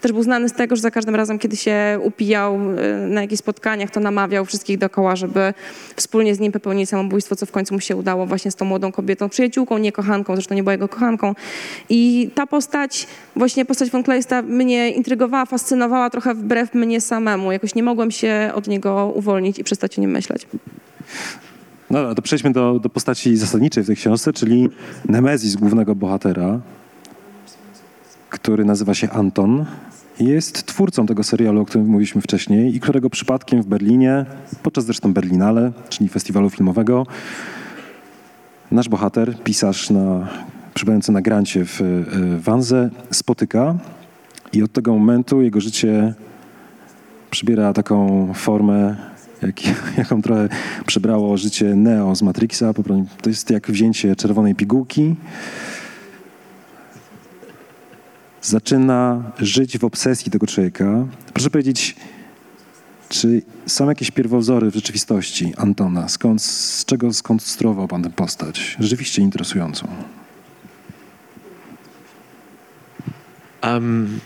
Też 0.00 0.12
był 0.12 0.22
znany 0.22 0.48
z 0.48 0.52
tego, 0.52 0.76
że 0.76 0.82
za 0.82 0.90
każdym 0.90 1.14
razem, 1.14 1.38
kiedy 1.38 1.56
się 1.56 1.98
upijał 2.02 2.54
e, 2.54 3.06
na 3.06 3.20
jakichś 3.22 3.38
spotkaniach, 3.38 3.90
to 3.90 4.00
namawiał 4.00 4.44
wszystkich 4.44 4.78
dookoła, 4.78 5.16
żeby 5.16 5.54
wspólnie 5.96 6.34
z 6.34 6.40
nim 6.40 6.52
popełnić 6.52 6.88
samobójstwo, 6.88 7.36
co 7.36 7.46
w 7.46 7.50
końcu 7.50 7.74
mu 7.74 7.80
się 7.80 7.96
udało 7.96 8.26
właśnie 8.26 8.50
z 8.50 8.54
tą 8.54 8.64
młodą 8.64 8.92
kobietą, 8.92 9.28
przyjaciółką, 9.28 9.78
nie 9.78 9.92
kochanką, 9.92 10.34
zresztą 10.34 10.54
nie 10.54 10.62
była 10.62 10.72
jego 10.72 10.88
kochanką. 10.88 11.34
I 11.88 12.30
ta 12.34 12.46
postać, 12.46 13.06
właśnie 13.36 13.64
postać 13.64 13.90
von 13.90 14.02
Kleista 14.02 14.42
mnie 14.42 14.90
intrygowała, 14.90 15.46
fascynowała 15.46 16.10
trochę 16.10 16.34
wbrew 16.34 16.74
mnie 16.74 17.00
samemu 17.00 17.25
samemu. 17.26 17.52
Jakoś 17.52 17.74
nie 17.74 17.82
mogłem 17.82 18.10
się 18.10 18.50
od 18.54 18.68
niego 18.68 19.12
uwolnić 19.14 19.58
i 19.58 19.64
przestać 19.64 19.98
o 19.98 20.00
nim 20.00 20.10
myśleć. 20.10 20.46
No 21.90 22.14
to 22.14 22.22
przejdźmy 22.22 22.52
do, 22.52 22.80
do 22.80 22.88
postaci 22.88 23.36
zasadniczej 23.36 23.84
w 23.84 23.86
tej 23.86 23.96
książce, 23.96 24.32
czyli 24.32 24.68
Nemezis 25.08 25.56
głównego 25.56 25.94
bohatera, 25.94 26.60
który 28.30 28.64
nazywa 28.64 28.94
się 28.94 29.10
Anton. 29.10 29.66
Jest 30.20 30.66
twórcą 30.66 31.06
tego 31.06 31.22
serialu, 31.22 31.60
o 31.60 31.64
którym 31.64 31.86
mówiliśmy 31.86 32.20
wcześniej 32.20 32.76
i 32.76 32.80
którego 32.80 33.10
przypadkiem 33.10 33.62
w 33.62 33.66
Berlinie, 33.66 34.24
podczas 34.62 34.84
zresztą 34.84 35.12
Berlinale, 35.12 35.72
czyli 35.88 36.08
festiwalu 36.08 36.50
filmowego, 36.50 37.06
nasz 38.70 38.88
bohater, 38.88 39.36
pisarz 39.44 39.90
na, 39.90 40.28
przybywający 40.74 41.12
na 41.12 41.22
grancie 41.22 41.64
w 41.64 41.80
Wanze, 42.40 42.90
spotyka 43.10 43.74
i 44.52 44.62
od 44.62 44.72
tego 44.72 44.92
momentu 44.92 45.42
jego 45.42 45.60
życie 45.60 46.14
przybiera 47.36 47.72
taką 47.72 48.32
formę, 48.34 48.96
jak, 49.42 49.60
jaką 49.98 50.22
trochę 50.22 50.48
przybrało 50.86 51.36
życie 51.36 51.64
Neo 51.64 52.16
z 52.16 52.22
Matrixa. 52.22 52.64
To 53.22 53.30
jest 53.30 53.50
jak 53.50 53.70
wzięcie 53.70 54.16
czerwonej 54.16 54.54
pigułki 54.54 55.16
zaczyna 58.42 59.22
żyć 59.38 59.78
w 59.78 59.84
obsesji 59.84 60.32
tego 60.32 60.46
człowieka. 60.46 61.06
Proszę 61.32 61.50
powiedzieć, 61.50 61.96
czy 63.08 63.42
są 63.66 63.88
jakieś 63.88 64.10
pierwowzory 64.10 64.70
w 64.70 64.74
rzeczywistości 64.74 65.52
Antona? 65.56 66.08
Skąd, 66.08 66.42
z 66.42 66.84
czego 66.84 67.12
skonstruował 67.12 67.88
pan 67.88 68.02
tę 68.02 68.10
postać? 68.10 68.76
Rzeczywiście 68.80 69.22
interesującą. 69.22 69.88
Um, 73.62 74.20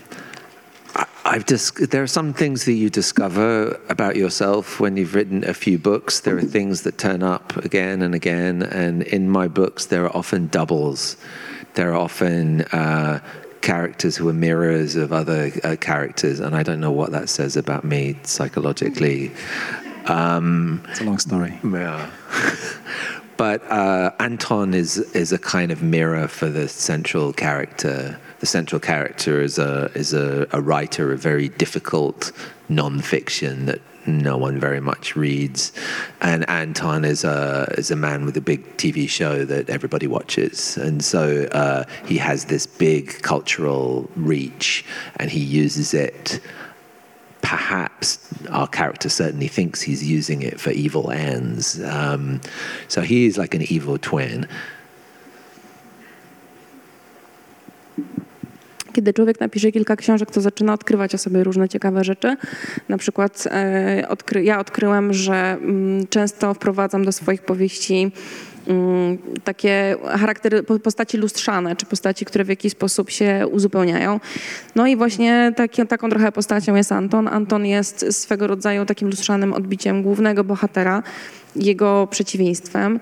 I've 1.23 1.45
dis- 1.45 1.71
there 1.71 2.01
are 2.01 2.07
some 2.07 2.33
things 2.33 2.65
that 2.65 2.73
you 2.73 2.89
discover 2.89 3.79
about 3.89 4.15
yourself 4.15 4.79
when 4.79 4.97
you've 4.97 5.13
written 5.13 5.43
a 5.47 5.53
few 5.53 5.77
books. 5.77 6.21
There 6.21 6.35
are 6.37 6.41
things 6.41 6.81
that 6.81 6.97
turn 6.97 7.21
up 7.21 7.55
again 7.57 8.01
and 8.01 8.15
again, 8.15 8.63
and 8.63 9.03
in 9.03 9.29
my 9.29 9.47
books, 9.47 9.85
there 9.85 10.03
are 10.05 10.15
often 10.15 10.47
doubles. 10.47 11.17
There 11.75 11.91
are 11.91 11.95
often 11.95 12.61
uh, 12.73 13.19
characters 13.61 14.17
who 14.17 14.27
are 14.29 14.33
mirrors 14.33 14.95
of 14.95 15.13
other 15.13 15.51
uh, 15.63 15.75
characters, 15.79 16.39
and 16.39 16.55
I 16.55 16.63
don't 16.63 16.79
know 16.79 16.91
what 16.91 17.11
that 17.11 17.29
says 17.29 17.55
about 17.55 17.83
me 17.83 18.17
psychologically. 18.23 19.31
Um, 20.07 20.83
It's 20.89 21.01
a 21.01 21.03
long 21.03 21.19
story. 21.19 21.59
yeah. 21.63 22.09
but 23.37 23.61
uh, 23.71 24.11
Anton 24.19 24.73
is 24.73 24.97
is 25.13 25.31
a 25.31 25.37
kind 25.37 25.71
of 25.71 25.83
mirror 25.83 26.27
for 26.27 26.49
the 26.49 26.67
central 26.67 27.31
character. 27.31 28.17
The 28.41 28.47
central 28.47 28.79
character 28.79 29.39
is 29.39 29.59
a 29.59 29.91
is 29.93 30.13
a, 30.13 30.47
a 30.51 30.59
writer 30.61 31.13
of 31.13 31.19
very 31.19 31.47
difficult 31.47 32.31
non-fiction 32.69 33.67
that 33.67 33.81
no 34.07 34.35
one 34.35 34.59
very 34.59 34.79
much 34.79 35.15
reads, 35.15 35.71
and 36.21 36.49
Anton 36.49 37.05
is 37.05 37.23
a 37.23 37.71
is 37.77 37.91
a 37.91 37.95
man 37.95 38.25
with 38.25 38.35
a 38.35 38.41
big 38.41 38.77
TV 38.77 39.07
show 39.07 39.45
that 39.45 39.69
everybody 39.69 40.07
watches, 40.07 40.75
and 40.75 41.03
so 41.03 41.43
uh, 41.51 41.83
he 42.07 42.17
has 42.17 42.45
this 42.45 42.65
big 42.65 43.21
cultural 43.21 44.09
reach, 44.15 44.83
and 45.17 45.29
he 45.29 45.39
uses 45.39 45.93
it 45.93 46.41
perhaps 47.41 48.17
our 48.49 48.67
character 48.67 49.09
certainly 49.09 49.47
thinks 49.47 49.81
he's 49.81 50.03
using 50.03 50.41
it 50.41 50.59
for 50.59 50.71
evil 50.71 51.11
ends. 51.11 51.83
Um, 51.83 52.39
so 52.87 53.01
he 53.01 53.25
is 53.25 53.37
like 53.37 53.53
an 53.53 53.63
evil 53.63 53.97
twin. 53.97 54.47
Kiedy 58.93 59.13
człowiek 59.13 59.39
napisze 59.39 59.71
kilka 59.71 59.95
książek, 59.95 60.31
to 60.31 60.41
zaczyna 60.41 60.73
odkrywać 60.73 61.15
o 61.15 61.17
sobie 61.17 61.43
różne 61.43 61.69
ciekawe 61.69 62.03
rzeczy. 62.03 62.37
Na 62.89 62.97
przykład 62.97 63.47
e, 63.51 64.05
odkry 64.09 64.43
ja 64.43 64.59
odkryłem, 64.59 65.13
że 65.13 65.33
mm, 65.33 66.07
często 66.07 66.53
wprowadzam 66.53 67.05
do 67.05 67.11
swoich 67.11 67.41
powieści 67.41 68.11
mm, 68.67 69.17
takie 69.43 69.95
charaktery, 70.03 70.63
po- 70.63 70.79
postaci 70.79 71.17
lustrzane, 71.17 71.75
czy 71.75 71.85
postaci, 71.85 72.25
które 72.25 72.43
w 72.43 72.49
jakiś 72.49 72.71
sposób 72.71 73.09
się 73.09 73.47
uzupełniają. 73.51 74.19
No 74.75 74.87
i 74.87 74.95
właśnie 74.95 75.53
taki, 75.55 75.87
taką 75.87 76.09
trochę 76.09 76.31
postacią 76.31 76.75
jest 76.75 76.91
Anton. 76.91 77.27
Anton 77.27 77.65
jest 77.65 78.05
swego 78.11 78.47
rodzaju 78.47 78.85
takim 78.85 79.07
lustrzanym 79.07 79.53
odbiciem 79.53 80.03
głównego 80.03 80.43
bohatera, 80.43 81.03
jego 81.55 82.07
przeciwieństwem. 82.11 82.99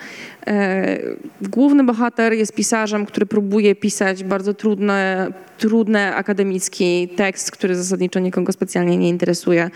E, 0.50 1.00
Główny 1.42 1.84
bohater 1.84 2.34
jest 2.34 2.54
pisarzem, 2.54 3.06
który 3.06 3.26
próbuje 3.26 3.76
pisać 3.76 4.24
bardzo 4.24 4.54
trudne, 4.54 5.28
trudny 5.58 6.16
akademicki 6.16 7.08
tekst, 7.16 7.52
który 7.52 7.76
zasadniczo 7.76 8.20
nikogo 8.20 8.52
specjalnie 8.52 8.98
nie 8.98 9.10
interesuje, 9.10 9.70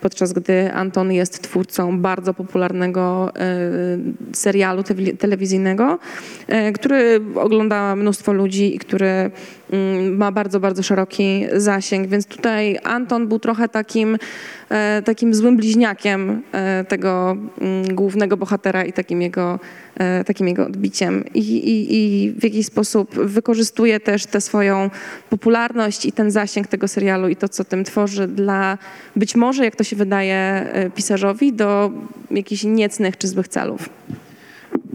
podczas 0.00 0.32
gdy 0.32 0.72
Anton 0.72 1.12
jest 1.12 1.42
twórcą 1.42 2.00
bardzo 2.00 2.34
popularnego 2.34 3.32
e, 3.36 3.42
serialu 4.32 4.82
telewizyjnego, 5.18 5.98
e, 6.48 6.72
który 6.72 7.20
ogląda 7.34 7.96
mnóstwo 7.96 8.32
ludzi 8.32 8.76
i 8.76 8.78
który 8.78 9.30
ma 10.10 10.32
bardzo, 10.32 10.60
bardzo 10.60 10.82
szeroki 10.82 11.46
zasięg, 11.56 12.08
więc 12.08 12.26
tutaj 12.26 12.78
Anton 12.82 13.28
był 13.28 13.38
trochę 13.38 13.68
takim, 13.68 14.18
e, 14.68 15.02
takim 15.02 15.34
złym 15.34 15.56
bliźniakiem 15.56 16.42
e, 16.52 16.84
tego 16.84 17.36
mm, 17.60 17.94
głównego 17.94 18.36
bohatera 18.36 18.84
i 18.84 18.92
takim 18.92 19.22
jego, 19.22 19.60
e, 19.96 20.24
takim 20.24 20.48
jego 20.48 20.66
odbiciem. 20.66 21.24
I, 21.34 21.40
i, 21.40 21.96
I 21.96 22.32
w 22.32 22.44
jakiś 22.44 22.66
sposób 22.66 23.14
wykorzystuje 23.14 24.00
też 24.00 24.26
tę 24.26 24.40
swoją 24.40 24.90
popularność 25.30 26.06
i 26.06 26.12
ten 26.12 26.30
zasięg 26.30 26.66
tego 26.66 26.88
serialu 26.88 27.28
i 27.28 27.36
to, 27.36 27.48
co 27.48 27.64
tym 27.64 27.84
tworzy 27.84 28.28
dla 28.28 28.78
być 29.16 29.36
może, 29.36 29.64
jak 29.64 29.76
to 29.76 29.84
się 29.84 29.96
wydaje 29.96 30.66
pisarzowi, 30.94 31.52
do 31.52 31.90
jakichś 32.30 32.64
niecnych 32.64 33.18
czy 33.18 33.28
złych 33.28 33.48
celów. 33.48 33.88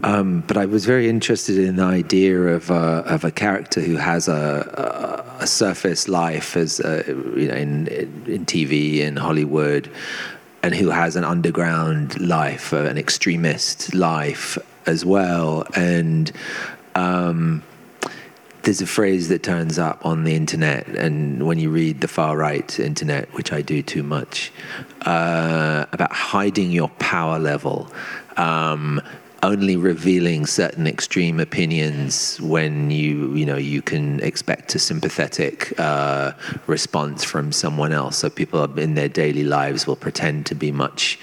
Um, 0.04 0.44
but 0.46 0.58
I 0.58 0.66
was 0.66 0.84
very 0.84 1.08
interested 1.08 1.56
in 1.56 1.76
the 1.76 1.82
idea 1.82 2.38
of, 2.38 2.70
uh, 2.70 3.04
of 3.06 3.24
a 3.24 3.30
character 3.30 3.80
who 3.80 3.96
has 3.96 4.28
a, 4.28 5.32
a, 5.40 5.46
surface 5.46 6.08
life 6.08 6.56
as 6.56 6.80
uh, 6.80 7.02
you 7.06 7.48
know 7.48 7.54
in, 7.54 7.88
in 8.26 8.44
TV 8.44 8.98
in 8.98 9.16
Hollywood, 9.16 9.90
and 10.62 10.74
who 10.74 10.90
has 10.90 11.16
an 11.16 11.24
underground 11.24 12.20
life, 12.20 12.74
uh, 12.74 12.84
an 12.84 12.98
extremist 12.98 13.94
life 13.94 14.58
as 14.86 15.04
well, 15.04 15.66
and. 15.74 16.30
Um, 16.94 17.62
there's 18.62 18.80
a 18.80 18.86
phrase 18.86 19.28
that 19.28 19.42
turns 19.42 19.78
up 19.78 20.06
on 20.06 20.24
the 20.24 20.34
internet, 20.34 20.88
and 20.88 21.46
when 21.46 21.58
you 21.58 21.68
read 21.68 22.00
the 22.00 22.08
far 22.08 22.34
right 22.34 22.80
internet, 22.80 23.30
which 23.34 23.52
I 23.52 23.60
do 23.60 23.82
too 23.82 24.02
much, 24.02 24.50
uh, 25.02 25.84
about 25.92 26.12
hiding 26.12 26.70
your 26.70 26.88
power 26.98 27.38
level. 27.38 27.92
Um, 28.38 29.02
only 29.44 29.76
revealing 29.76 30.46
certain 30.46 30.86
extreme 30.86 31.38
opinions 31.38 32.40
when 32.40 32.90
you 32.90 33.34
you 33.34 33.46
know 33.46 33.56
you 33.56 33.82
can 33.82 34.20
expect 34.20 34.74
a 34.74 34.78
sympathetic 34.78 35.78
uh, 35.78 36.32
response 36.66 37.22
from 37.24 37.52
someone 37.52 37.92
else. 37.92 38.18
So 38.18 38.30
people 38.30 38.62
in 38.78 38.94
their 38.94 39.08
daily 39.08 39.44
lives 39.44 39.86
will 39.86 39.96
pretend 39.96 40.46
to 40.46 40.54
be 40.54 40.72
much 40.72 41.18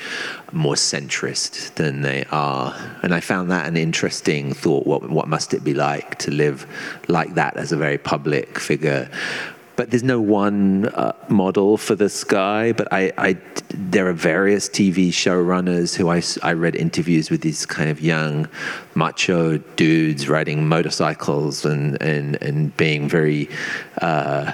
more 0.51 0.75
centrist 0.75 1.75
than 1.75 2.01
they 2.01 2.25
are, 2.31 2.75
and 3.03 3.13
I 3.13 3.19
found 3.19 3.49
that 3.51 3.67
an 3.67 3.77
interesting 3.77 4.53
thought. 4.53 4.85
What 4.85 5.09
what 5.09 5.27
must 5.27 5.53
it 5.53 5.63
be 5.63 5.73
like 5.73 6.17
to 6.19 6.31
live 6.31 6.67
like 7.07 7.33
that 7.35 7.57
as 7.57 7.71
a 7.71 7.77
very 7.77 7.97
public 7.97 8.59
figure? 8.59 9.09
But 9.81 9.89
there's 9.89 10.03
no 10.03 10.21
one 10.21 10.85
uh, 10.89 11.11
model 11.27 11.75
for 11.75 11.95
this 11.95 12.23
guy. 12.23 12.71
But 12.71 12.93
I, 12.93 13.11
I, 13.17 13.37
there 13.69 14.07
are 14.07 14.13
various 14.13 14.69
TV 14.69 15.09
showrunners 15.09 15.95
who 15.95 16.07
I 16.47 16.53
read 16.53 16.75
interviews 16.75 17.31
with 17.31 17.41
these 17.41 17.65
kind 17.65 17.89
of 17.89 17.99
young 17.99 18.47
macho 18.93 19.57
dudes 19.57 20.29
riding 20.29 20.67
motorcycles 20.67 21.65
and 21.65 21.99
and 21.99 22.35
and 22.43 22.77
being 22.77 23.09
very, 23.09 23.49
uh, 24.03 24.51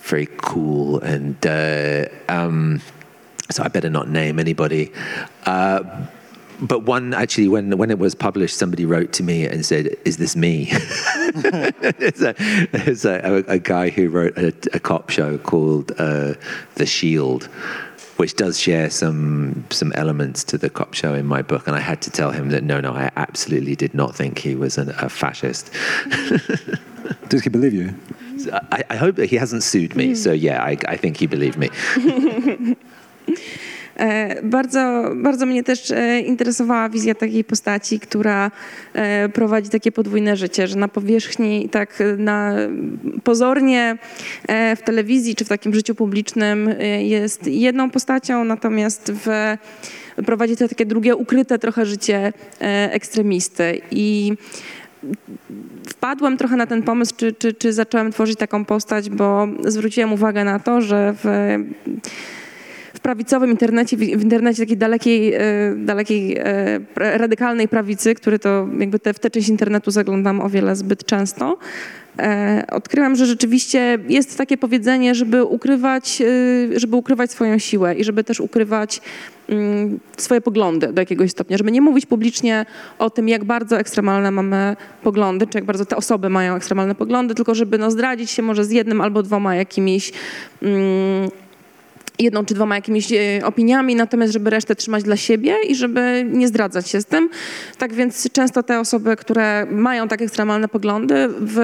very 0.00 0.28
cool 0.38 1.00
and. 1.00 1.36
Uh, 1.46 2.06
um, 2.30 2.80
so 3.50 3.62
I 3.62 3.68
better 3.68 3.90
not 3.90 4.08
name 4.08 4.38
anybody. 4.38 4.92
But 6.62 6.82
one 6.82 7.14
actually, 7.14 7.48
when 7.48 7.76
when 7.78 7.90
it 7.90 7.98
was 7.98 8.14
published, 8.14 8.56
somebody 8.56 8.84
wrote 8.84 9.12
to 9.14 9.22
me 9.22 9.46
and 9.46 9.64
said, 9.64 9.96
"Is 10.04 10.18
this 10.18 10.36
me?" 10.36 10.68
it's 10.70 12.20
a, 12.20 12.34
it's 12.72 13.04
a, 13.04 13.20
a, 13.48 13.54
a 13.54 13.58
guy 13.58 13.88
who 13.88 14.08
wrote 14.10 14.36
a, 14.36 14.48
a 14.74 14.80
cop 14.80 15.10
show 15.10 15.38
called 15.38 15.92
uh, 15.98 16.34
The 16.74 16.86
Shield, 16.86 17.44
which 18.16 18.36
does 18.36 18.60
share 18.60 18.90
some 18.90 19.64
some 19.70 19.92
elements 19.94 20.44
to 20.44 20.58
the 20.58 20.68
cop 20.68 20.92
show 20.92 21.14
in 21.14 21.24
my 21.24 21.40
book, 21.40 21.66
and 21.66 21.74
I 21.74 21.80
had 21.80 22.02
to 22.02 22.10
tell 22.10 22.30
him 22.30 22.50
that 22.50 22.62
no, 22.62 22.80
no, 22.80 22.92
I 22.92 23.10
absolutely 23.16 23.74
did 23.74 23.94
not 23.94 24.14
think 24.14 24.38
he 24.38 24.54
was 24.54 24.76
an, 24.76 24.90
a 24.98 25.08
fascist. 25.08 25.72
Does 27.28 27.42
he 27.42 27.48
believe 27.48 27.72
you? 27.72 27.94
I, 28.52 28.84
I 28.90 28.96
hope 28.96 29.16
that 29.16 29.26
he 29.26 29.36
hasn't 29.36 29.62
sued 29.62 29.96
me. 29.96 30.14
So 30.14 30.32
yeah, 30.32 30.62
I, 30.62 30.76
I 30.86 30.96
think 30.96 31.16
he 31.16 31.26
believed 31.26 31.56
me. 31.56 31.70
E, 33.96 34.42
Bardzo, 34.42 35.10
bardzo 35.16 35.46
mnie 35.46 35.64
też 35.64 35.90
e, 35.90 36.20
interesowała 36.20 36.88
wizja 36.88 37.14
takiej 37.14 37.44
postaci, 37.44 38.00
która 38.00 38.50
e, 38.92 39.28
prowadzi 39.28 39.70
takie 39.70 39.92
podwójne 39.92 40.36
życie, 40.36 40.68
że 40.68 40.76
na 40.76 40.88
powierzchni, 40.88 41.68
tak 41.68 42.02
na 42.18 42.54
pozornie 43.24 43.98
w 44.76 44.82
telewizji 44.84 45.34
czy 45.34 45.44
w 45.44 45.48
takim 45.48 45.74
życiu 45.74 45.94
publicznym 45.94 46.74
jest 46.98 47.46
jedną 47.46 47.90
postacią, 47.90 48.44
natomiast 48.44 49.12
w, 49.14 49.56
prowadzi 50.26 50.56
to 50.56 50.68
takie 50.68 50.86
drugie, 50.86 51.16
ukryte 51.16 51.58
trochę 51.58 51.86
życie 51.86 52.32
ekstremisty. 52.90 53.80
I 53.90 54.32
wpadłem 55.88 56.36
trochę 56.36 56.56
na 56.56 56.66
ten 56.66 56.82
pomysł, 56.82 57.14
czy, 57.16 57.32
czy, 57.32 57.54
czy 57.54 57.72
zacząłem 57.72 58.12
tworzyć 58.12 58.38
taką 58.38 58.64
postać, 58.64 59.10
bo 59.10 59.48
zwróciłem 59.64 60.12
uwagę 60.12 60.44
na 60.44 60.58
to, 60.58 60.80
że 60.80 61.14
w 61.24 61.56
w 63.00 63.02
prawicowym 63.02 63.50
internecie, 63.50 63.96
w 63.96 64.22
internecie 64.22 64.62
takiej 64.62 64.76
dalekiej, 64.76 65.34
e, 65.34 65.40
dalekiej 65.76 66.36
e, 66.36 66.80
radykalnej 66.96 67.68
prawicy, 67.68 68.14
który 68.14 68.38
to 68.38 68.68
jakby 68.78 68.98
te, 68.98 69.14
w 69.14 69.18
tę 69.18 69.30
część 69.30 69.48
internetu 69.48 69.90
zaglądam 69.90 70.40
o 70.40 70.48
wiele 70.48 70.76
zbyt 70.76 71.04
często, 71.04 71.58
e, 72.18 72.64
odkryłam, 72.70 73.16
że 73.16 73.26
rzeczywiście 73.26 73.98
jest 74.08 74.38
takie 74.38 74.56
powiedzenie, 74.56 75.14
żeby 75.14 75.44
ukrywać, 75.44 76.22
żeby 76.76 76.96
ukrywać 76.96 77.30
swoją 77.30 77.58
siłę 77.58 77.94
i 77.94 78.04
żeby 78.04 78.24
też 78.24 78.40
ukrywać 78.40 79.00
mm, 79.48 80.00
swoje 80.16 80.40
poglądy 80.40 80.92
do 80.92 81.02
jakiegoś 81.02 81.30
stopnia, 81.30 81.56
żeby 81.56 81.72
nie 81.72 81.80
mówić 81.80 82.06
publicznie 82.06 82.66
o 82.98 83.10
tym, 83.10 83.28
jak 83.28 83.44
bardzo 83.44 83.78
ekstremalne 83.78 84.30
mamy 84.30 84.76
poglądy, 85.02 85.46
czy 85.46 85.58
jak 85.58 85.64
bardzo 85.64 85.86
te 85.86 85.96
osoby 85.96 86.28
mają 86.28 86.56
ekstremalne 86.56 86.94
poglądy, 86.94 87.34
tylko 87.34 87.54
żeby 87.54 87.78
no, 87.78 87.90
zdradzić 87.90 88.30
się 88.30 88.42
może 88.42 88.64
z 88.64 88.70
jednym 88.70 89.00
albo 89.00 89.22
dwoma 89.22 89.54
jakimiś 89.54 90.12
mm, 90.62 91.30
jedną 92.20 92.44
czy 92.44 92.54
dwoma 92.54 92.74
jakimiś 92.74 93.12
e, 93.12 93.16
opiniami, 93.44 93.96
natomiast 93.96 94.32
żeby 94.32 94.50
resztę 94.50 94.76
trzymać 94.76 95.02
dla 95.02 95.16
siebie 95.16 95.56
i 95.68 95.74
żeby 95.74 96.26
nie 96.32 96.48
zdradzać 96.48 96.88
się 96.88 97.00
z 97.00 97.04
tym. 97.04 97.30
Tak 97.78 97.94
więc 97.94 98.32
często 98.32 98.62
te 98.62 98.80
osoby, 98.80 99.16
które 99.16 99.66
mają 99.70 100.08
tak 100.08 100.22
ekstremalne 100.22 100.68
poglądy 100.68 101.28
w 101.40 101.58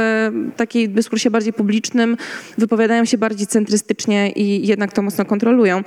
takiej 0.56 0.88
dyskursie 0.88 1.30
bardziej 1.30 1.52
publicznym 1.52 2.16
wypowiadają 2.58 3.04
się 3.04 3.18
bardziej 3.18 3.46
centrystycznie 3.46 4.30
i 4.30 4.66
jednak 4.66 4.92
to 4.92 5.02
mocno 5.02 5.24
kontrolują. 5.24 5.82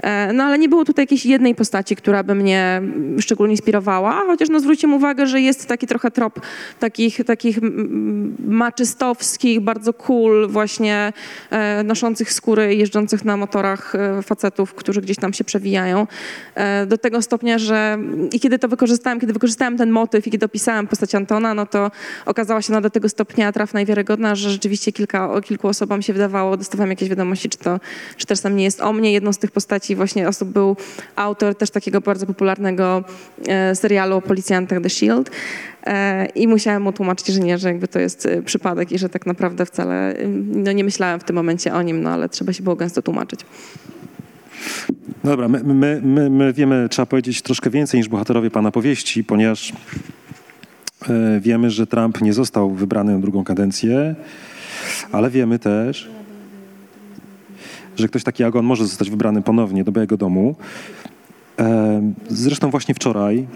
E, 0.00 0.32
no 0.32 0.44
ale 0.44 0.58
nie 0.58 0.68
było 0.68 0.84
tutaj 0.84 1.02
jakiejś 1.02 1.26
jednej 1.26 1.54
postaci, 1.54 1.96
która 1.96 2.22
by 2.22 2.34
mnie 2.34 2.82
szczególnie 3.20 3.52
inspirowała, 3.52 4.22
chociaż 4.26 4.48
no 4.48 4.60
zwróćcie 4.60 4.88
uwagę, 4.88 5.26
że 5.26 5.40
jest 5.40 5.66
taki 5.66 5.86
trochę 5.86 6.10
trop 6.10 6.40
takich, 6.80 7.24
takich 7.24 7.58
maczystowskich, 8.46 9.60
bardzo 9.60 9.92
cool 9.92 10.48
właśnie 10.48 11.12
e, 11.50 11.82
noszących 11.82 12.32
skóry, 12.32 12.74
jeżdżących 12.74 13.24
na 13.24 13.36
motorach 13.36 13.94
facetów, 14.22 14.74
którzy 14.74 15.00
gdzieś 15.00 15.16
tam 15.16 15.32
się 15.32 15.44
przewijają. 15.44 16.06
E, 16.54 16.86
do 16.86 16.98
tego 16.98 17.22
stopnia, 17.22 17.58
że 17.58 17.98
i 18.32 18.40
kiedy 18.40 18.58
to 18.58 18.68
wykorzystałem, 18.68 19.20
kiedy 19.20 19.32
wykorzystałem 19.32 19.78
ten 19.78 19.90
motyw 19.90 20.26
i 20.26 20.30
kiedy 20.30 20.46
opisałem 20.46 20.86
postać 20.86 21.14
Antona, 21.14 21.54
no 21.54 21.66
to 21.66 21.90
okazała 22.26 22.62
się 22.62 22.72
ona 22.72 22.80
do 22.80 22.90
tego 22.90 23.08
stopnia 23.08 23.52
trafna 23.52 23.80
i 23.80 23.86
wiarygodna, 23.86 24.34
że 24.34 24.50
rzeczywiście 24.50 24.92
kilka, 24.92 25.40
kilku 25.40 25.68
osobom 25.68 26.02
się 26.02 26.12
wydawało, 26.12 26.56
dostawałem 26.56 26.90
jakieś 26.90 27.08
wiadomości, 27.08 27.48
czy 27.48 27.58
to, 27.58 27.80
czy 28.16 28.26
też 28.26 28.38
sam 28.38 28.56
nie 28.56 28.64
jest 28.64 28.80
o 28.80 28.92
mnie. 28.92 29.12
Jedną 29.12 29.32
z 29.32 29.38
tych 29.38 29.50
postaci 29.50 29.96
właśnie 29.96 30.28
osób 30.28 30.48
był 30.48 30.76
autor 31.16 31.54
też 31.54 31.70
takiego 31.70 32.00
bardzo 32.00 32.26
popularnego 32.26 33.04
e, 33.48 33.74
serialu 33.74 34.16
o 34.16 34.22
policjantach 34.22 34.82
The 34.82 34.90
Shield. 34.90 35.30
E, 35.86 36.26
I 36.26 36.48
musiałem 36.48 36.82
mu 36.82 36.92
tłumaczyć, 36.92 37.26
że 37.26 37.40
nie, 37.40 37.58
że 37.58 37.68
jakby 37.68 37.88
to 37.88 37.98
jest 37.98 38.28
przypadek 38.44 38.92
i 38.92 38.98
że 38.98 39.08
tak 39.08 39.26
naprawdę 39.26 39.66
wcale 39.66 40.16
no 40.46 40.72
nie 40.72 40.84
myślałem 40.84 41.20
w 41.20 41.24
tym 41.24 41.36
momencie 41.36 41.74
o 41.74 41.82
nim, 41.82 42.02
no 42.02 42.10
ale 42.10 42.28
trzeba 42.28 42.52
się 42.52 42.62
było 42.62 42.76
gęsto 42.76 43.02
tłumaczyć. 43.02 43.40
Dobra, 45.24 45.48
my, 45.48 45.64
my, 45.64 46.00
my, 46.04 46.30
my 46.30 46.52
wiemy, 46.52 46.88
trzeba 46.88 47.06
powiedzieć 47.06 47.42
troszkę 47.42 47.70
więcej 47.70 48.00
niż 48.00 48.08
bohaterowie 48.08 48.50
pana 48.50 48.70
powieści, 48.70 49.24
ponieważ 49.24 49.72
e, 51.08 51.40
wiemy, 51.40 51.70
że 51.70 51.86
Trump 51.86 52.20
nie 52.20 52.32
został 52.32 52.70
wybrany 52.70 53.12
na 53.12 53.18
drugą 53.18 53.44
kadencję, 53.44 54.14
ale 55.12 55.30
wiemy 55.30 55.58
też, 55.58 56.10
że 57.96 58.08
ktoś 58.08 58.24
taki 58.24 58.42
jak 58.42 58.56
on 58.56 58.64
może 58.64 58.86
zostać 58.86 59.10
wybrany 59.10 59.42
ponownie 59.42 59.84
do 59.84 59.92
Białego 59.92 60.16
Domu. 60.16 60.56
E, 61.58 62.12
zresztą 62.28 62.70
właśnie 62.70 62.94
wczoraj 62.94 63.38
e, 63.38 63.46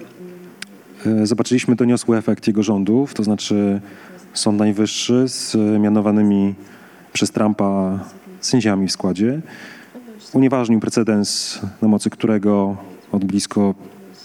zobaczyliśmy 1.22 1.76
doniosły 1.76 2.16
efekt 2.16 2.46
jego 2.46 2.62
rządów, 2.62 3.14
to 3.14 3.24
znaczy 3.24 3.80
Sąd 4.34 4.58
Najwyższy 4.58 5.28
z 5.28 5.56
mianowanymi 5.80 6.54
przez 7.12 7.30
Trumpa 7.30 7.98
sędziami 8.40 8.88
w 8.88 8.92
składzie 8.92 9.40
unieważnił 10.32 10.80
precedens, 10.80 11.60
na 11.82 11.88
mocy 11.88 12.10
którego 12.10 12.76
od 13.12 13.24
blisko 13.24 13.74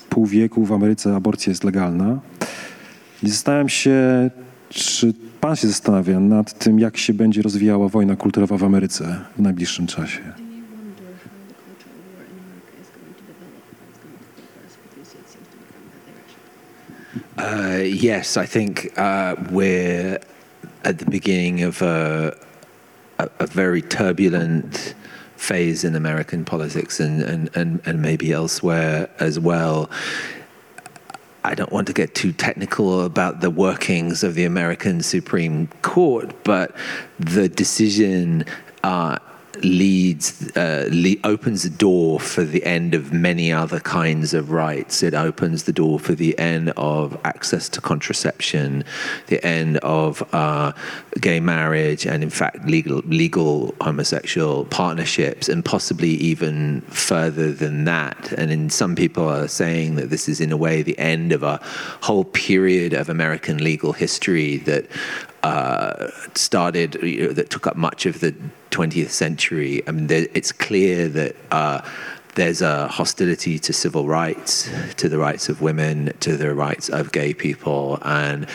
pół 0.10 0.26
wieku 0.26 0.66
w 0.66 0.72
Ameryce 0.72 1.16
aborcja 1.16 1.52
jest 1.52 1.64
legalna. 1.64 2.20
I 3.24 3.30
zastanawiam 3.30 3.70
się, 3.70 4.30
czy 4.70 5.14
pan 5.42 5.56
się 5.56 5.68
zastanawia 5.68 6.20
nad 6.20 6.60
tym, 6.60 6.80
jak 6.80 6.98
się 6.98 7.14
będzie 7.14 7.42
rozwijała 7.42 7.90
wojna 7.90 8.16
kulturowa 8.16 8.58
w 8.58 8.64
Ameryce 8.64 9.20
w 9.38 9.42
najbliższym 9.42 9.88
czasie? 9.88 10.45
Uh, 17.38 17.82
yes, 17.84 18.38
I 18.38 18.46
think 18.46 18.98
uh, 18.98 19.36
we're 19.52 20.20
at 20.86 21.00
the 21.00 21.06
beginning 21.06 21.64
of 21.64 21.82
a, 21.82 22.38
a, 23.20 23.30
a 23.40 23.48
very 23.48 23.82
turbulent 23.82 24.96
phase 25.36 25.84
in 25.84 25.96
American 25.96 26.46
politics 26.46 27.00
and, 27.00 27.22
and, 27.22 27.50
and, 27.56 27.82
and 27.86 28.02
maybe 28.02 28.32
elsewhere 28.32 29.10
as 29.20 29.38
well. 29.38 29.90
I 31.44 31.56
don't 31.56 31.72
want 31.72 31.88
to 31.88 31.94
get 31.94 32.16
too 32.16 32.32
technical 32.32 33.04
about 33.04 33.42
the 33.42 33.50
workings 33.50 34.24
of 34.24 34.36
the 34.36 34.46
American 34.46 35.04
Supreme 35.04 35.68
Court, 35.82 36.34
but 36.44 36.76
the 37.20 37.50
decision 37.50 38.46
uh, 38.84 39.20
leads 39.64 40.56
uh, 40.56 40.90
le- 40.92 41.16
opens 41.24 41.64
the 41.64 41.70
door 41.70 42.20
for 42.20 42.44
the 42.44 42.64
end 42.66 42.94
of 42.94 43.14
many 43.14 43.52
other 43.52 43.80
kinds 43.80 44.34
of 44.34 44.52
rights. 44.52 45.04
It 45.04 45.14
opens 45.14 45.64
the 45.64 45.74
door 45.74 46.00
for 46.00 46.14
the 46.14 46.38
end 46.40 46.72
of 46.78 47.18
access 47.24 47.70
to 47.70 47.82
contraception, 47.82 48.84
the 49.28 49.44
end 49.46 49.78
of 49.78 50.24
uh, 50.34 50.74
gay 51.22 51.40
marriage, 51.40 52.06
and 52.06 52.24
in 52.24 52.30
fact 52.30 52.66
legal 52.68 53.00
legal 53.06 53.76
homosexual 53.82 54.66
partnerships, 54.66 55.50
and 55.50 55.64
possibly 55.64 56.12
even 56.12 56.82
further 56.82 57.52
than 57.52 57.86
that. 57.86 58.34
And 58.38 58.52
in 58.52 58.70
some 58.70 58.96
people 58.96 59.28
are 59.28 59.48
saying 59.48 59.96
that 59.96 60.10
this 60.10 60.28
is 60.28 60.42
in 60.42 60.52
a 60.52 60.58
way 60.58 60.82
the 60.82 60.98
end 61.00 61.32
of 61.32 61.44
a 61.44 61.60
whole 62.02 62.26
period 62.26 62.94
of 62.94 63.10
American 63.10 63.64
legal 63.64 63.94
history 63.94 64.58
that 64.58 64.86
uh, 65.46 66.10
started, 66.34 66.96
you 67.04 67.28
know, 67.28 67.34
that 67.34 67.52
took 67.52 67.68
up 67.68 67.76
much 67.76 68.08
of 68.08 68.20
the 68.20 68.34
20th 68.72 69.10
century. 69.10 69.84
I 69.88 69.92
mean, 69.92 70.08
there, 70.08 70.28
it's 70.34 70.52
clear 70.52 71.08
that 71.10 71.36
uh, 71.52 71.82
there's 72.34 72.64
a 72.64 72.88
hostility 72.88 73.60
to 73.60 73.72
civil 73.72 74.08
rights, 74.08 74.68
to 74.98 75.08
the 75.08 75.20
rights 75.20 75.48
of 75.48 75.62
women, 75.62 76.14
to 76.22 76.36
the 76.36 76.56
rights 76.56 76.90
of 76.90 77.12
gay 77.12 77.36
people, 77.36 78.00
and 78.02 78.48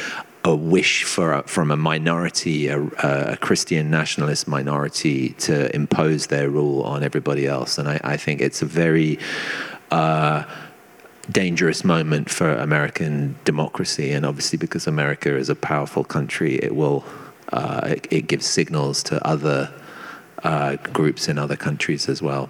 a 0.43 0.57
wish 0.57 1.05
for 1.05 1.33
a, 1.33 1.43
from 1.45 1.71
a 1.71 1.77
minority, 1.77 2.67
a, 2.67 2.83
a, 2.83 3.37
Christian 3.37 3.89
nationalist 3.91 4.49
minority, 4.49 5.31
to 5.47 5.73
impose 5.73 6.27
their 6.27 6.51
rule 6.51 6.83
on 6.83 7.05
everybody 7.05 7.47
else. 7.47 7.79
And 7.79 7.89
I, 7.89 8.01
I 8.03 8.17
think 8.17 8.41
it's 8.41 8.63
a 8.63 8.67
very 8.67 9.19
uh, 9.93 10.43
dangerous 11.31 11.85
moment 11.85 12.31
for 12.31 12.55
American 12.55 13.37
democracy. 13.45 14.13
And 14.13 14.25
obviously, 14.25 14.59
because 14.59 14.87
America 14.87 15.37
is 15.37 15.49
a 15.49 15.55
powerful 15.55 16.05
country, 16.05 16.57
it 16.57 16.75
will 16.75 17.05
uh, 17.53 17.81
it, 17.85 18.07
it, 18.11 18.27
gives 18.29 18.47
signals 18.47 19.03
to 19.03 19.27
other 19.27 19.73
uh, 20.45 20.77
groups 20.93 21.29
in 21.29 21.37
other 21.37 21.57
countries 21.57 22.09
as 22.09 22.23
well. 22.23 22.49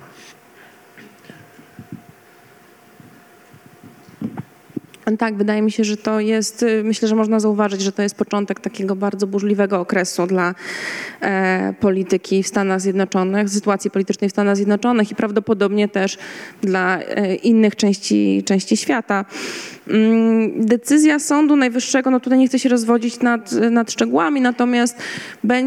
Tak, 5.19 5.37
wydaje 5.37 5.63
mi 5.63 5.71
się, 5.73 5.85
że 5.85 5.97
to 5.97 6.21
jest, 6.21 6.63
y, 6.63 6.83
myślę, 6.85 7.09
że 7.09 7.15
można 7.15 7.41
zauważyć, 7.41 7.81
że 7.81 7.93
to 7.93 8.03
jest 8.03 8.15
początek 8.15 8.61
takiego 8.61 8.97
bardzo 8.97 9.27
burzliwego 9.27 9.81
okresu 9.81 10.27
dla 10.27 10.55
e, 11.21 11.75
polityki 11.81 12.43
w 12.43 12.47
Stanach 12.47 12.81
Zjednoczonych, 12.81 13.49
sytuacji 13.49 13.91
politycznej 13.91 14.31
w 14.31 14.33
Stanach 14.33 14.57
Zjednoczonych 14.57 15.11
i 15.11 15.15
prawdopodobnie 15.15 15.89
też 15.89 16.19
dla 16.63 16.99
e, 16.99 17.35
innych 17.35 17.77
części, 17.77 18.43
części 18.47 18.77
świata. 18.77 19.25
Mm, 19.89 20.67
decyzja 20.67 21.19
Sądu 21.19 21.57
Najwyższego, 21.57 22.11
no 22.11 22.21
tutaj 22.21 22.39
nie 22.39 22.49
chcę 22.49 22.59
się 22.59 22.69
rozwodzić 22.69 23.21
nad, 23.21 23.53
nad 23.53 23.93
szczegółami, 23.93 24.41
natomiast 24.41 24.97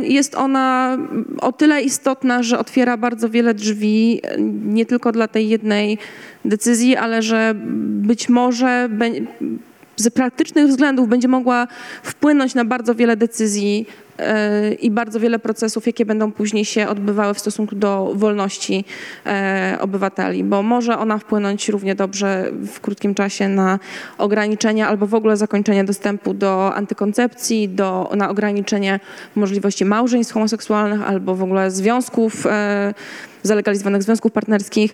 jest 0.01 0.35
ona 0.35 0.97
o 1.41 1.51
tyle 1.51 1.81
istotna, 1.81 2.43
że 2.43 2.59
otwiera 2.59 2.97
bardzo 2.97 3.29
wiele 3.29 3.53
drzwi, 3.53 4.21
nie 4.65 4.85
tylko 4.85 5.11
dla 5.11 5.27
tej 5.27 5.49
jednej 5.49 5.97
decyzji, 6.45 6.95
ale 6.95 7.21
że 7.21 7.53
być 7.81 8.29
może 8.29 8.89
z 9.95 10.09
praktycznych 10.09 10.67
względów 10.67 11.09
będzie 11.09 11.27
mogła 11.27 11.67
wpłynąć 12.03 12.55
na 12.55 12.65
bardzo 12.65 12.95
wiele 12.95 13.17
decyzji 13.17 13.85
i 14.81 14.91
bardzo 14.91 15.19
wiele 15.19 15.39
procesów, 15.39 15.87
jakie 15.87 16.05
będą 16.05 16.31
później 16.31 16.65
się 16.65 16.87
odbywały 16.87 17.33
w 17.33 17.39
stosunku 17.39 17.75
do 17.75 18.11
wolności 18.15 18.85
e, 19.25 19.77
obywateli, 19.81 20.43
bo 20.43 20.63
może 20.63 20.97
ona 20.97 21.17
wpłynąć 21.17 21.69
równie 21.69 21.95
dobrze 21.95 22.51
w 22.73 22.79
krótkim 22.79 23.15
czasie 23.15 23.49
na 23.49 23.79
ograniczenie 24.17 24.87
albo 24.87 25.07
w 25.07 25.13
ogóle 25.13 25.37
zakończenie 25.37 25.83
dostępu 25.83 26.33
do 26.33 26.73
antykoncepcji, 26.75 27.69
do, 27.69 28.11
na 28.15 28.29
ograniczenie 28.29 28.99
możliwości 29.35 29.85
małżeństw 29.85 30.33
homoseksualnych 30.33 31.01
albo 31.01 31.35
w 31.35 31.43
ogóle 31.43 31.71
związków 31.71 32.45
e, 32.45 32.93
zalegalizowanych 33.43 34.03
związków 34.03 34.31
partnerskich 34.31 34.93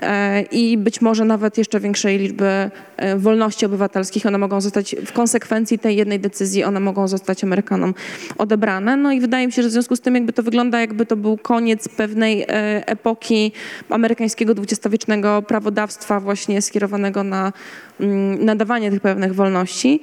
e, 0.00 0.42
i 0.42 0.78
być 0.78 1.00
może 1.00 1.24
nawet 1.24 1.58
jeszcze 1.58 1.80
większej 1.80 2.18
liczby 2.18 2.70
wolności 3.16 3.66
obywatelskich. 3.66 4.26
One 4.26 4.38
mogą 4.38 4.60
zostać 4.60 4.96
w 5.06 5.12
konsekwencji 5.12 5.78
tej 5.78 5.96
jednej 5.96 6.20
decyzji, 6.20 6.64
one 6.64 6.80
mogą 6.80 7.08
zostać 7.08 7.44
Amerykanom 7.44 7.94
odebrane. 8.38 8.57
No 8.96 9.12
i 9.12 9.20
wydaje 9.20 9.46
mi 9.46 9.52
się, 9.52 9.62
że 9.62 9.68
w 9.68 9.72
związku 9.72 9.96
z 9.96 10.00
tym 10.00 10.14
jakby 10.14 10.32
to 10.32 10.42
wygląda, 10.42 10.80
jakby 10.80 11.06
to 11.06 11.16
był 11.16 11.36
koniec 11.36 11.88
pewnej 11.88 12.42
e, 12.42 12.46
epoki 12.86 13.52
amerykańskiego 13.90 14.54
dwudziestowiecznego 14.54 15.42
prawodawstwa 15.42 16.20
właśnie 16.20 16.62
skierowanego 16.62 17.22
na 17.22 17.52
mm, 18.00 18.44
nadawanie 18.44 18.90
tych 18.90 19.00
pewnych 19.00 19.34
wolności 19.34 20.00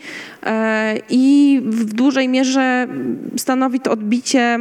i 1.09 1.61
w 1.65 1.93
dużej 1.93 2.29
mierze 2.29 2.87
stanowi 3.37 3.79
to 3.79 3.91
odbicie 3.91 4.59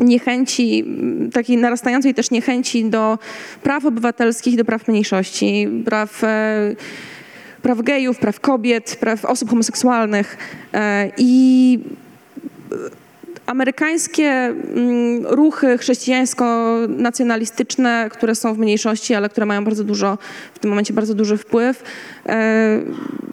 niechęci, 0.00 0.84
takiej 1.32 1.56
narastającej 1.56 2.14
też 2.14 2.30
niechęci 2.30 2.84
do 2.84 3.18
praw 3.62 3.84
obywatelskich, 3.84 4.56
do 4.56 4.64
praw 4.64 4.88
mniejszości, 4.88 5.68
praw, 5.84 6.24
e, 6.24 6.74
praw 7.62 7.82
gejów, 7.82 8.18
praw 8.18 8.40
kobiet, 8.40 8.96
praw 9.00 9.24
osób 9.24 9.50
homoseksualnych. 9.50 10.36
E, 10.74 11.10
I 11.16 11.78
amerykańskie 13.46 14.24
mm, 14.24 15.26
ruchy 15.26 15.78
chrześcijańsko-nacjonalistyczne, 15.78 18.08
które 18.12 18.34
są 18.34 18.54
w 18.54 18.58
mniejszości, 18.58 19.14
ale 19.14 19.28
które 19.28 19.46
mają 19.46 19.64
bardzo 19.64 19.84
dużo, 19.84 20.18
w 20.54 20.58
tym 20.58 20.70
momencie 20.70 20.94
bardzo 20.94 21.14
duży 21.14 21.36
wpływ, 21.36 21.82
e, 22.26 22.80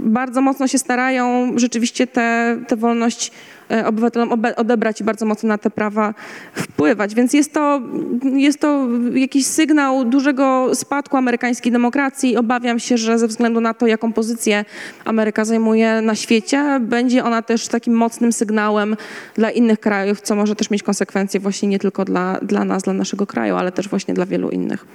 bardzo 0.07 0.41
mocno 0.41 0.67
się 0.67 0.77
starają 0.77 1.53
rzeczywiście 1.55 2.07
tę 2.07 2.75
wolność 2.77 3.31
E, 3.71 3.85
obywatelom 3.85 4.43
odebrać 4.55 5.01
i 5.01 5.03
bardzo 5.03 5.25
mocno 5.25 5.47
na 5.47 5.57
te 5.57 5.69
prawa 5.69 6.13
wpływać. 6.53 7.15
Więc 7.15 7.33
jest 7.33 7.53
to, 7.53 7.81
jest 8.23 8.59
to 8.59 8.87
jakiś 9.13 9.45
sygnał 9.45 10.05
dużego 10.05 10.75
spadku 10.75 11.17
amerykańskiej 11.17 11.71
demokracji. 11.71 12.37
Obawiam 12.37 12.79
się, 12.79 12.97
że 12.97 13.19
ze 13.19 13.27
względu 13.27 13.61
na 13.61 13.73
to, 13.73 13.87
jaką 13.87 14.13
pozycję 14.13 14.65
Ameryka 15.05 15.45
zajmuje 15.45 16.01
na 16.01 16.15
świecie, 16.15 16.79
będzie 16.81 17.23
ona 17.23 17.41
też 17.41 17.67
takim 17.67 17.93
mocnym 17.93 18.33
sygnałem 18.33 18.95
dla 19.35 19.51
innych 19.51 19.79
krajów, 19.79 20.21
co 20.21 20.35
może 20.35 20.55
też 20.55 20.69
mieć 20.69 20.83
konsekwencje 20.83 21.39
właśnie 21.39 21.69
nie 21.69 21.79
tylko 21.79 22.05
dla, 22.05 22.39
dla 22.41 22.65
nas, 22.65 22.83
dla 22.83 22.93
naszego 22.93 23.27
kraju, 23.27 23.55
ale 23.55 23.71
też 23.71 23.89
właśnie 23.89 24.13
dla 24.13 24.25
wielu 24.25 24.49
innych. 24.49 24.85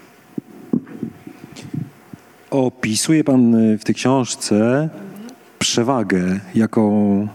Opisuje 2.53 3.25
Pan 3.25 3.57
w 3.79 3.85
tej 3.85 3.95
książce 3.95 4.89
przewagę, 5.59 6.41
jaką 6.55 7.29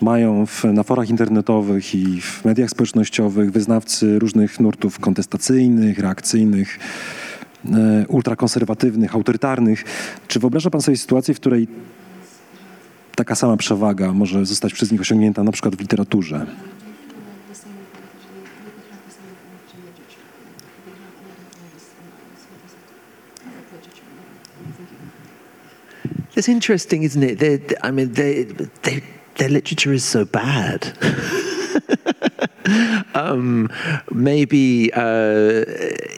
mają 0.00 0.46
w, 0.46 0.64
na 0.64 0.82
forach 0.82 1.10
internetowych 1.10 1.94
i 1.94 2.20
w 2.20 2.44
mediach 2.44 2.70
społecznościowych 2.70 3.52
wyznawcy 3.52 4.18
różnych 4.18 4.60
nurtów 4.60 4.98
kontestacyjnych, 4.98 5.98
reakcyjnych, 5.98 6.78
e, 7.72 8.04
ultrakonserwatywnych, 8.08 9.14
autorytarnych. 9.14 9.84
Czy 10.28 10.40
wyobraża 10.40 10.70
pan 10.70 10.80
sobie 10.80 10.96
sytuację, 10.96 11.34
w 11.34 11.40
której 11.40 11.68
taka 13.14 13.34
sama 13.34 13.56
przewaga 13.56 14.12
może 14.12 14.46
zostać 14.46 14.72
przez 14.72 14.92
nich 14.92 15.00
osiągnięta 15.00 15.42
na 15.42 15.52
przykład 15.52 15.76
w 15.76 15.80
literaturze? 15.80 16.46
It's 26.40 26.48
interesting, 26.48 27.02
isn't 27.02 27.22
it? 27.22 27.38
They're, 27.38 27.60
I 27.82 27.90
mean, 27.90 28.14
they, 28.14 28.44
they 28.44 29.02
their 29.36 29.50
literature 29.50 29.92
is 29.92 30.06
so 30.06 30.24
bad. 30.24 30.96
um, 33.14 33.70
maybe, 34.10 34.90
uh, 34.94 35.66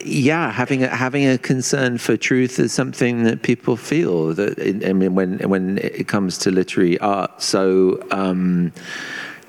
yeah, 0.05 0.49
having 0.49 0.81
a, 0.81 0.87
having 0.87 1.27
a 1.27 1.37
concern 1.37 1.97
for 1.97 2.15
truth 2.15 2.57
is 2.57 2.71
something 2.71 3.23
that 3.25 3.41
people 3.41 3.75
feel. 3.75 4.33
That 4.33 4.57
I 4.87 4.93
mean, 4.93 5.13
when 5.13 5.39
when 5.39 5.77
it 5.79 6.07
comes 6.07 6.37
to 6.37 6.51
literary 6.51 6.97
art, 6.99 7.41
so. 7.41 8.01
Um, 8.11 8.71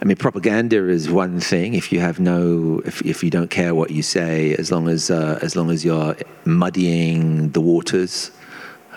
I 0.03 0.07
mean, 0.07 0.17
propaganda 0.17 0.89
is 0.89 1.09
one 1.09 1.39
thing. 1.39 1.75
If 1.75 1.93
you 1.93 2.01
have 2.01 2.19
no, 2.19 2.83
if, 2.85 3.01
if 3.03 3.23
you 3.23 3.31
don't 3.31 3.49
care 3.49 3.77
what 3.77 3.91
you 3.93 4.03
say, 4.03 4.55
as 4.57 4.73
long 4.73 4.89
as 4.89 5.09
uh, 5.09 5.39
as 5.41 5.55
long 5.55 5.71
as 5.71 5.85
you're 5.85 6.17
muddying 6.45 7.51
the 7.51 7.61
waters, 7.61 8.33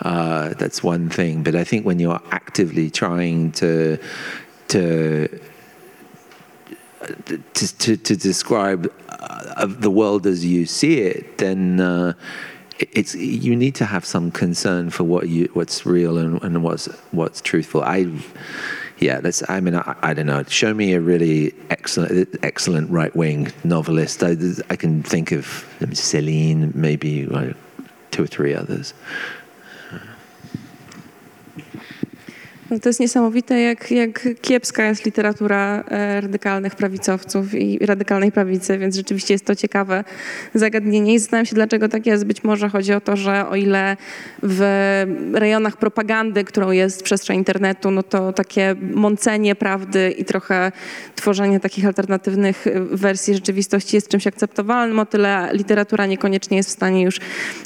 uh, 0.02 0.54
that's 0.54 0.82
one 0.82 1.08
thing. 1.08 1.42
But 1.42 1.54
I 1.54 1.64
think 1.64 1.84
when 1.84 1.98
you're 1.98 2.22
actively 2.30 2.90
trying 2.90 3.52
to 3.52 3.98
to 4.68 5.40
to, 7.54 7.78
to, 7.78 7.96
to 7.96 8.16
describe 8.16 8.92
uh, 9.08 9.66
the 9.66 9.90
world 9.90 10.26
as 10.26 10.44
you 10.44 10.66
see 10.66 11.00
it, 11.00 11.38
then 11.38 11.80
uh, 11.80 12.12
it's 12.78 13.14
you 13.14 13.56
need 13.56 13.74
to 13.76 13.84
have 13.84 14.04
some 14.04 14.30
concern 14.30 14.90
for 14.90 15.04
what 15.04 15.28
you 15.28 15.48
what's 15.54 15.86
real 15.86 16.18
and, 16.18 16.42
and 16.42 16.62
what's 16.62 16.86
what's 17.12 17.40
truthful. 17.40 17.82
I 17.82 18.10
yeah, 19.00 19.20
that's. 19.20 19.48
I 19.48 19.60
mean, 19.60 19.76
I, 19.76 19.96
I, 20.02 20.12
don't 20.12 20.26
know. 20.26 20.42
Show 20.44 20.74
me 20.74 20.92
a 20.92 21.00
really 21.00 21.54
excellent, 21.70 22.36
excellent 22.42 22.90
right 22.90 23.14
wing 23.14 23.52
novelist. 23.62 24.22
I, 24.24 24.36
I 24.70 24.76
can 24.76 25.02
think 25.02 25.30
of 25.30 25.66
Celine, 25.92 26.72
maybe 26.74 27.26
like 27.26 27.54
two 28.10 28.24
or 28.24 28.26
three 28.26 28.54
others. 28.54 28.94
No 32.70 32.78
to 32.78 32.88
jest 32.88 33.00
niesamowite, 33.00 33.60
jak, 33.60 33.90
jak 33.90 34.28
kiepska 34.40 34.84
jest 34.84 35.04
literatura 35.04 35.84
e, 35.88 36.20
radykalnych 36.20 36.74
prawicowców 36.74 37.54
i 37.54 37.86
radykalnej 37.86 38.32
prawicy, 38.32 38.78
więc 38.78 38.96
rzeczywiście 38.96 39.34
jest 39.34 39.44
to 39.44 39.56
ciekawe 39.56 40.04
zagadnienie 40.54 41.14
i 41.14 41.18
zastanawiam 41.18 41.46
się, 41.46 41.54
dlaczego 41.54 41.88
tak 41.88 42.06
jest. 42.06 42.24
Być 42.24 42.44
może 42.44 42.68
chodzi 42.68 42.92
o 42.92 43.00
to, 43.00 43.16
że 43.16 43.48
o 43.48 43.56
ile 43.56 43.96
w 44.42 44.62
rejonach 45.32 45.76
propagandy, 45.76 46.44
którą 46.44 46.70
jest 46.70 47.02
przestrzeń 47.02 47.38
internetu, 47.38 47.90
no 47.90 48.02
to 48.02 48.32
takie 48.32 48.76
mącenie 48.94 49.54
prawdy 49.54 50.10
i 50.18 50.24
trochę 50.24 50.72
tworzenie 51.14 51.60
takich 51.60 51.86
alternatywnych 51.86 52.64
wersji 52.90 53.34
rzeczywistości 53.34 53.96
jest 53.96 54.08
czymś 54.08 54.26
akceptowalnym, 54.26 54.98
o 54.98 55.06
tyle 55.06 55.48
literatura 55.52 56.06
niekoniecznie 56.06 56.56
jest 56.56 56.68
w 56.68 56.72
stanie 56.72 57.02
już 57.02 57.20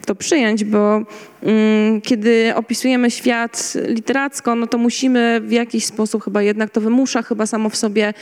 to 0.07 0.15
przyjąć, 0.15 0.65
bo 0.65 1.01
mm, 1.43 2.01
kiedy 2.01 2.53
opisujemy 2.55 3.11
świat 3.11 3.73
literacko, 3.89 4.55
no 4.55 4.67
to 4.67 4.79
musimy 4.79 4.92
musimy 4.93 5.41
w 5.41 5.53
jakiś 5.53 5.85
sposób 5.85 6.25
chyba 6.25 6.43
jednak 6.43 6.71
to 6.71 6.81
wymusza 6.81 7.23
chyba 7.23 7.47
samo 7.47 7.71
w 7.71 7.77
sobie 7.77 8.15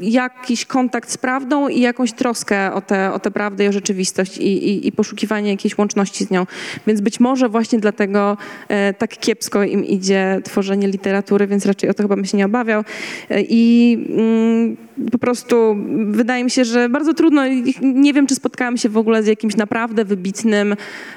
jakiś 0.00 0.64
kontakt 0.64 1.10
z 1.10 1.18
prawdą 1.18 1.68
i 1.68 1.80
jakąś 1.80 2.12
troskę 2.12 2.72
o 2.74 2.80
tę 2.80 3.12
o 3.12 3.18
te 3.18 3.30
prawdę 3.30 3.64
i 3.64 3.68
o 3.68 3.72
rzeczywistość 3.72 4.38
i, 4.38 4.68
i, 4.68 4.86
i, 4.86 4.92
poszukiwanie 4.92 5.50
jakiejś 5.50 5.78
łączności 5.78 6.24
z 6.24 6.30
nią. 6.30 6.46
Więc 6.86 7.00
być 7.00 7.20
może 7.20 7.48
właśnie 7.48 7.78
dlatego 7.78 8.36
e, 8.68 8.94
tak 8.94 9.18
kiepsko 9.18 9.62
im 9.62 9.84
idzie 9.84 10.40
tworzenie 10.44 10.88
literatury, 10.88 11.46
więc 11.46 11.66
raczej 11.66 11.90
o 11.90 11.94
to 11.94 12.02
chyba 12.02 12.16
bym 12.16 12.24
się 12.24 12.38
nie 12.38 12.46
obawiał. 12.46 12.84
E, 13.30 13.42
I 13.42 13.94
mm, 14.08 14.76
po 15.12 15.18
prostu 15.18 15.76
wydaje 16.06 16.44
mi 16.44 16.50
się, 16.50 16.64
że 16.64 16.88
bardzo 16.88 17.14
trudno, 17.14 17.42
nie 17.82 18.12
wiem 18.12 18.26
czy 18.26 18.34
spotkałam 18.34 18.76
się 18.76 18.88
w 18.88 18.96
ogóle 18.96 19.22
z 19.22 19.26
jakimś 19.26 19.56
naprawdę 19.56 20.04
wybitnym 20.04 20.74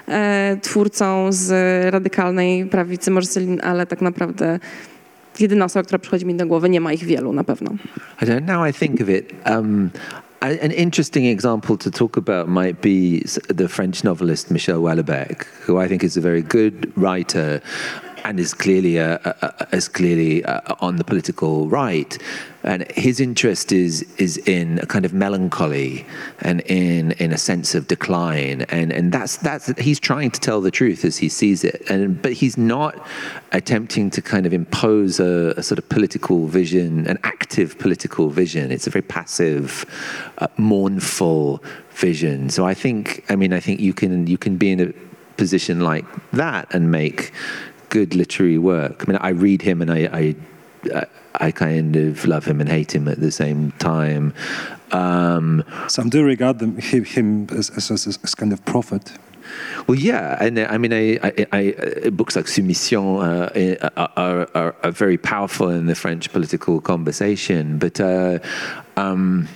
e, 0.07 0.57
twórcą 0.61 1.27
z 1.29 1.51
radykalnej 1.93 2.65
prawicy, 2.65 3.11
może 3.11 3.27
ale 3.63 3.85
tak 3.85 4.01
naprawdę 4.01 4.59
jedyna 5.39 5.65
osoba, 5.65 5.83
która 5.83 5.99
przychodzi 5.99 6.25
mi 6.25 6.35
do 6.35 6.47
głowy, 6.47 6.69
nie 6.69 6.81
ma 6.81 6.93
ich 6.93 7.05
wielu 7.05 7.33
na 7.33 7.43
pewno. 7.43 7.71
I 8.21 8.25
don't 8.25 8.45
know, 8.45 8.69
I 8.69 8.73
think 8.73 9.01
of 9.01 9.09
it. 9.09 9.33
Um, 9.45 9.91
an 10.41 10.71
interesting 10.71 11.27
example 11.27 11.77
to 11.77 11.91
talk 11.91 12.17
about 12.17 12.47
might 12.47 12.81
be 12.81 13.23
the 13.47 13.67
French 13.67 14.03
novelist 14.03 14.51
Michel 14.51 14.81
Houellebecq, 14.81 15.45
who 15.67 15.77
I 15.77 15.87
think 15.87 16.03
is 16.03 16.17
a 16.17 16.21
very 16.21 16.41
good 16.41 16.91
writer 16.97 17.61
and 18.23 18.39
is 18.39 18.53
clearly 18.53 18.97
a, 18.97 19.15
a, 19.23 19.53
a, 19.71 19.75
is 19.75 19.87
clearly 19.87 20.43
uh, 20.45 20.75
on 20.79 20.97
the 20.97 21.03
political 21.03 21.67
right. 21.69 22.17
And 22.63 22.89
his 22.91 23.19
interest 23.19 23.71
is 23.71 24.03
is 24.17 24.37
in 24.37 24.79
a 24.79 24.85
kind 24.85 25.03
of 25.03 25.13
melancholy 25.13 26.05
and 26.41 26.61
in 26.61 27.11
in 27.13 27.31
a 27.31 27.37
sense 27.37 27.73
of 27.73 27.87
decline. 27.87 28.61
And 28.69 28.91
and 28.93 29.11
that's 29.11 29.37
that's 29.37 29.67
he's 29.79 29.99
trying 29.99 30.31
to 30.31 30.39
tell 30.39 30.61
the 30.61 30.71
truth 30.71 31.03
as 31.03 31.17
he 31.17 31.29
sees 31.29 31.63
it. 31.63 31.81
And 31.89 32.21
but 32.21 32.33
he's 32.33 32.57
not 32.57 33.07
attempting 33.51 34.11
to 34.11 34.21
kind 34.21 34.45
of 34.45 34.53
impose 34.53 35.19
a, 35.19 35.53
a 35.57 35.63
sort 35.63 35.79
of 35.79 35.89
political 35.89 36.47
vision, 36.47 37.07
an 37.07 37.17
active 37.23 37.79
political 37.79 38.29
vision. 38.29 38.71
It's 38.71 38.87
a 38.87 38.91
very 38.91 39.03
passive, 39.03 39.85
uh, 40.37 40.47
mournful 40.57 41.63
vision. 41.93 42.49
So 42.49 42.65
I 42.65 42.75
think 42.75 43.25
I 43.29 43.35
mean 43.35 43.53
I 43.53 43.59
think 43.59 43.79
you 43.79 43.93
can 43.93 44.27
you 44.27 44.37
can 44.37 44.57
be 44.57 44.71
in 44.71 44.79
a 44.79 44.93
position 45.37 45.79
like 45.81 46.05
that 46.31 46.71
and 46.71 46.91
make 46.91 47.31
good 47.91 48.15
literary 48.15 48.57
work. 48.57 49.03
I 49.03 49.11
mean, 49.11 49.19
I 49.21 49.29
read 49.29 49.61
him 49.61 49.81
and 49.81 49.91
I, 49.91 50.35
I, 50.91 51.05
I 51.35 51.51
kind 51.51 51.95
of 51.95 52.25
love 52.25 52.45
him 52.45 52.59
and 52.59 52.69
hate 52.69 52.95
him 52.95 53.07
at 53.07 53.19
the 53.19 53.31
same 53.31 53.71
time. 53.73 54.33
Um, 54.91 55.63
Some 55.87 56.09
do 56.09 56.23
regard 56.23 56.59
them, 56.59 56.77
him 56.77 57.47
as, 57.51 57.69
as, 57.69 58.07
as, 58.07 58.35
kind 58.35 58.51
of 58.51 58.63
prophet. 58.65 59.11
Well, 59.85 59.99
yeah, 59.99 60.37
and 60.39 60.57
I 60.59 60.77
mean, 60.77 60.93
I, 60.93 61.19
I, 61.21 61.47
I, 61.51 61.73
uh, 61.73 62.09
books 62.09 62.35
like 62.37 62.45
Soumission 62.45 63.21
uh, 63.21 63.89
are, 64.15 64.47
are, 64.55 64.75
are, 64.81 64.91
very 64.91 65.17
powerful 65.17 65.69
in 65.69 65.87
the 65.87 65.95
French 65.95 66.31
political 66.31 66.81
conversation, 66.81 67.77
but. 67.77 67.99
Uh, 67.99 68.39
um, 68.97 69.47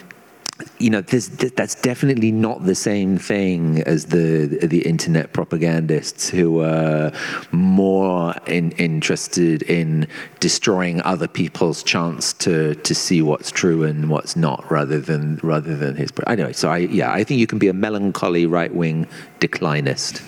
you 0.79 0.89
know, 0.89 1.01
this, 1.01 1.27
that's 1.27 1.75
definitely 1.75 2.31
not 2.31 2.65
the 2.65 2.75
same 2.75 3.17
thing 3.17 3.81
as 3.83 4.05
the 4.05 4.59
the 4.63 4.81
internet 4.83 5.33
propagandists 5.33 6.29
who 6.29 6.61
are 6.61 7.11
more 7.51 8.33
in, 8.47 8.71
interested 8.71 9.63
in 9.63 10.07
destroying 10.39 11.01
other 11.01 11.27
people's 11.27 11.83
chance 11.83 12.31
to 12.33 12.75
to 12.75 12.95
see 12.95 13.21
what's 13.21 13.51
true 13.51 13.83
and 13.83 14.09
what's 14.09 14.35
not, 14.37 14.69
rather 14.71 14.99
than 14.99 15.39
rather 15.43 15.75
than 15.75 15.95
his. 15.95 16.11
Anyway, 16.25 16.53
so 16.53 16.69
I 16.69 16.77
yeah, 16.77 17.11
I 17.11 17.25
think 17.25 17.39
you 17.39 17.47
can 17.47 17.59
be 17.59 17.67
a 17.67 17.73
melancholy 17.73 18.45
right 18.45 18.73
wing 18.73 19.07
declinist. 19.41 20.21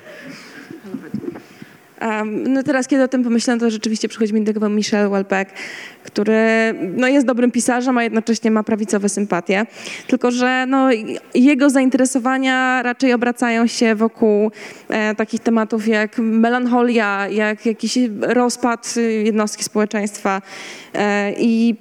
Um, 2.00 2.52
no 2.52 2.62
teraz, 2.62 2.88
kiedy 2.88 3.04
o 3.04 3.08
tym 3.08 3.24
pomyślałem, 3.24 3.60
to 3.60 3.70
rzeczywiście 3.70 4.08
przychodzi 4.08 4.34
mi 4.34 4.44
do 4.44 4.52
głowy 4.52 4.68
Michel 4.68 5.10
Welbeck, 5.10 5.50
który 6.06 6.74
no, 6.96 7.08
jest 7.08 7.26
dobrym 7.26 7.50
pisarzem, 7.50 7.98
a 7.98 8.02
jednocześnie 8.02 8.50
ma 8.50 8.62
prawicowe 8.62 9.08
sympatie. 9.08 9.66
Tylko, 10.06 10.30
że 10.30 10.66
no, 10.68 10.88
jego 11.34 11.70
zainteresowania 11.70 12.82
raczej 12.82 13.12
obracają 13.12 13.66
się 13.66 13.94
wokół 13.94 14.50
e, 14.88 15.14
takich 15.14 15.40
tematów 15.40 15.88
jak 15.88 16.18
melancholia, 16.18 17.28
jak 17.28 17.66
jakiś 17.66 17.98
rozpad 18.20 18.94
jednostki 19.24 19.64
społeczeństwa. 19.64 20.42
E, 20.94 21.32
I 21.38 21.74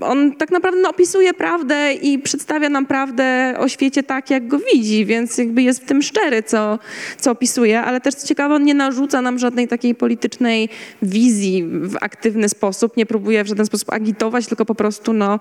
on 0.00 0.32
tak 0.32 0.50
naprawdę 0.50 0.80
no, 0.80 0.90
opisuje 0.90 1.34
prawdę 1.34 1.94
i 1.94 2.18
przedstawia 2.18 2.68
nam 2.68 2.86
prawdę 2.86 3.54
o 3.58 3.68
świecie 3.68 4.02
tak, 4.02 4.30
jak 4.30 4.48
go 4.48 4.58
widzi, 4.74 5.06
więc 5.06 5.38
jakby 5.38 5.62
jest 5.62 5.82
w 5.82 5.84
tym 5.84 6.02
szczery, 6.02 6.42
co, 6.42 6.78
co 7.18 7.30
opisuje, 7.30 7.80
ale 7.80 8.00
też 8.00 8.14
co 8.14 8.26
ciekawe, 8.26 8.54
on 8.54 8.64
nie 8.64 8.74
narzuca 8.74 9.22
nam 9.22 9.38
żadnej 9.38 9.68
takiej 9.68 9.94
politycznej 9.94 10.68
wizji 11.02 11.64
w 11.64 11.96
aktywny 12.00 12.48
sposób, 12.48 12.96
nie 12.96 13.06
próbuje 13.06 13.44
w 13.44 13.46
żaden 13.46 13.61
sposób 13.66 13.92
agitować, 13.92 14.46
tylko 14.46 14.64
po 14.64 14.74
prostu 14.74 15.12
no, 15.12 15.40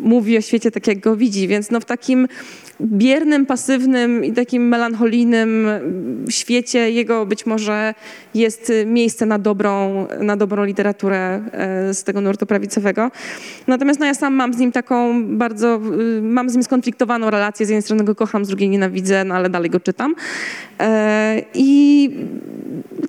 mówi 0.00 0.38
o 0.38 0.40
świecie 0.40 0.70
tak, 0.70 0.86
jak 0.86 1.00
go 1.00 1.16
widzi. 1.16 1.48
Więc 1.48 1.70
no, 1.70 1.80
w 1.80 1.84
takim 1.84 2.28
biernym, 2.80 3.46
pasywnym 3.46 4.24
i 4.24 4.32
takim 4.32 4.68
melancholijnym 4.68 5.66
świecie 6.30 6.90
jego 6.90 7.26
być 7.26 7.46
może 7.46 7.94
jest 8.34 8.72
miejsce 8.86 9.26
na 9.26 9.38
dobrą, 9.38 10.06
na 10.20 10.36
dobrą 10.36 10.64
literaturę 10.64 11.42
e, 11.52 11.94
z 11.94 12.04
tego 12.04 12.20
nurtu 12.20 12.46
prawicowego. 12.46 13.10
Natomiast 13.66 14.00
no, 14.00 14.06
ja 14.06 14.14
sam 14.14 14.34
mam 14.34 14.54
z 14.54 14.58
nim 14.58 14.72
taką 14.72 15.24
bardzo, 15.36 15.80
mam 16.22 16.50
z 16.50 16.54
nim 16.54 16.62
skonfliktowaną 16.62 17.30
relację. 17.30 17.66
Z 17.66 17.68
jednej 17.68 17.82
strony 17.82 18.04
go 18.04 18.14
kocham, 18.14 18.44
z 18.44 18.48
drugiej 18.48 18.68
nienawidzę, 18.68 19.24
no 19.24 19.34
ale 19.34 19.50
dalej 19.50 19.70
go 19.70 19.80
czytam. 19.80 20.14
E, 20.80 21.42
I 21.54 22.10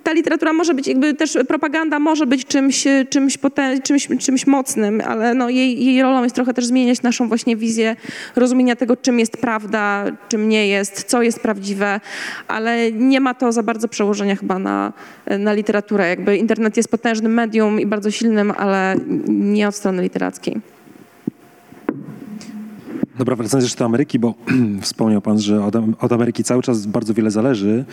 ta 0.04 0.14
literatura 0.14 0.54
może 0.54 0.74
być, 0.74 0.88
jakby 0.88 1.14
też 1.14 1.38
propaganda 1.48 2.00
może 2.00 2.26
być 2.26 2.46
czymś, 2.46 2.88
czymś, 3.10 3.38
potę- 3.38 3.82
czymś, 3.82 4.08
czymś 4.20 4.48
mocnym, 4.48 5.02
ale 5.08 5.34
no, 5.34 5.50
jej, 5.50 5.86
jej 5.86 6.02
rolą 6.02 6.24
jest 6.24 6.36
trochę 6.36 6.54
też 6.54 6.66
zmieniać 6.78 7.02
naszą 7.02 7.28
właśnie 7.28 7.56
wizję 7.56 7.96
rozumienia 8.36 8.76
tego, 8.76 8.98
czym 8.98 9.20
jest 9.20 9.38
prawda, 9.38 10.06
czym 10.30 10.50
nie 10.50 10.68
jest, 10.68 11.04
co 11.04 11.22
jest 11.22 11.40
prawdziwe, 11.40 12.00
ale 12.48 12.92
nie 12.92 13.20
ma 13.20 13.34
to 13.34 13.52
za 13.52 13.64
bardzo 13.64 13.88
przełożenia 13.88 14.36
chyba 14.36 14.60
na, 14.60 14.94
na 15.40 15.54
literaturę. 15.54 16.10
Jakby 16.10 16.38
internet 16.38 16.78
jest 16.78 16.90
potężnym 16.90 17.34
medium 17.34 17.80
i 17.80 17.86
bardzo 17.86 18.12
silnym, 18.12 18.54
ale 18.58 18.96
nie 19.28 19.68
od 19.68 19.76
strony 19.76 20.04
literackiej. 20.04 20.62
Dobra, 23.18 23.36
wracając 23.36 23.66
jeszcze 23.66 23.80
do 23.80 23.86
Ameryki, 23.86 24.20
bo 24.20 24.34
wspomniał 24.82 25.22
pan, 25.22 25.40
że 25.40 25.64
od, 25.64 25.76
od 26.00 26.12
Ameryki 26.12 26.44
cały 26.44 26.62
czas 26.62 26.86
bardzo 26.86 27.14
wiele 27.14 27.32
zależy, 27.32 27.86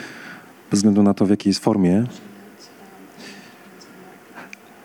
bez 0.70 0.78
względu 0.78 1.02
na 1.02 1.14
to, 1.14 1.26
w 1.26 1.30
jakiej 1.30 1.50
jest 1.50 1.64
formie. 1.64 2.06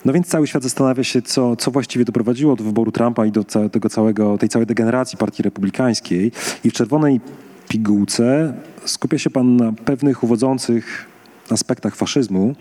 No 0.06 0.14
więc 0.14 0.28
cały 0.28 0.48
świat 0.48 0.64
zastanawia 0.64 1.04
się, 1.04 1.22
co, 1.22 1.56
co 1.56 1.72
właściwie 1.72 2.06
doprowadziło 2.06 2.56
do 2.56 2.64
wyboru 2.64 2.92
Trumpa 2.92 3.26
i 3.26 3.32
do 3.32 3.44
tego 3.72 3.90
całego, 3.90 4.38
tej 4.38 4.50
całej 4.50 4.66
degeneracji 4.66 5.18
partii 5.18 5.44
republikańskiej. 5.44 6.32
I 6.64 6.70
w 6.70 6.74
czerwonej 6.74 7.22
pigułce 7.68 8.54
skupia 8.86 9.18
się 9.18 9.30
pan 9.30 9.56
na 9.56 9.74
pewnych 9.86 10.24
uwodzących 10.24 11.06
aspektach 11.50 11.96
faszyzmu. 11.96 12.56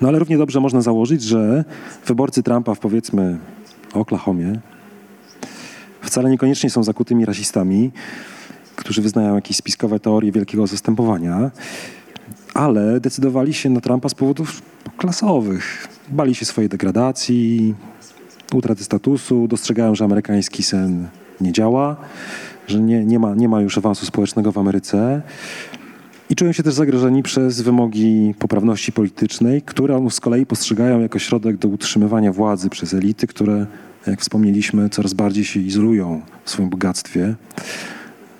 No 0.00 0.08
ale 0.08 0.18
równie 0.18 0.38
dobrze 0.38 0.60
można 0.60 0.80
założyć, 0.80 1.22
że 1.22 1.64
wyborcy 2.06 2.42
Trumpa 2.42 2.74
w 2.74 2.78
powiedzmy 2.78 3.38
Oklahomie 3.94 4.60
wcale 6.02 6.30
niekoniecznie 6.30 6.70
są 6.70 6.84
zakutymi 6.84 7.24
rasistami, 7.24 7.92
którzy 8.76 9.02
wyznają 9.02 9.34
jakieś 9.34 9.56
spiskowe 9.56 10.00
teorie 10.00 10.32
wielkiego 10.32 10.66
zastępowania, 10.66 11.50
ale 12.54 13.00
decydowali 13.00 13.54
się 13.54 13.70
na 13.70 13.80
Trumpa 13.80 14.08
z 14.08 14.14
powodów 14.14 14.62
klasowych. 14.96 15.88
Bali 16.10 16.34
się 16.34 16.44
swojej 16.44 16.68
degradacji, 16.68 17.74
utraty 18.54 18.84
statusu, 18.84 19.48
dostrzegają, 19.48 19.94
że 19.94 20.04
amerykański 20.04 20.62
sen 20.62 21.08
nie 21.40 21.52
działa, 21.52 21.96
że 22.66 22.80
nie, 22.80 23.04
nie, 23.04 23.18
ma, 23.18 23.34
nie 23.34 23.48
ma 23.48 23.60
już 23.60 23.78
awansu 23.78 24.06
społecznego 24.06 24.52
w 24.52 24.58
Ameryce. 24.58 25.22
I 26.30 26.36
czują 26.36 26.52
się 26.52 26.62
też 26.62 26.74
zagrożeni 26.74 27.22
przez 27.22 27.60
wymogi 27.60 28.34
poprawności 28.38 28.92
politycznej, 28.92 29.62
które 29.62 30.10
z 30.10 30.20
kolei 30.20 30.46
postrzegają 30.46 31.00
jako 31.00 31.18
środek 31.18 31.56
do 31.56 31.68
utrzymywania 31.68 32.32
władzy 32.32 32.70
przez 32.70 32.94
elity, 32.94 33.26
które, 33.26 33.66
jak 34.06 34.20
wspomnieliśmy, 34.20 34.88
coraz 34.88 35.14
bardziej 35.14 35.44
się 35.44 35.60
izolują 35.60 36.22
w 36.44 36.50
swoim 36.50 36.68
bogactwie. 36.68 37.34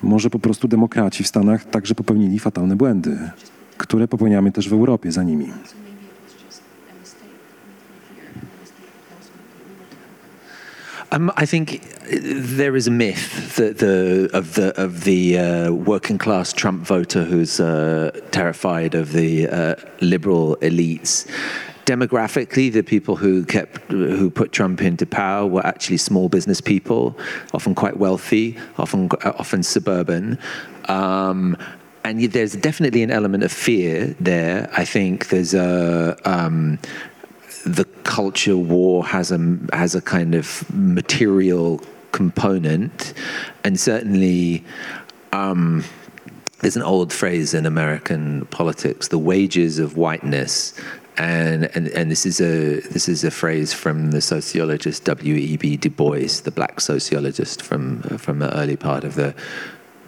Może 0.03 0.29
po 0.29 0.39
prostu 0.39 0.67
demokraci 0.67 1.23
w 1.23 1.27
Stanach 1.27 1.65
także 1.65 1.95
popełnili 1.95 2.39
fatalne 2.39 2.75
błędy, 2.75 3.19
które 3.77 4.07
popełniamy 4.07 4.51
też 4.51 4.69
w 4.69 4.73
Europie 4.73 5.11
za 5.11 5.23
nimi. 5.23 5.47
Um, 11.11 11.31
I 11.35 11.45
think 11.45 11.81
there 12.11 12.75
is 12.75 12.87
a 12.87 12.91
myth 12.91 13.55
that 13.55 13.79
the 13.79 14.29
of 14.31 14.53
the 14.53 14.79
of 14.79 15.03
the 15.05 15.39
uh, 15.39 15.71
working 15.71 16.19
class 16.19 16.53
Trump 16.53 16.83
voter 16.83 17.23
who's 17.23 17.59
uh, 17.59 18.11
terrified 18.31 18.93
of 18.93 19.11
the 19.13 19.47
uh, 19.47 19.75
liberal 20.01 20.55
elites. 20.57 21.27
Demographically, 21.85 22.71
the 22.71 22.83
people 22.83 23.15
who 23.15 23.43
kept 23.43 23.81
who 23.91 24.29
put 24.29 24.51
Trump 24.51 24.83
into 24.83 25.07
power 25.07 25.47
were 25.47 25.65
actually 25.65 25.97
small 25.97 26.29
business 26.29 26.61
people, 26.61 27.17
often 27.55 27.73
quite 27.73 27.97
wealthy, 27.97 28.55
often 28.77 29.09
often 29.23 29.63
suburban. 29.63 30.37
Um, 30.85 31.57
and 32.03 32.21
there's 32.31 32.53
definitely 32.55 33.03
an 33.03 33.11
element 33.11 33.43
of 33.43 33.51
fear 33.51 34.15
there. 34.19 34.69
I 34.75 34.85
think 34.85 35.29
there's 35.29 35.53
a 35.53 36.15
um, 36.25 36.79
the 37.75 37.85
culture 38.03 38.57
war 38.57 39.05
has 39.05 39.31
a 39.31 39.57
has 39.73 39.95
a 39.95 40.01
kind 40.01 40.35
of 40.35 40.65
material 40.73 41.81
component, 42.11 43.13
and 43.63 43.79
certainly. 43.79 44.63
Um, 45.31 45.83
there's 46.61 46.75
an 46.75 46.83
old 46.83 47.13
phrase 47.13 47.53
in 47.53 47.65
American 47.65 48.45
politics: 48.47 49.07
the 49.07 49.17
wages 49.17 49.79
of 49.79 49.95
whiteness 49.95 50.73
and, 51.19 51.65
and 51.75 51.89
and 51.89 52.09
this 52.09 52.25
is 52.25 52.39
a 52.39 52.79
this 52.79 53.09
is 53.09 53.23
a 53.25 53.31
phrase 53.31 53.73
from 53.73 54.11
the 54.11 54.21
sociologist 54.21 55.03
W. 55.03 55.35
E. 55.35 55.57
B. 55.57 55.75
Du 55.75 55.89
Bois, 55.89 56.41
the 56.43 56.51
black 56.51 56.79
sociologist 56.79 57.61
from 57.61 58.01
from 58.17 58.39
the 58.39 58.57
early 58.57 58.77
part 58.77 59.03
of 59.03 59.15
the 59.15 59.35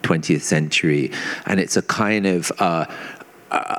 20th 0.03 0.41
century, 0.41 1.12
and 1.45 1.59
it's 1.59 1.76
a 1.76 1.82
kind 1.82 2.26
of 2.26 2.51
uh, 2.59 2.86
uh, 3.51 3.76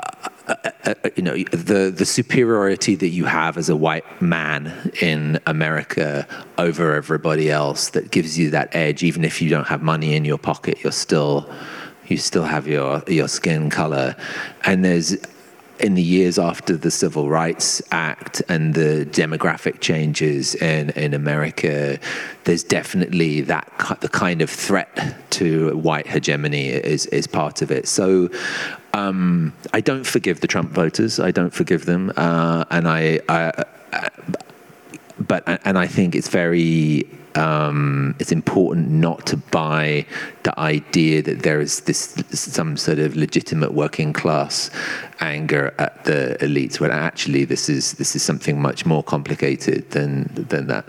uh, 0.49 0.95
you 1.17 1.23
know 1.23 1.37
the 1.37 1.93
the 1.95 2.05
superiority 2.05 2.95
that 2.97 3.09
you 3.09 3.25
have 3.25 3.57
as 3.57 3.69
a 3.69 3.77
white 3.77 4.05
man 4.21 4.93
in 5.01 5.39
America 5.47 6.27
over 6.59 6.95
everybody 6.95 7.51
else 7.51 7.91
that 7.91 8.11
gives 8.11 8.39
you 8.39 8.51
that 8.51 8.75
edge, 8.75 9.03
even 9.03 9.25
if 9.25 9.41
you 9.41 9.49
don't 9.49 9.69
have 9.69 9.83
money 9.83 10.15
in 10.15 10.25
your 10.25 10.39
pocket, 10.39 10.83
you're 10.83 10.93
still 10.93 11.49
you 12.07 12.17
still 12.17 12.45
have 12.45 12.67
your 12.67 13.03
your 13.07 13.29
skin 13.29 13.71
color, 13.71 14.17
and 14.65 14.85
there's 14.85 15.17
in 15.83 15.95
the 15.95 16.03
years 16.03 16.39
after 16.39 16.77
the 16.77 16.91
Civil 16.91 17.29
Rights 17.29 17.83
Act 17.91 18.41
and 18.49 18.75
the 18.75 19.05
demographic 19.11 19.81
changes 19.81 20.55
in, 20.55 20.91
in 20.91 21.13
America, 21.13 21.99
there's 22.45 22.63
definitely 22.63 23.41
that 23.43 23.71
the 24.01 24.09
kind 24.09 24.41
of 24.41 24.49
threat 24.49 25.17
to 25.31 25.77
white 25.77 26.07
hegemony 26.07 26.69
is, 26.69 27.07
is 27.07 27.27
part 27.27 27.63
of 27.63 27.73
it. 27.73 27.89
So 27.89 28.31
um, 28.95 29.53
I 29.75 29.81
don't 29.81 30.07
forgive 30.07 30.41
the 30.41 30.47
Trump 30.47 30.71
voters. 30.71 31.19
I 31.19 31.33
don't 31.33 31.53
forgive 31.53 31.85
them, 31.85 32.13
uh, 32.17 32.65
and 32.71 32.87
I, 32.87 33.21
I, 33.29 33.65
I, 33.93 34.09
but 35.19 35.43
and 35.65 35.79
I 35.79 35.87
think 35.87 36.15
it's 36.15 36.29
very 36.29 37.09
um, 37.37 38.15
it's 38.19 38.33
important 38.33 38.91
not 38.91 39.27
to 39.27 39.37
buy 39.37 40.07
the 40.43 40.59
idea 40.59 41.23
that 41.23 41.43
there 41.43 41.61
is 41.61 41.81
this 41.81 42.15
some 42.31 42.77
sort 42.77 42.99
of 42.99 43.17
legitimate 43.17 43.73
working 43.75 44.13
class 44.13 44.71
anger 45.21 45.75
at 45.79 46.05
the 46.05 46.37
elites, 46.41 46.81
when 46.81 46.91
actually 46.91 47.45
this 47.45 47.69
is 47.69 47.95
this 47.95 48.15
is 48.17 48.23
something 48.23 48.61
much 48.61 48.85
more 48.85 49.03
complicated 49.03 49.91
than 49.91 50.31
than 50.35 50.67
that. 50.67 50.87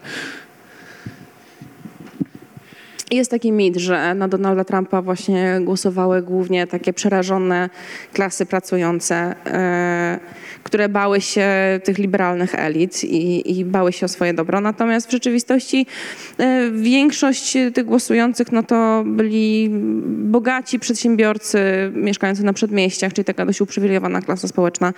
Jest 3.11 3.31
taki 3.31 3.51
mit, 3.51 3.75
że 3.77 4.15
na 4.15 4.27
Donalda 4.27 4.63
Trumpa 4.63 5.01
właśnie 5.01 5.59
głosowały 5.61 6.21
głównie 6.21 6.67
takie 6.67 6.93
przerażone 6.93 7.69
klasy 8.13 8.45
pracujące, 8.45 9.15
e, 9.45 10.19
które 10.63 10.89
bały 10.89 11.21
się 11.21 11.49
tych 11.83 11.97
liberalnych 11.97 12.55
elit 12.55 13.03
i, 13.03 13.59
i, 13.59 13.65
bały 13.65 13.93
się 13.93 14.05
o 14.05 14.09
swoje 14.09 14.33
dobro. 14.33 14.61
Natomiast 14.61 15.07
w 15.07 15.11
rzeczywistości 15.11 15.85
e, 16.37 16.71
większość 16.71 17.57
tych 17.73 17.85
głosujących 17.85 18.51
no 18.51 18.63
to 18.63 19.03
byli 19.05 19.69
bogaci 20.05 20.79
przedsiębiorcy 20.79 21.91
mieszkający 21.95 22.43
na 22.43 22.53
przedmieściach, 22.53 23.13
czyli 23.13 23.25
taka 23.25 23.45
dość 23.45 23.61
uprzywilejowana 23.61 24.21
klasa 24.21 24.47
społeczna. 24.47 24.93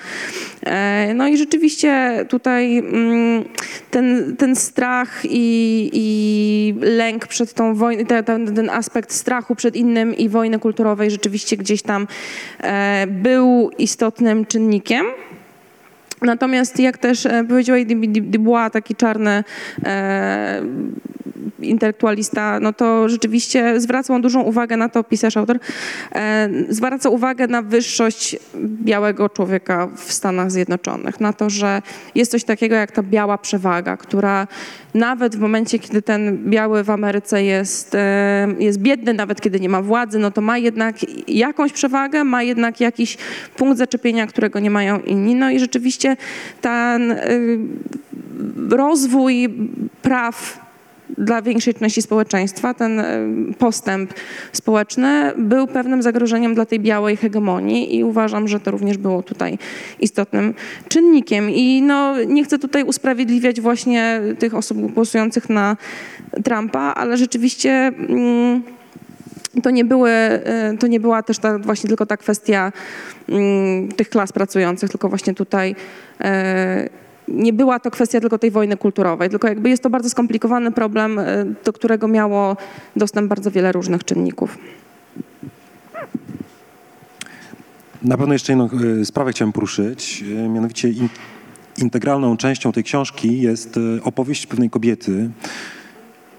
E, 0.66 1.14
no 1.14 1.28
i 1.28 1.38
rzeczywiście 1.38 2.26
tutaj 2.30 2.78
mm, 2.78 3.44
ten, 3.92 4.36
ten 4.38 4.56
strach 4.56 5.22
i, 5.24 5.90
i 5.94 6.76
lęk 6.82 7.28
przed 7.28 7.54
tą 7.54 7.76
wojną, 7.76 7.95
ten, 8.26 8.56
ten 8.56 8.70
aspekt 8.70 9.12
strachu 9.12 9.56
przed 9.56 9.76
innym 9.76 10.16
i 10.16 10.30
wojny 10.30 10.60
kulturowej 10.60 11.12
rzeczywiście 11.12 11.58
gdzieś 11.58 11.82
tam 11.82 12.08
e, 12.62 13.08
był 13.08 13.72
istotnym 13.78 14.46
czynnikiem. 14.46 15.06
Natomiast 16.22 16.80
jak 16.80 16.98
też 16.98 17.26
e, 17.26 17.44
powiedział 17.48 17.78
Dubois, 18.08 18.72
taki 18.72 18.96
czarny 18.96 19.44
e, 19.84 20.62
intelektualista, 21.60 22.60
no 22.60 22.74
to 22.74 23.10
rzeczywiście 23.10 23.80
zwracał 23.80 24.20
dużą 24.20 24.42
uwagę 24.42 24.78
na 24.78 24.90
to, 24.90 25.04
pisarz, 25.04 25.38
autor, 25.38 25.60
e, 26.16 26.50
zwraca 26.70 27.10
uwagę 27.10 27.48
na 27.48 27.62
wyższość 27.62 28.36
białego 28.56 29.30
człowieka 29.30 29.88
w 29.96 30.14
Stanach 30.14 30.52
Zjednoczonych, 30.52 31.20
na 31.20 31.34
to, 31.34 31.50
że 31.50 31.82
jest 32.16 32.32
coś 32.32 32.44
takiego 32.44 32.76
jak 32.76 32.92
ta 32.92 33.04
biała 33.04 33.38
przewaga, 33.38 33.98
która 33.98 34.48
nawet 34.96 35.36
w 35.36 35.40
momencie, 35.40 35.80
kiedy 35.80 36.02
ten 36.02 36.50
biały 36.50 36.84
w 36.84 36.90
Ameryce 36.90 37.44
jest, 37.44 37.96
e, 37.96 38.48
jest 38.60 38.80
biedny, 38.80 39.14
nawet 39.14 39.42
kiedy 39.42 39.60
nie 39.60 39.70
ma 39.70 39.82
władzy, 39.82 40.20
no 40.20 40.32
to 40.32 40.42
ma 40.42 40.58
jednak 40.58 40.96
jakąś 41.28 41.74
przewagę, 41.74 42.24
ma 42.24 42.44
jednak 42.44 42.80
jakiś 42.82 43.18
punkt 43.56 43.78
zaczepienia, 43.78 44.28
którego 44.28 44.60
nie 44.60 44.70
mają 44.70 45.00
inni. 45.00 45.36
No 45.36 45.50
i 45.52 45.60
rzeczywiście 45.60 46.18
ten 46.62 47.12
e, 47.12 47.28
rozwój 48.70 49.50
praw 50.02 50.65
dla 51.18 51.42
większej 51.42 51.74
części 51.74 52.02
społeczeństwa 52.02 52.74
ten 52.74 53.00
e, 53.00 53.20
postęp 53.58 54.14
społeczny 54.52 55.32
był 55.38 55.68
pewnym 55.68 56.02
zagrożeniem 56.02 56.56
dla 56.56 56.66
tej 56.66 56.80
białej 56.80 57.18
hegemonii 57.18 57.96
i 57.96 58.04
uważam, 58.04 58.48
że 58.48 58.60
to 58.60 58.72
również 58.72 58.98
było 58.98 59.24
tutaj 59.24 59.58
istotnym 60.00 60.54
czynnikiem. 60.88 61.50
I 61.50 61.82
no, 61.82 62.24
nie 62.24 62.44
chcę 62.44 62.60
tutaj 62.60 62.84
usprawiedliwiać 62.84 63.62
właśnie 63.62 64.22
tych 64.40 64.56
osób 64.56 64.94
głosujących 64.94 65.50
na 65.50 65.78
Trumpa, 66.44 66.80
ale 66.80 67.18
rzeczywiście 67.18 67.72
mm, 67.72 68.64
to 69.64 69.70
nie, 69.70 69.86
były, 69.86 70.10
e, 70.12 70.78
to 70.80 70.88
nie 70.88 71.00
była 71.00 71.24
też 71.24 71.40
ta, 71.40 71.60
właśnie 71.60 71.88
tylko 71.88 72.06
ta 72.06 72.18
kwestia 72.18 72.72
mm, 73.30 73.88
tych 73.92 74.10
klas 74.10 74.32
pracujących, 74.32 74.90
tylko 74.90 75.10
właśnie 75.10 75.34
tutaj 75.34 75.76
e, 76.22 76.90
nie 77.28 77.54
była 77.54 77.80
to 77.80 77.92
kwestia 77.92 78.20
tylko 78.20 78.38
tej 78.38 78.52
wojny 78.52 78.78
kulturowej, 78.78 79.30
tylko 79.30 79.48
jakby 79.48 79.70
jest 79.70 79.84
to 79.84 79.90
bardzo 79.90 80.10
skomplikowany 80.10 80.72
problem, 80.72 81.20
e, 81.20 81.46
do 81.64 81.74
którego 81.74 82.08
miało 82.08 82.58
dostęp 82.96 83.28
bardzo 83.28 83.52
wiele 83.52 83.72
różnych 83.72 84.04
czynników. 84.04 84.58
Na 88.04 88.18
pewno 88.18 88.34
jeszcze 88.34 88.52
jedną 88.52 88.70
e, 89.02 89.06
sprawę 89.06 89.32
chciałem 89.32 89.52
poruszyć, 89.52 90.24
e, 90.46 90.50
mianowicie 90.50 90.90
in, 90.90 91.10
integralną 91.78 92.38
częścią 92.38 92.72
tej 92.72 92.84
książki 92.84 93.42
jest 93.42 93.80
opowieść 94.04 94.48
pewnej 94.48 94.70
kobiety 94.70 95.30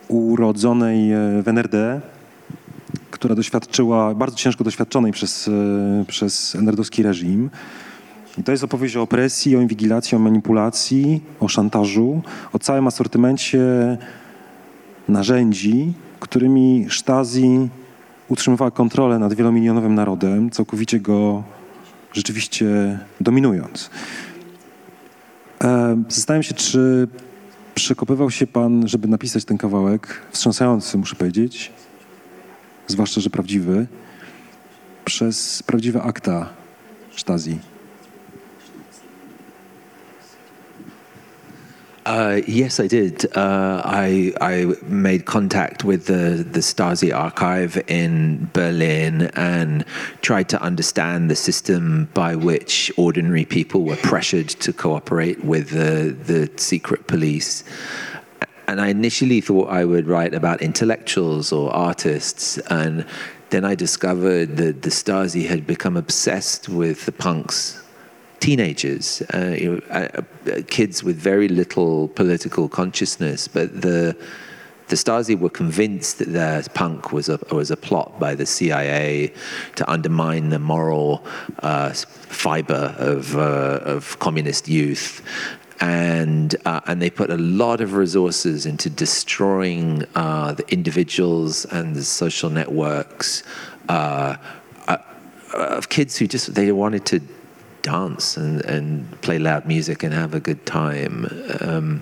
urodzonej 0.09 1.11
w 1.43 1.49
NRD, 1.49 2.01
która 3.11 3.35
doświadczyła, 3.35 4.15
bardzo 4.15 4.37
ciężko 4.37 4.65
doświadczonej 4.65 5.13
przez, 5.13 5.51
przez 6.07 6.55
NRD-owski 6.55 7.03
reżim. 7.03 7.51
I 8.39 8.43
to 8.43 8.53
jest 8.53 8.65
opowieść 8.65 8.97
o 8.97 9.03
opresji, 9.03 9.57
o 9.57 9.61
inwigilacji, 9.61 10.17
o 10.17 10.19
manipulacji, 10.19 11.21
o 11.41 11.49
szantażu, 11.49 12.23
o 12.53 12.59
całym 12.59 12.87
asortymencie 12.87 13.61
narzędzi, 15.09 15.93
którymi 16.21 16.87
Stasi 16.91 17.69
utrzymywała 18.29 18.71
kontrolę 18.71 19.19
nad 19.19 19.35
wielomilionowym 19.35 19.95
narodem, 19.95 20.51
całkowicie 20.51 21.01
go 21.01 21.43
rzeczywiście 22.13 22.99
dominując. 23.21 23.91
E, 25.65 26.03
zastanawiam 26.09 26.43
się, 26.43 26.55
czy 26.55 27.09
przekopywał 27.75 28.31
się 28.31 28.47
pan, 28.47 28.89
żeby 28.89 29.09
napisać 29.09 29.45
ten 29.45 29.59
kawałek, 29.59 30.23
wstrząsający, 30.31 30.99
muszę 30.99 31.17
powiedzieć, 31.17 31.73
zwłaszcza, 32.87 33.21
że 33.21 33.31
prawdziwy, 33.31 33.87
przez 35.05 35.63
prawdziwe 35.63 36.03
akta 36.03 36.49
Stasi. 37.17 37.59
Uh, 42.07 42.41
yes, 42.47 42.79
I 42.79 42.87
did. 42.87 43.27
Uh, 43.37 43.83
I 43.85 44.33
I 44.41 44.75
made 44.85 45.25
contact 45.25 45.83
with 45.83 46.07
the 46.07 46.47
the 46.49 46.61
Stasi 46.61 47.13
archive 47.13 47.83
in 47.89 48.49
Berlin 48.53 49.23
and 49.35 49.85
tried 50.23 50.49
to 50.51 50.63
understand 50.63 51.29
the 51.29 51.35
system 51.35 52.09
by 52.15 52.37
which 52.37 52.93
ordinary 52.97 53.45
people 53.45 53.83
were 53.83 53.97
pressured 53.97 54.49
to 54.51 54.73
cooperate 54.73 55.45
with 55.45 55.71
the 55.71 56.17
the 56.33 56.49
secret 56.61 57.09
police. 57.09 57.65
And 58.69 58.81
I 58.81 58.87
initially 58.87 59.41
thought 59.41 59.69
I 59.69 59.85
would 59.85 60.07
write 60.07 60.33
about 60.33 60.63
intellectuals 60.63 61.51
or 61.51 61.75
artists, 61.75 62.57
and 62.71 63.05
then 63.51 63.65
I 63.65 63.75
discovered 63.75 64.59
that 64.59 64.83
the 64.83 64.91
Stasi 64.91 65.49
had 65.49 65.67
become 65.67 65.97
obsessed 65.97 66.69
with 66.69 67.05
the 67.05 67.13
punks 67.13 67.83
teenagers, 68.41 69.23
uh, 69.35 69.57
you 69.59 69.73
know, 69.73 69.81
uh, 69.91 70.23
uh, 70.51 70.61
kids 70.69 71.03
with 71.03 71.17
very 71.17 71.49
little 71.49 72.09
political 72.09 72.69
consciousness, 72.69 73.49
but 73.49 73.81
the 73.83 74.17
the 74.89 74.95
Stasi 74.95 75.37
were 75.37 75.51
convinced 75.51 76.19
that 76.19 76.33
their 76.33 76.63
punk 76.75 77.13
was 77.13 77.29
a 77.29 77.41
was 77.51 77.73
a 77.73 77.77
plot 77.77 78.21
by 78.21 78.37
the 78.37 78.47
CIA 78.47 79.33
to 79.75 79.91
undermine 79.91 80.51
the 80.51 80.61
moral 80.61 81.25
uh, 81.61 81.93
fiber 81.93 82.95
of 82.99 83.37
uh, 83.37 83.81
of 83.83 84.19
communist 84.21 84.69
youth. 84.69 85.23
And 85.81 86.55
uh, 86.65 86.81
and 86.87 87.03
they 87.03 87.11
put 87.11 87.31
a 87.31 87.37
lot 87.37 87.81
of 87.81 87.95
resources 87.95 88.65
into 88.65 88.89
destroying 88.89 89.99
the 90.15 90.65
individuals 90.69 91.65
and 91.67 91.95
the 91.95 92.05
social 92.05 92.49
networks 92.49 93.43
of 95.57 95.89
kids 95.89 96.17
who 96.17 96.27
just 96.27 96.55
they 96.55 96.71
wanted 96.73 97.05
to 97.07 97.21
dance 97.87 98.41
and, 98.41 98.65
and 98.67 99.05
play 99.21 99.39
loud 99.39 99.67
music 99.67 100.05
and 100.05 100.15
have 100.15 100.37
a 100.37 100.41
good 100.41 100.65
time. 100.65 101.29
Um, 101.61 102.01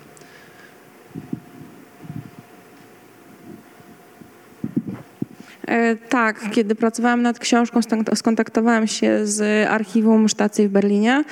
e, 5.69 5.97
Tak, 5.97 6.51
kiedy 6.51 6.75
pracowałam 6.75 7.23
nad 7.23 7.39
książką, 7.39 7.81
skontaktowałam 8.15 8.87
się 8.87 9.27
z 9.27 9.69
archiwum 9.69 10.29
Sztacji 10.29 10.69
w 10.69 10.71
Berlinie 10.71 11.25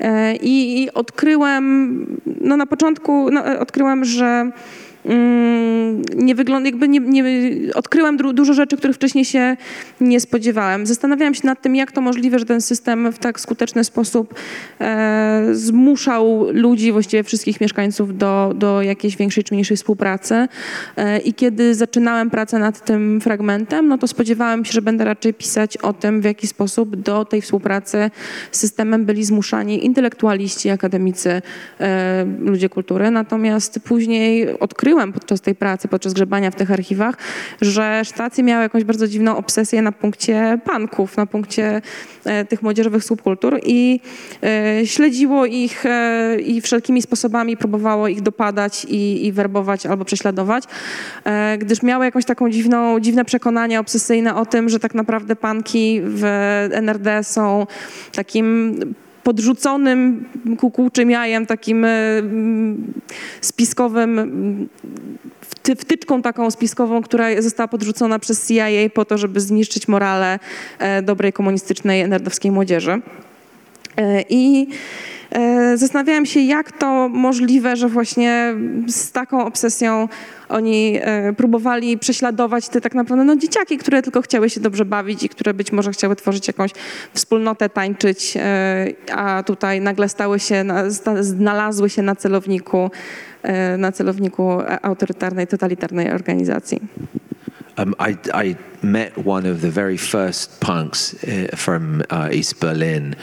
e, 0.00 0.36
i, 0.36 0.82
i 0.82 0.92
odkryłem, 0.94 2.06
no 2.40 2.56
na 2.56 2.66
początku 2.66 3.30
no, 3.30 3.58
odkryłem, 3.58 4.04
że 4.04 4.50
nie 6.16 6.34
wygląda, 6.34 6.68
jakby 6.68 6.88
nie, 6.88 7.00
nie, 7.00 7.24
odkryłam 7.74 8.16
dużo 8.16 8.54
rzeczy, 8.54 8.76
których 8.76 8.96
wcześniej 8.96 9.24
się 9.24 9.56
nie 10.00 10.20
spodziewałam. 10.20 10.86
Zastanawiałam 10.86 11.34
się 11.34 11.46
nad 11.46 11.62
tym, 11.62 11.76
jak 11.76 11.92
to 11.92 12.00
możliwe, 12.00 12.38
że 12.38 12.44
ten 12.44 12.60
system 12.60 13.12
w 13.12 13.18
tak 13.18 13.40
skuteczny 13.40 13.84
sposób 13.84 14.34
e, 14.80 15.46
zmuszał 15.52 16.46
ludzi, 16.52 16.92
właściwie 16.92 17.22
wszystkich 17.22 17.60
mieszkańców 17.60 18.18
do, 18.18 18.52
do 18.54 18.82
jakiejś 18.82 19.16
większej 19.16 19.44
czy 19.44 19.54
mniejszej 19.54 19.76
współpracy. 19.76 20.48
E, 20.96 21.18
I 21.18 21.34
kiedy 21.34 21.74
zaczynałem 21.74 22.30
pracę 22.30 22.58
nad 22.58 22.84
tym 22.84 23.20
fragmentem, 23.20 23.88
no 23.88 23.98
to 23.98 24.08
spodziewałam 24.08 24.64
się, 24.64 24.72
że 24.72 24.82
będę 24.82 25.04
raczej 25.04 25.34
pisać 25.34 25.76
o 25.76 25.92
tym, 25.92 26.20
w 26.20 26.24
jaki 26.24 26.46
sposób 26.46 26.96
do 26.96 27.24
tej 27.24 27.40
współpracy 27.40 28.10
z 28.52 28.60
systemem 28.60 29.04
byli 29.04 29.24
zmuszani 29.24 29.84
intelektualiści, 29.86 30.70
akademicy, 30.70 31.42
e, 31.80 32.26
ludzie 32.40 32.68
kultury. 32.68 33.10
Natomiast 33.10 33.80
później 33.80 34.58
odkryłam, 34.58 34.95
odkryłam 34.96 35.12
podczas 35.12 35.40
tej 35.40 35.54
pracy, 35.54 35.88
podczas 35.88 36.12
grzebania 36.12 36.50
w 36.50 36.54
tych 36.54 36.70
archiwach, 36.70 37.16
że 37.60 38.02
stacje 38.04 38.44
miały 38.44 38.62
jakąś 38.62 38.84
bardzo 38.84 39.08
dziwną 39.08 39.36
obsesję 39.36 39.82
na 39.82 39.92
punkcie 39.92 40.58
panków, 40.64 41.16
na 41.16 41.26
punkcie 41.26 41.82
e, 42.24 42.44
tych 42.44 42.62
młodzieżowych 42.62 43.04
subkultur 43.04 43.60
i 43.66 44.00
e, 44.42 44.86
śledziło 44.86 45.46
ich 45.46 45.86
e, 45.86 46.36
i 46.40 46.60
wszelkimi 46.60 47.02
sposobami 47.02 47.56
próbowało 47.56 48.08
ich 48.08 48.22
dopadać 48.22 48.84
i, 48.84 49.26
i 49.26 49.32
werbować 49.32 49.86
albo 49.86 50.04
prześladować, 50.04 50.64
gdyż 51.58 51.82
miały 51.82 52.04
jakąś 52.04 52.24
taką 52.24 52.50
dziwną, 52.50 53.00
dziwne 53.00 53.24
przekonanie 53.24 53.80
obsesyjne 53.80 54.34
o 54.34 54.46
tym, 54.46 54.68
że 54.68 54.78
tak 54.80 54.94
naprawdę 54.94 55.36
panki 55.36 56.00
w 56.04 56.24
NRD 56.72 57.24
są 57.24 57.66
takim 58.12 58.78
podrzuconym 59.26 60.24
kukułczym 60.58 61.10
jajem, 61.10 61.46
takim 61.46 61.84
e, 61.84 61.88
spiskowym, 63.40 64.68
wtyczką 65.62 66.22
taką 66.22 66.50
spiskową, 66.50 67.02
która 67.02 67.42
została 67.42 67.68
podrzucona 67.68 68.18
przez 68.18 68.48
CIA 68.48 68.66
po 68.94 69.04
to, 69.04 69.18
żeby 69.18 69.40
zniszczyć 69.40 69.88
morale 69.88 70.38
e, 70.78 71.02
dobrej 71.02 71.32
komunistycznej 71.32 72.08
nerdowskiej 72.08 72.50
młodzieży. 72.50 73.00
E, 73.96 74.24
I 74.28 74.68
E, 75.36 75.76
zastanawiałam 75.76 76.26
się, 76.26 76.40
jak 76.40 76.72
to 76.72 77.08
możliwe, 77.08 77.76
że 77.76 77.88
właśnie 77.88 78.54
z 78.88 79.12
taką 79.12 79.44
obsesją 79.44 80.08
oni 80.48 80.98
e, 81.00 81.32
próbowali 81.32 81.98
prześladować 81.98 82.68
te 82.68 82.80
tak 82.80 82.94
naprawdę 82.94 83.24
no, 83.24 83.36
dzieciaki, 83.36 83.78
które 83.78 84.02
tylko 84.02 84.22
chciały 84.22 84.50
się 84.50 84.60
dobrze 84.60 84.84
bawić 84.84 85.22
i 85.22 85.28
które 85.28 85.54
być 85.54 85.72
może 85.72 85.92
chciały 85.92 86.16
tworzyć 86.16 86.46
jakąś 86.46 86.70
wspólnotę, 87.14 87.68
tańczyć, 87.68 88.38
a 89.12 89.42
tutaj 89.42 89.80
nagle 89.80 90.08
stały 90.08 90.40
się, 90.40 90.64
znalazły 91.20 91.90
się 91.90 92.02
na 92.02 92.16
celowniku, 92.16 92.90
na 93.78 93.92
celowniku 93.92 94.50
autorytarnej, 94.82 95.46
totalitarnej 95.46 96.10
organizacji. 96.10 96.80
Um, 97.78 97.94
I, 98.10 98.16
I 98.48 98.56
met 98.82 99.12
one 99.26 99.52
of 99.52 99.60
the 99.60 99.70
very 99.70 99.98
first 99.98 100.60
punks 100.60 101.16
from 101.56 102.02
uh, 102.10 102.36
East 102.36 102.60
Berlin 102.60 103.14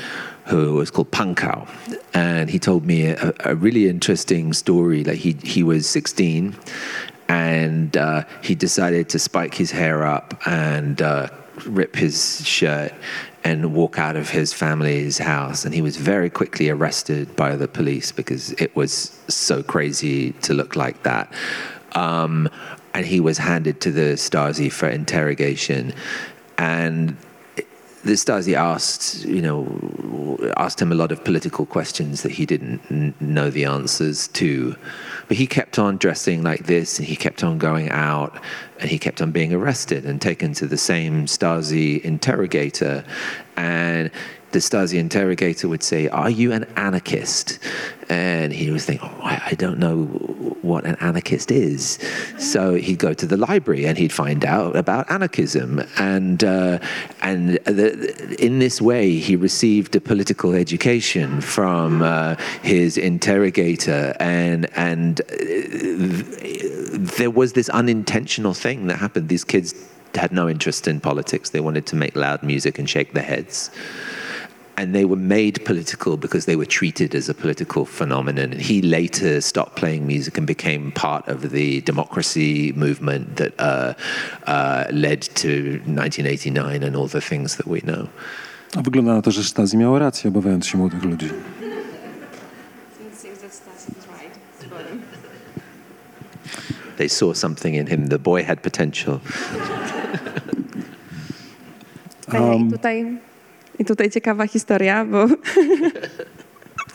who 0.46 0.76
was 0.76 0.92
called 0.92 1.12
Pankau, 1.12 1.68
and 2.14 2.50
he 2.50 2.60
told 2.60 2.86
me 2.86 3.08
a, 3.08 3.34
a 3.46 3.56
really 3.56 3.88
interesting 3.88 4.54
story. 4.54 5.04
Like 5.04 5.18
he 5.18 5.38
he 5.44 5.64
was 5.64 5.88
16, 5.88 6.56
and 7.30 7.96
uh, 7.98 8.24
he 8.42 8.56
decided 8.56 9.10
to 9.10 9.20
spike 9.20 9.54
his 9.54 9.72
hair 9.72 10.06
up 10.06 10.40
and 10.46 11.02
uh, 11.02 11.30
rip 11.66 11.96
his 11.96 12.46
shirt 12.46 12.94
and 13.44 13.74
walk 13.74 14.00
out 14.00 14.16
of 14.16 14.30
his 14.30 14.54
family's 14.54 15.18
house. 15.18 15.66
And 15.66 15.74
he 15.74 15.82
was 15.82 15.98
very 15.98 16.30
quickly 16.30 16.70
arrested 16.70 17.36
by 17.36 17.56
the 17.56 17.68
police 17.68 18.12
because 18.12 18.52
it 18.54 18.76
was 18.76 19.20
so 19.28 19.62
crazy 19.64 20.32
to 20.44 20.54
look 20.54 20.76
like 20.76 21.04
that. 21.04 21.34
Um, 21.94 22.50
and 22.94 23.06
he 23.06 23.20
was 23.20 23.38
handed 23.38 23.82
to 23.82 23.92
the 23.92 24.14
Stasi 24.14 24.72
for 24.72 24.88
interrogation. 24.88 25.94
And 26.58 27.18
Stasi 28.12 28.54
asked, 28.54 29.24
you 29.26 29.42
know, 29.42 30.38
asked 30.58 30.82
him 30.82 30.92
a 30.92 30.96
lot 30.96 31.12
of 31.12 31.24
political 31.24 31.66
questions 31.66 32.22
that 32.24 32.34
he 32.34 32.46
didn't 32.46 32.82
n- 32.92 33.14
know 33.20 33.50
the 33.50 33.64
answers 33.66 34.28
to. 34.30 34.76
But 35.28 35.38
he 35.38 35.48
kept 35.48 35.80
on 35.80 35.98
dressing 35.98 36.44
like 36.44 36.66
this, 36.66 37.00
and 37.00 37.08
he 37.08 37.16
kept 37.16 37.44
on 37.44 37.58
going 37.58 37.90
out, 37.90 38.38
and 38.80 38.90
he 38.90 39.00
kept 39.00 39.22
on 39.22 39.32
being 39.32 39.54
arrested 39.54 40.06
and 40.06 40.22
taken 40.22 40.54
to 40.56 40.68
the 40.68 40.78
same 40.78 41.26
Stasi 41.28 42.02
interrogator. 42.02 43.06
And 43.56 44.12
the 44.54 44.60
Stasi 44.60 44.98
interrogator 45.00 45.68
would 45.68 45.84
say, 45.84 46.08
Are 46.08 46.30
you 46.30 46.52
an 46.52 46.64
anarchist? 46.76 47.60
And 48.10 48.54
he 48.54 48.70
was 48.70 48.86
thinking, 48.86 49.10
oh, 49.12 49.22
I 49.24 49.56
don't 49.58 49.80
know 49.80 50.06
what 50.62 50.86
an 50.86 50.96
anarchist 51.00 51.52
is. 51.52 52.00
So 52.38 52.76
he'd 52.76 53.00
go 53.00 53.14
to 53.14 53.26
the 53.26 53.38
library 53.38 53.86
and 53.86 53.98
he'd 53.98 54.14
find 54.14 54.46
out 54.46 54.76
about 54.76 55.10
anarchism. 55.10 55.82
And, 55.98 56.44
uh, 56.44 56.80
and 57.22 57.56
the, 57.66 58.36
in 58.40 58.60
this 58.60 58.82
way, 58.82 59.18
he 59.18 59.36
received 59.36 59.96
a 59.96 60.02
political 60.02 60.54
education 60.54 61.42
from 61.42 62.02
uh, 62.02 62.36
his 62.62 62.98
interrogator. 62.98 64.16
And, 64.20 64.68
and 64.76 65.22
uh, 65.22 65.26
there 67.18 67.32
was 67.32 67.54
this 67.54 67.70
unintentional 67.70 68.54
thing 68.54 68.88
that 68.88 68.98
happened. 68.98 69.30
These 69.30 69.46
kids 69.46 69.74
had 70.14 70.32
no 70.32 70.48
interest 70.48 70.88
in 70.88 71.00
politics, 71.00 71.50
they 71.50 71.60
wanted 71.60 71.88
to 71.88 71.96
make 71.96 72.16
loud 72.16 72.44
music 72.44 72.78
and 72.78 72.88
shake 72.88 73.14
their 73.14 73.24
heads 73.24 73.72
and 74.78 74.96
they 74.96 75.06
were 75.06 75.16
made 75.16 75.64
political 75.66 76.18
because 76.18 76.46
they 76.46 76.56
were 76.56 76.66
treated 76.66 77.14
as 77.16 77.30
a 77.30 77.34
political 77.34 77.86
phenomenon. 77.86 78.52
And 78.54 78.62
he 78.62 78.82
later 78.82 79.42
stopped 79.42 79.76
playing 79.76 80.08
music 80.08 80.38
and 80.38 80.48
became 80.48 80.92
part 80.92 81.28
of 81.28 81.52
the 81.52 81.82
democracy 81.82 82.74
movement 82.76 83.36
that 83.38 83.54
uh, 83.60 83.94
uh, 84.48 84.86
led 84.92 85.22
to 85.36 85.82
1989 85.86 86.84
and 86.84 86.96
all 86.96 87.08
the 87.08 87.22
things 87.22 87.58
that 87.58 87.68
we 87.68 87.82
know. 87.82 88.10
A 88.76 88.82
wygląda 88.82 89.14
na 89.14 89.22
to, 89.22 89.32
że 89.32 89.44
Stasi 89.44 89.78
miała 89.78 90.00
rację, 90.00 90.28
obawiając 90.30 90.68
się 90.68 90.78
młodych 90.78 91.04
ludzi. 91.04 91.30
They 96.98 97.10
saw 97.10 97.38
something 97.38 97.76
in 97.76 97.88
him. 97.88 98.08
The 98.08 98.20
boy 98.20 98.44
had 98.44 98.62
potential. 98.62 99.20
Um, 102.34 102.72
tutaj 102.72 103.20
I 103.80 103.86
tutaj 103.86 104.10
ciekawa 104.10 104.46
historia, 104.46 105.06
bo... 105.06 105.26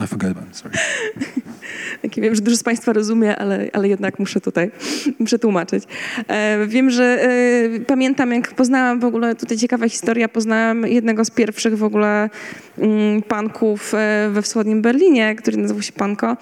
I 0.00 0.06
forgot 0.06 0.30
about 0.30 0.56
sorry. 0.56 0.74
Taki 2.02 2.20
wiem, 2.20 2.34
że 2.34 2.40
dużo 2.40 2.56
z 2.56 2.62
Państwa 2.62 2.92
rozumie, 2.92 3.36
ale, 3.36 3.68
ale 3.72 3.88
jednak 3.88 4.18
muszę 4.18 4.40
tutaj 4.40 4.70
przetłumaczyć. 5.24 5.84
E, 6.28 6.66
wiem, 6.66 6.90
że 6.90 7.04
e, 7.04 7.80
pamiętam, 7.80 8.32
jak 8.32 8.54
poznałam 8.54 9.00
w 9.00 9.04
ogóle, 9.04 9.34
tutaj 9.34 9.58
ciekawa 9.58 9.88
historia, 9.88 10.28
poznałam 10.28 10.86
jednego 10.86 11.24
z 11.24 11.30
pierwszych 11.30 11.78
w 11.78 11.84
ogóle 11.84 12.30
mm, 12.78 13.22
panków 13.22 13.94
e, 13.94 14.28
we 14.32 14.42
wschodnim 14.42 14.82
Berlinie, 14.82 15.34
który 15.34 15.56
nazywał 15.56 15.82
się 15.82 15.92
Panko 15.92 16.36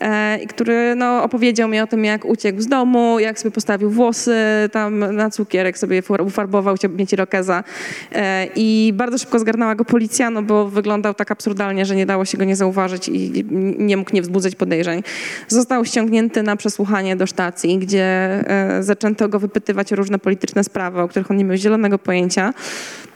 e, 0.00 0.38
i 0.38 0.46
który 0.46 0.94
no, 0.96 1.22
opowiedział 1.22 1.68
mi 1.68 1.80
o 1.80 1.86
tym, 1.86 2.04
jak 2.04 2.24
uciekł 2.24 2.60
z 2.60 2.66
domu, 2.66 3.18
jak 3.18 3.38
sobie 3.38 3.50
postawił 3.50 3.90
włosy 3.90 4.36
tam 4.72 5.16
na 5.16 5.30
cukierek, 5.30 5.78
sobie 5.78 6.02
ufarbował, 6.26 6.76
chciał 6.76 6.90
mieć 6.90 7.12
rokeza 7.12 7.64
e, 8.12 8.46
i 8.56 8.92
bardzo 8.94 9.18
szybko 9.18 9.38
zgarnęła 9.38 9.74
go 9.74 9.84
policja, 9.84 10.30
no 10.30 10.42
bo 10.42 10.68
wyglądał 10.68 11.14
tak 11.14 11.30
absurdalnie, 11.30 11.86
że 11.86 11.96
nie 11.96 12.06
dało 12.06 12.24
się 12.24 12.38
go 12.38 12.44
nie 12.44 12.56
zauważyć 12.56 12.95
i 13.08 13.44
nie 13.78 13.96
mógł 13.96 14.14
nie 14.14 14.22
wzbudzać 14.22 14.54
podejrzeń. 14.54 15.02
Został 15.48 15.84
ściągnięty 15.84 16.42
na 16.42 16.56
przesłuchanie 16.56 17.16
do 17.16 17.26
stacji, 17.26 17.78
gdzie 17.78 18.04
e, 18.04 18.82
zaczęto 18.82 19.28
go 19.28 19.38
wypytywać 19.40 19.92
o 19.92 19.96
różne 19.96 20.18
polityczne 20.18 20.64
sprawy, 20.64 21.00
o 21.00 21.08
których 21.08 21.30
on 21.30 21.36
nie 21.36 21.44
miał 21.44 21.56
zielonego 21.56 21.98
pojęcia. 21.98 22.54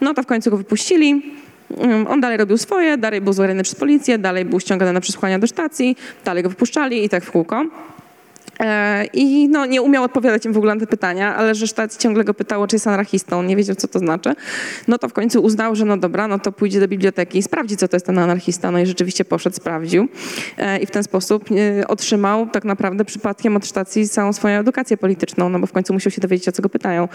No 0.01 0.13
to 0.13 0.23
w 0.23 0.25
końcu 0.25 0.51
go 0.51 0.57
wypuścili. 0.57 1.21
Mm, 1.77 2.07
on 2.07 2.21
dalej 2.21 2.37
robił 2.37 2.57
swoje, 2.57 2.97
dalej 2.97 3.21
był 3.21 3.33
złorany 3.33 3.63
przez 3.63 3.75
policję, 3.75 4.17
dalej 4.17 4.45
był 4.45 4.59
ściągany 4.59 4.93
na 4.93 5.01
przesłuchania 5.01 5.39
do 5.39 5.47
stacji, 5.47 5.97
dalej 6.25 6.43
go 6.43 6.49
wypuszczali 6.49 7.05
i 7.05 7.09
tak 7.09 7.23
w 7.23 7.31
kółko. 7.31 7.65
E, 8.59 9.05
I 9.13 9.49
no, 9.49 9.65
nie 9.65 9.81
umiał 9.81 10.03
odpowiadać 10.03 10.45
im 10.45 10.53
w 10.53 10.57
ogóle 10.57 10.75
na 10.75 10.79
te 10.79 10.87
pytania, 10.87 11.35
ale 11.35 11.55
że 11.55 11.67
sztat 11.67 11.97
ciągle 11.97 12.23
go 12.23 12.33
pytało, 12.33 12.67
czy 12.67 12.75
jest 12.75 12.87
anarchistą, 12.87 13.43
nie 13.43 13.55
wiedział, 13.55 13.75
co 13.75 13.87
to 13.87 13.99
znaczy. 13.99 14.35
No 14.87 14.97
to 14.97 15.09
w 15.09 15.13
końcu 15.13 15.43
uznał, 15.43 15.75
że 15.75 15.85
no 15.85 15.97
dobra, 15.97 16.27
no 16.27 16.39
to 16.39 16.51
pójdzie 16.51 16.79
do 16.79 16.87
biblioteki 16.87 17.37
i 17.37 17.43
sprawdzi, 17.43 17.77
co 17.77 17.87
to 17.87 17.95
jest 17.95 18.05
ten 18.05 18.19
anarchista. 18.19 18.71
No 18.71 18.79
i 18.79 18.85
rzeczywiście 18.85 19.25
poszedł, 19.25 19.55
sprawdził 19.55 20.07
e, 20.57 20.77
i 20.79 20.85
w 20.85 20.91
ten 20.91 21.03
sposób 21.03 21.45
e, 21.51 21.87
otrzymał 21.87 22.47
tak 22.47 22.65
naprawdę 22.65 23.05
przypadkiem 23.05 23.55
od 23.55 23.65
stacji 23.65 24.09
całą 24.09 24.33
swoją 24.33 24.59
edukację 24.59 24.97
polityczną, 24.97 25.49
no 25.49 25.59
bo 25.59 25.67
w 25.67 25.71
końcu 25.71 25.93
musiał 25.93 26.11
się 26.11 26.21
dowiedzieć, 26.21 26.47
o 26.47 26.51
co 26.51 26.61
go 26.61 26.69
pytają. 26.69 27.07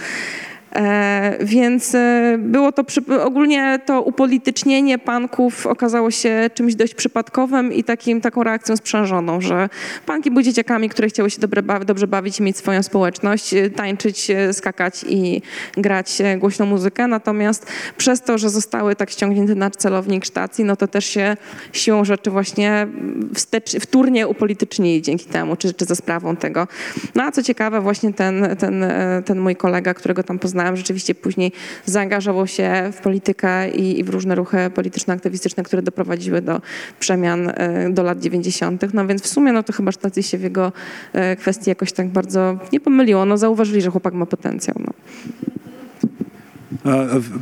E, 0.77 1.37
więc 1.41 1.95
e, 1.95 2.37
było 2.39 2.73
to 2.73 2.85
ogólnie 3.25 3.79
to 3.87 4.03
upolitycznienie 4.03 4.99
panków 4.99 5.67
okazało 5.67 6.11
się 6.11 6.51
czymś 6.55 6.75
dość 6.75 6.95
przypadkowym 6.95 7.73
i 7.73 7.85
takim, 7.85 8.21
taką 8.21 8.43
reakcją 8.43 8.77
sprzężoną, 8.77 9.41
że 9.41 9.69
panki 10.07 10.31
były 10.31 10.43
dzieciakami, 10.43 10.89
które 10.89 11.09
chciały 11.09 11.31
się 11.31 11.41
dobre, 11.41 11.63
dobrze 11.63 12.07
bawić 12.07 12.41
mieć 12.41 12.57
swoją 12.57 12.83
społeczność, 12.83 13.55
e, 13.55 13.71
tańczyć, 13.71 14.29
skakać 14.53 15.05
i 15.09 15.43
grać 15.77 16.19
głośną 16.39 16.67
muzykę. 16.67 17.07
Natomiast 17.07 17.67
przez 17.97 18.23
to, 18.23 18.39
że 18.39 18.51
zostały 18.51 18.97
tak 18.97 19.11
ściągnięte 19.11 19.55
na 19.55 19.71
celownik 19.71 20.27
stacji, 20.27 20.65
no 20.65 20.77
to 20.77 20.89
też 20.89 21.05
się 21.05 21.37
siłą 21.73 22.05
rzeczy 22.05 22.31
właśnie 22.31 22.87
wstecz, 23.35 23.77
wtórnie 23.81 24.29
upolitycznili 24.29 25.03
dzięki 25.03 25.27
temu, 25.27 25.57
czy, 25.57 25.75
czy 25.75 25.85
za 25.85 25.95
sprawą 25.95 26.37
tego. 26.37 26.69
No 27.15 27.23
a 27.23 27.33
co 27.33 27.43
ciekawe, 27.43 27.81
właśnie 27.81 28.13
ten, 28.13 28.57
ten, 28.59 28.85
ten 29.25 29.41
mój 29.41 29.57
kolega, 29.57 29.95
którego 29.95 30.23
tam 30.23 30.39
poznałem, 30.39 30.66
rzeczywiście 30.75 31.15
później 31.15 31.53
zaangażował 31.85 32.47
się 32.47 32.91
w 32.93 33.01
politykę 33.01 33.71
i, 33.71 34.01
i 34.01 34.05
w 34.05 34.09
różne 34.09 34.35
ruchy 34.35 34.71
polityczno-aktywistyczne, 34.75 35.63
które 35.63 35.83
doprowadziły 35.83 36.43
do 36.43 36.61
przemian 37.01 37.53
e, 37.55 37.91
do 37.91 38.03
lat 38.03 38.21
90. 38.21 38.95
No 38.95 39.07
więc 39.07 39.23
w 39.23 39.29
sumie 39.29 39.53
no 39.53 39.63
to 39.63 39.73
chyba 39.73 39.93
stacji 39.93 40.23
się 40.23 40.39
w 40.39 40.43
jego 40.43 40.73
e, 41.13 41.37
kwestii 41.37 41.71
jakoś 41.71 41.93
tak 41.93 42.09
bardzo 42.09 42.59
nie 42.73 42.81
pomyliło. 42.81 43.25
No 43.25 43.39
zauważyli, 43.39 43.83
że 43.83 43.91
chłopak 43.91 44.15
ma 44.15 44.27
potencjał. 44.27 44.77
No. 44.79 44.93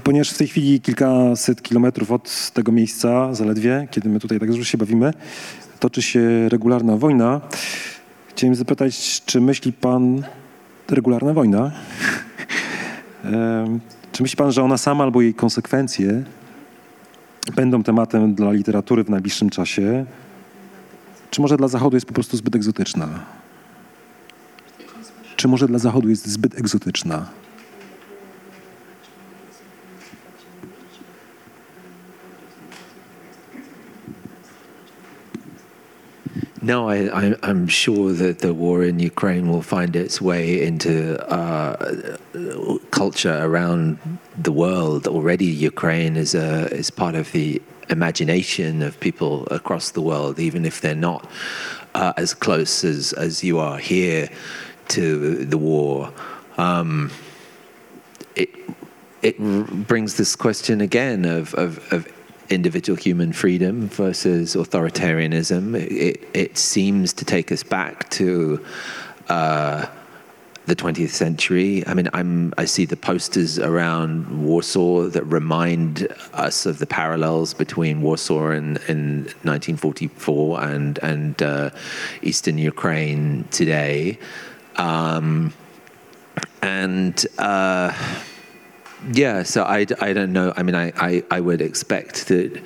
Ponieważ 0.04 0.30
w 0.30 0.38
tej 0.38 0.46
chwili 0.46 0.80
kilkaset 0.80 1.62
kilometrów 1.62 2.12
od 2.12 2.50
tego 2.54 2.72
miejsca, 2.72 3.34
zaledwie, 3.34 3.88
kiedy 3.90 4.08
my 4.08 4.20
tutaj 4.20 4.40
tak 4.40 4.48
już 4.48 4.68
się 4.68 4.78
bawimy, 4.78 5.12
toczy 5.80 6.02
się 6.02 6.48
regularna 6.48 6.96
wojna. 6.96 7.40
Chciałem 8.28 8.54
zapytać, 8.54 9.22
czy 9.26 9.40
myśli 9.40 9.72
pan 9.72 10.22
regularna 10.88 11.32
wojna? 11.32 11.72
Czy 14.12 14.22
myśli 14.22 14.36
pan, 14.36 14.52
że 14.52 14.62
ona 14.62 14.78
sama 14.78 15.04
albo 15.04 15.22
jej 15.22 15.34
konsekwencje 15.34 16.24
będą 17.56 17.82
tematem 17.82 18.34
dla 18.34 18.52
literatury 18.52 19.04
w 19.04 19.10
najbliższym 19.10 19.50
czasie? 19.50 20.06
Czy 21.30 21.40
może 21.40 21.56
dla 21.56 21.68
Zachodu 21.68 21.96
jest 21.96 22.06
po 22.06 22.14
prostu 22.14 22.36
zbyt 22.36 22.56
egzotyczna? 22.56 23.08
Czy 25.36 25.48
może 25.48 25.66
dla 25.66 25.78
Zachodu 25.78 26.08
jest 26.08 26.26
zbyt 26.26 26.58
egzotyczna? 26.58 27.26
No, 36.64 36.88
I, 36.94 37.34
am 37.42 37.68
sure 37.68 38.14
that 38.14 38.38
the 38.38 38.54
war 38.54 38.84
in 38.84 38.98
Ukraine 38.98 39.52
will 39.52 39.62
find 39.62 39.96
its 39.96 40.22
way 40.22 40.62
into 40.62 41.18
uh, 41.28 41.76
culture 42.94 43.38
around 43.48 43.98
the 44.48 44.52
world. 44.52 45.06
Already, 45.06 45.46
Ukraine 45.72 46.16
is 46.16 46.34
a 46.34 46.50
is 46.82 46.90
part 46.90 47.14
of 47.22 47.26
the 47.32 47.60
imagination 47.90 48.82
of 48.82 48.98
people 49.00 49.34
across 49.58 49.86
the 49.90 50.00
world, 50.10 50.38
even 50.38 50.64
if 50.64 50.80
they're 50.82 51.04
not 51.10 51.22
uh, 52.00 52.12
as 52.16 52.30
close 52.34 52.74
as 52.84 53.12
as 53.26 53.32
you 53.42 53.58
are 53.58 53.78
here 53.78 54.28
to 54.96 55.04
the 55.44 55.58
war. 55.58 56.12
Um, 56.56 57.10
it 58.36 58.50
it 59.22 59.36
brings 59.92 60.16
this 60.20 60.36
question 60.36 60.80
again 60.80 61.24
of, 61.24 61.54
of, 61.54 61.92
of 61.92 62.00
individual 62.50 62.96
human 62.96 63.32
freedom 63.32 63.88
versus 63.88 64.54
authoritarianism. 64.54 65.74
It, 65.74 66.28
it 66.34 66.58
seems 66.58 67.12
to 67.14 67.24
take 67.24 67.50
us 67.50 67.62
back 67.62 68.10
to 68.10 68.64
uh, 69.28 69.86
the 70.66 70.74
20th 70.74 71.10
century. 71.10 71.86
I 71.86 71.94
mean, 71.94 72.08
I'm, 72.14 72.54
I 72.56 72.64
see 72.64 72.86
the 72.86 72.96
posters 72.96 73.58
around 73.58 74.44
Warsaw 74.44 75.08
that 75.08 75.24
remind 75.24 76.08
us 76.32 76.64
of 76.64 76.78
the 76.78 76.86
parallels 76.86 77.52
between 77.52 78.00
Warsaw 78.00 78.50
in, 78.50 78.78
in 78.88 79.24
1944 79.42 80.62
and, 80.62 80.98
and 80.98 81.42
uh, 81.42 81.70
Eastern 82.22 82.56
Ukraine 82.56 83.46
today. 83.50 84.18
Um, 84.76 85.52
and 86.62 87.26
uh, 87.38 87.92
yeah, 89.12 89.42
so 89.42 89.64
I, 89.64 89.86
I 90.00 90.12
don't 90.14 90.32
know. 90.32 90.54
I 90.56 90.62
mean, 90.62 90.74
I, 90.74 90.92
I, 90.96 91.24
I 91.30 91.40
would 91.40 91.60
expect 91.60 92.28
that 92.28 92.62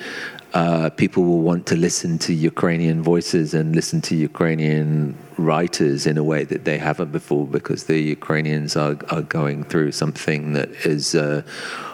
uh, 0.54 0.90
people 0.90 1.24
will 1.24 1.40
want 1.40 1.66
to 1.66 1.76
listen 1.76 2.18
to 2.18 2.32
Ukrainian 2.32 3.02
voices 3.02 3.54
and 3.54 3.74
listen 3.74 4.00
to 4.02 4.16
Ukrainian 4.16 5.16
writers 5.38 6.06
in 6.06 6.18
a 6.18 6.24
way 6.24 6.44
that 6.44 6.64
they 6.64 6.78
haven't 6.78 7.12
before 7.12 7.46
because 7.46 7.84
the 7.84 7.98
Ukrainians 8.00 8.76
are, 8.76 8.96
are 9.10 9.22
going 9.22 9.64
through 9.64 9.92
something 9.92 10.52
that 10.52 10.70
is 10.84 11.14
uh, 11.14 11.42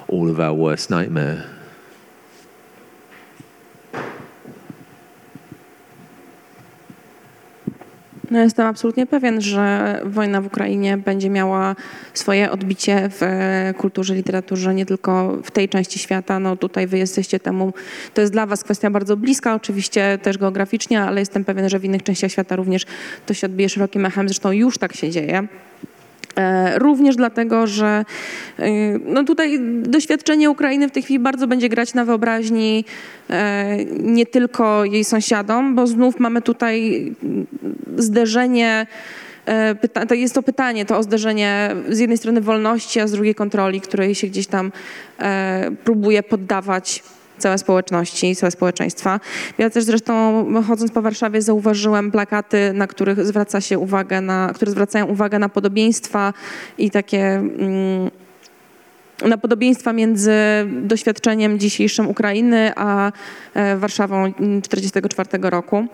all 0.08 0.30
of 0.30 0.40
our 0.40 0.54
worst 0.54 0.90
nightmare. 0.90 1.53
No 8.34 8.40
jestem 8.40 8.66
absolutnie 8.66 9.06
pewien, 9.06 9.40
że 9.40 10.00
wojna 10.04 10.40
w 10.40 10.46
Ukrainie 10.46 10.96
będzie 10.96 11.30
miała 11.30 11.76
swoje 12.14 12.50
odbicie 12.50 13.08
w 13.10 13.20
kulturze, 13.78 14.14
literaturze, 14.14 14.74
nie 14.74 14.86
tylko 14.86 15.36
w 15.44 15.50
tej 15.50 15.68
części 15.68 15.98
świata. 15.98 16.38
No 16.38 16.56
tutaj 16.56 16.86
wy 16.86 16.98
jesteście 16.98 17.40
temu, 17.40 17.72
to 18.14 18.20
jest 18.20 18.32
dla 18.32 18.46
was 18.46 18.64
kwestia 18.64 18.90
bardzo 18.90 19.16
bliska, 19.16 19.54
oczywiście 19.54 20.18
też 20.22 20.38
geograficznie, 20.38 21.02
ale 21.02 21.20
jestem 21.20 21.44
pewien, 21.44 21.68
że 21.68 21.78
w 21.78 21.84
innych 21.84 22.02
częściach 22.02 22.30
świata 22.30 22.56
również 22.56 22.86
to 23.26 23.34
się 23.34 23.46
odbije 23.46 23.68
szerokim 23.68 24.06
echem. 24.06 24.28
Zresztą 24.28 24.52
już 24.52 24.78
tak 24.78 24.96
się 24.96 25.10
dzieje. 25.10 25.46
E, 26.36 26.78
również 26.78 27.16
dlatego, 27.16 27.66
że 27.66 28.04
e, 28.58 28.70
no 28.98 29.24
tutaj 29.24 29.58
doświadczenie 29.82 30.50
Ukrainy 30.50 30.88
w 30.88 30.92
tej 30.92 31.02
chwili 31.02 31.18
bardzo 31.18 31.46
będzie 31.46 31.68
grać 31.68 31.94
na 31.94 32.04
wyobraźni 32.04 32.84
e, 33.30 33.76
nie 33.84 34.26
tylko 34.26 34.84
jej 34.84 35.04
sąsiadom, 35.04 35.74
bo 35.74 35.86
znów 35.86 36.20
mamy 36.20 36.42
tutaj 36.42 37.12
zderzenie. 37.96 38.86
To 40.08 40.14
jest 40.14 40.34
to 40.34 40.42
pytanie, 40.42 40.84
to 40.84 40.98
o 40.98 41.02
zderzenie 41.02 41.70
z 41.88 41.98
jednej 41.98 42.18
strony 42.18 42.40
wolności, 42.40 43.00
a 43.00 43.06
z 43.06 43.12
drugiej 43.12 43.34
kontroli, 43.34 43.80
której 43.80 44.14
się 44.14 44.26
gdzieś 44.26 44.46
tam 44.46 44.72
próbuje 45.84 46.22
poddawać 46.22 47.02
całe 47.38 47.58
społeczności, 47.58 48.36
całe 48.36 48.50
społeczeństwa. 48.50 49.20
Ja 49.58 49.70
też 49.70 49.84
zresztą 49.84 50.44
chodząc 50.68 50.92
po 50.92 51.02
Warszawie 51.02 51.42
zauważyłem 51.42 52.10
plakaty, 52.10 52.72
na 52.74 52.86
których 52.86 53.26
zwraca 53.26 53.60
się 53.60 53.78
uwagę 53.78 54.20
na, 54.20 54.52
które 54.54 54.70
zwracają 54.70 55.06
uwagę 55.06 55.38
na 55.38 55.48
podobieństwa 55.48 56.32
i 56.78 56.90
takie 56.90 57.22
mm, 57.26 58.10
na 59.22 59.38
podobieństwa 59.38 59.92
między 59.92 60.32
doświadczeniem 60.82 61.58
dzisiejszym 61.58 62.08
Ukrainy 62.08 62.72
a 62.76 63.12
e, 63.54 63.76
Warszawą 63.76 64.32
1944 64.32 65.50
roku. 65.50 65.86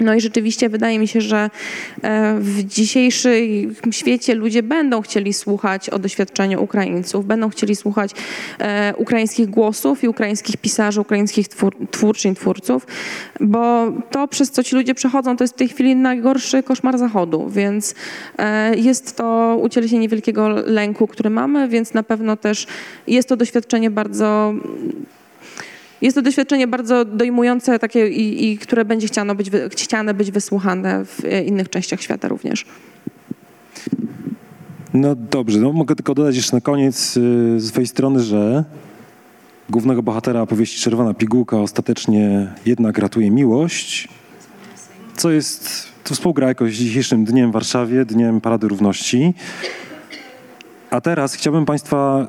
No 0.00 0.14
i 0.14 0.20
rzeczywiście 0.20 0.68
wydaje 0.68 0.98
mi 0.98 1.08
się, 1.08 1.20
że 1.20 1.50
e, 2.02 2.36
w 2.40 2.62
dzisiejszym 2.62 3.92
świecie 3.92 4.34
ludzie 4.34 4.62
będą 4.62 5.02
chcieli 5.02 5.32
słuchać 5.32 5.90
o 5.90 5.98
doświadczeniu 5.98 6.62
Ukraińców, 6.62 7.26
będą 7.26 7.48
chcieli 7.48 7.76
słuchać 7.76 8.10
e, 8.58 8.94
ukraińskich 8.96 9.50
głosów 9.50 10.04
i 10.04 10.08
ukraińskich 10.08 10.56
pisarzy, 10.56 11.00
ukraińskich 11.00 11.48
twór, 11.48 11.76
twórczyń, 11.90 12.34
twórców, 12.34 12.86
bo 13.40 13.92
to, 14.10 14.28
przez 14.28 14.50
co 14.50 14.62
ci 14.62 14.76
ludzie 14.76 14.94
przechodzą, 14.94 15.36
to 15.36 15.44
jest 15.44 15.54
w 15.54 15.58
tej 15.58 15.68
chwili 15.68 15.96
najgorszy 15.96 16.62
koszmar 16.62 16.98
Zachodu, 16.98 17.48
więc 17.50 17.94
e, 18.38 18.76
jest 18.76 19.16
to 19.16 19.58
ucieleśnienie 19.62 20.08
wielkiego 20.08 20.48
lęku, 20.48 21.06
który 21.06 21.30
mamy, 21.30 21.68
więc 21.68 21.94
na 21.94 22.02
pewno 22.02 22.36
też 22.36 22.66
jest 23.06 23.28
to 23.28 23.36
doświadczenie 23.36 23.90
bardzo 23.90 24.54
jest 26.06 26.14
to 26.14 26.22
doświadczenie 26.22 26.66
bardzo 26.66 27.04
dojmujące 27.04 27.78
takie 27.78 28.08
i, 28.08 28.50
i 28.50 28.58
które 28.58 28.84
będzie 28.84 29.06
chciano 29.06 29.34
być, 29.34 29.50
chciane 29.70 30.14
być 30.14 30.30
wysłuchane 30.30 31.04
w 31.04 31.22
innych 31.46 31.70
częściach 31.70 32.02
świata 32.02 32.28
również. 32.28 32.64
No 34.94 35.14
dobrze, 35.14 35.58
no 35.58 35.72
mogę 35.72 35.96
tylko 35.96 36.14
dodać 36.14 36.36
jeszcze 36.36 36.56
na 36.56 36.60
koniec 36.60 37.16
y, 37.16 37.20
z 37.60 37.68
swojej 37.68 37.86
strony, 37.86 38.22
że 38.22 38.64
głównego 39.70 40.02
bohatera 40.02 40.40
opowieści 40.40 40.80
Czerwona 40.80 41.14
Pigułka 41.14 41.60
ostatecznie 41.60 42.52
jednak 42.66 42.98
ratuje 42.98 43.30
miłość, 43.30 44.08
co 45.16 45.30
jest, 45.30 45.86
to 46.04 46.14
współgra 46.14 46.48
jakoś 46.48 46.76
z 46.76 46.78
dzisiejszym 46.78 47.24
dniem 47.24 47.50
w 47.50 47.52
Warszawie, 47.52 48.04
Dniem 48.04 48.40
Parady 48.40 48.68
Równości. 48.68 49.34
A 50.90 51.00
teraz 51.00 51.34
chciałbym 51.34 51.64
Państwa 51.64 52.26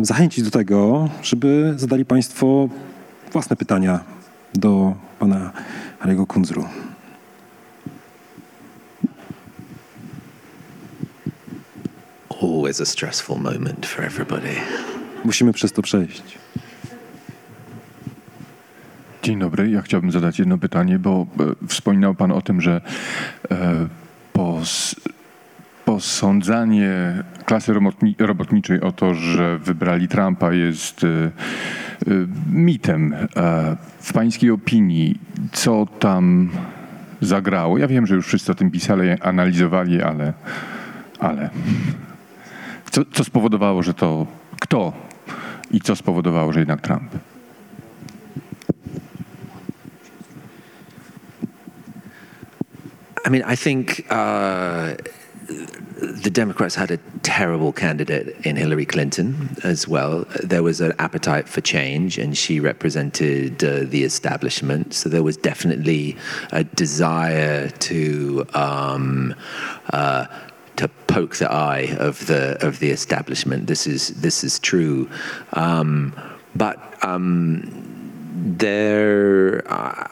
y, 0.00 0.04
zachęcić 0.04 0.44
do 0.44 0.50
tego, 0.50 1.08
żeby 1.22 1.74
zadali 1.76 2.04
Państwo 2.04 2.68
własne 3.32 3.56
pytania 3.56 4.00
do 4.54 4.94
Pana 5.18 5.52
Harry'ego 6.00 6.26
Kunzru. 6.26 6.64
Always 12.42 12.80
a 12.80 12.86
stressful 12.86 13.40
moment 13.40 13.86
for 13.86 14.04
everybody. 14.04 14.54
Musimy 15.24 15.52
przez 15.52 15.72
to 15.72 15.82
przejść. 15.82 16.38
Dzień 19.22 19.38
dobry. 19.38 19.70
Ja 19.70 19.82
chciałbym 19.82 20.12
zadać 20.12 20.38
jedno 20.38 20.58
pytanie, 20.58 20.98
bo 20.98 21.26
e, 21.62 21.66
wspominał 21.68 22.14
Pan 22.14 22.32
o 22.32 22.42
tym, 22.42 22.60
że 22.60 22.80
e, 23.50 23.88
po 24.32 24.60
posądzanie 25.84 27.22
klasy 27.44 27.72
robotniczej 28.18 28.80
o 28.80 28.92
to, 28.92 29.14
że 29.14 29.58
wybrali 29.58 30.08
Trumpa 30.08 30.52
jest 30.52 31.04
y, 31.04 31.06
y, 32.08 32.26
mitem. 32.52 33.14
E, 33.14 33.76
w 34.00 34.12
pańskiej 34.12 34.50
opinii, 34.50 35.18
co 35.52 35.86
tam 35.98 36.50
zagrało? 37.20 37.78
Ja 37.78 37.88
wiem, 37.88 38.06
że 38.06 38.14
już 38.14 38.26
wszyscy 38.26 38.52
o 38.52 38.54
tym 38.54 38.70
pisali, 38.70 39.10
analizowali, 39.20 40.02
ale, 40.02 40.32
ale 41.18 41.50
co, 42.90 43.04
co 43.12 43.24
spowodowało, 43.24 43.82
że 43.82 43.94
to 43.94 44.26
kto 44.60 44.92
i 45.70 45.80
co 45.80 45.96
spowodowało, 45.96 46.52
że 46.52 46.60
jednak 46.60 46.80
Trump? 46.80 47.12
I 53.26 53.30
mean, 53.30 53.44
I 53.52 53.56
think 53.56 54.02
uh, 54.10 55.19
the 55.50 56.30
Democrats 56.30 56.74
had 56.74 56.90
a 56.90 56.96
terrible 57.22 57.72
candidate 57.72 58.36
in 58.46 58.56
Hillary 58.56 58.86
Clinton 58.86 59.56
as 59.64 59.88
well. 59.88 60.24
There 60.42 60.62
was 60.62 60.80
an 60.80 60.92
appetite 60.98 61.48
for 61.48 61.60
change, 61.60 62.18
and 62.18 62.36
she 62.36 62.60
represented 62.60 63.62
uh, 63.62 63.80
the 63.84 64.04
establishment. 64.04 64.94
So 64.94 65.08
there 65.08 65.22
was 65.22 65.36
definitely 65.36 66.16
a 66.52 66.64
desire 66.64 67.68
to. 67.68 68.46
Um, 68.54 69.34
uh, 69.92 70.26
to 70.76 70.88
poke 71.08 71.36
the 71.36 71.52
eye 71.52 71.94
of 71.98 72.26
the 72.26 72.56
of 72.66 72.78
the 72.78 72.88
establishment. 72.88 73.66
This 73.66 73.86
is 73.86 74.08
this 74.22 74.42
is 74.42 74.58
true, 74.58 75.10
um, 75.52 76.14
but 76.54 76.78
um, 77.04 77.60
there. 78.56 79.62
Uh, 79.70 80.08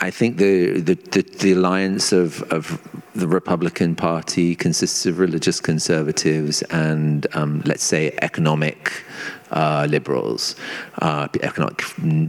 I 0.00 0.10
think 0.10 0.36
the, 0.36 0.80
the, 0.80 0.94
the, 0.94 1.22
the 1.22 1.52
alliance 1.52 2.12
of, 2.12 2.42
of 2.52 2.80
the 3.18 3.28
Republican 3.28 3.96
Party 3.96 4.54
consists 4.54 5.04
of 5.04 5.18
religious 5.18 5.60
conservatives 5.60 6.62
and, 6.70 7.26
um, 7.34 7.62
let's 7.64 7.82
say, 7.82 8.16
economic 8.22 9.02
uh, 9.50 9.86
liberals, 9.88 10.54
uh, 11.02 11.26
economic 11.42 11.82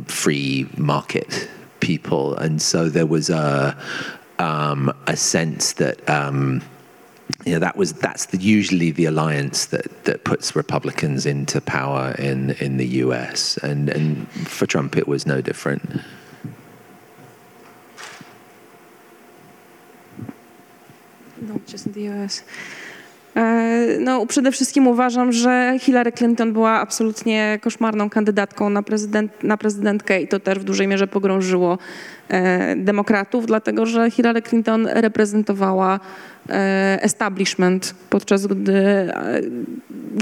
free 0.08 0.68
market 0.78 1.48
people. 1.80 2.36
And 2.36 2.62
so 2.62 2.90
there 2.90 3.06
was 3.06 3.30
a, 3.30 3.78
um, 4.40 4.94
a 5.08 5.16
sense 5.16 5.74
that. 5.74 6.08
Um, 6.10 6.62
you 7.46 7.54
know 7.54 7.60
that 7.60 7.78
was 7.78 7.94
that's 7.94 8.26
the, 8.26 8.38
usually 8.38 8.90
the 8.90 9.06
alliance 9.06 9.68
that, 9.68 10.04
that 10.06 10.24
puts 10.26 10.56
Republicans 10.56 11.28
into 11.28 11.62
power 11.62 12.16
in, 12.18 12.52
in 12.60 12.78
the 12.78 12.88
U.S. 13.04 13.56
and 13.58 13.88
and 13.88 14.28
for 14.30 14.66
Trump 14.66 14.98
it 14.98 15.08
was 15.08 15.28
no 15.28 15.40
different. 15.40 16.02
No, 24.00 24.26
przede 24.26 24.52
wszystkim 24.52 24.88
uważam, 24.88 25.32
że 25.32 25.76
Hillary 25.80 26.12
Clinton 26.12 26.54
była 26.54 26.72
absolutnie 26.72 27.60
koszmarną 27.62 28.10
kandydatką 28.10 28.70
na, 28.70 28.84
prezydent, 28.84 29.44
na 29.44 29.58
prezydentkę 29.58 30.22
i 30.22 30.28
to 30.28 30.40
też 30.40 30.60
w 30.60 30.64
dużej 30.64 30.88
mierze 30.88 31.08
pogrążyło 31.08 31.78
e, 32.30 32.76
demokratów, 32.76 33.46
dlatego 33.46 33.86
że 33.86 34.12
Hillary 34.12 34.42
Clinton 34.42 34.88
reprezentowała 34.88 36.00
e, 36.50 37.00
establishment, 37.02 37.96
podczas 38.10 38.48
gdy 38.48 38.74
e, 38.74 39.42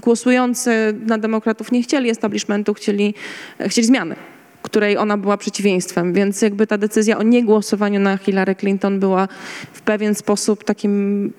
głosujący 0.04 0.96
na 1.06 1.18
demokratów 1.18 1.72
nie 1.72 1.84
chcieli 1.84 2.10
establishmentu, 2.10 2.74
chcieli, 2.74 3.14
chcieli 3.60 3.88
zmiany 3.88 4.16
której 4.70 4.98
ona 4.98 5.18
była 5.18 5.38
przeciwieństwem, 5.38 6.14
więc 6.14 6.42
jakby 6.42 6.68
ta 6.68 6.78
decyzja 6.78 7.18
o 7.18 7.24
niegłosowaniu 7.24 8.00
na 8.00 8.18
Hillary 8.18 8.56
Clinton 8.56 9.00
była 9.00 9.28
w 9.74 9.82
pewien 9.82 10.16
sposób 10.16 10.64
takim 10.64 11.34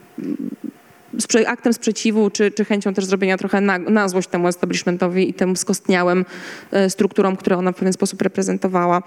sprze- 1.18 1.44
aktem 1.46 1.72
sprzeciwu, 1.72 2.30
czy, 2.30 2.50
czy 2.50 2.64
chęcią 2.64 2.94
też 2.94 3.04
zrobienia 3.04 3.38
trochę 3.38 3.60
na, 3.60 3.78
na 3.78 4.08
złość 4.08 4.28
temu 4.28 4.48
establishmentowi 4.48 5.30
i 5.30 5.34
tym 5.34 5.56
skostniałym 5.56 6.24
e, 6.70 6.90
strukturom, 6.90 7.36
które 7.36 7.56
ona 7.56 7.72
w 7.72 7.76
pewien 7.76 7.92
sposób 7.92 8.22
reprezentowała. 8.22 9.02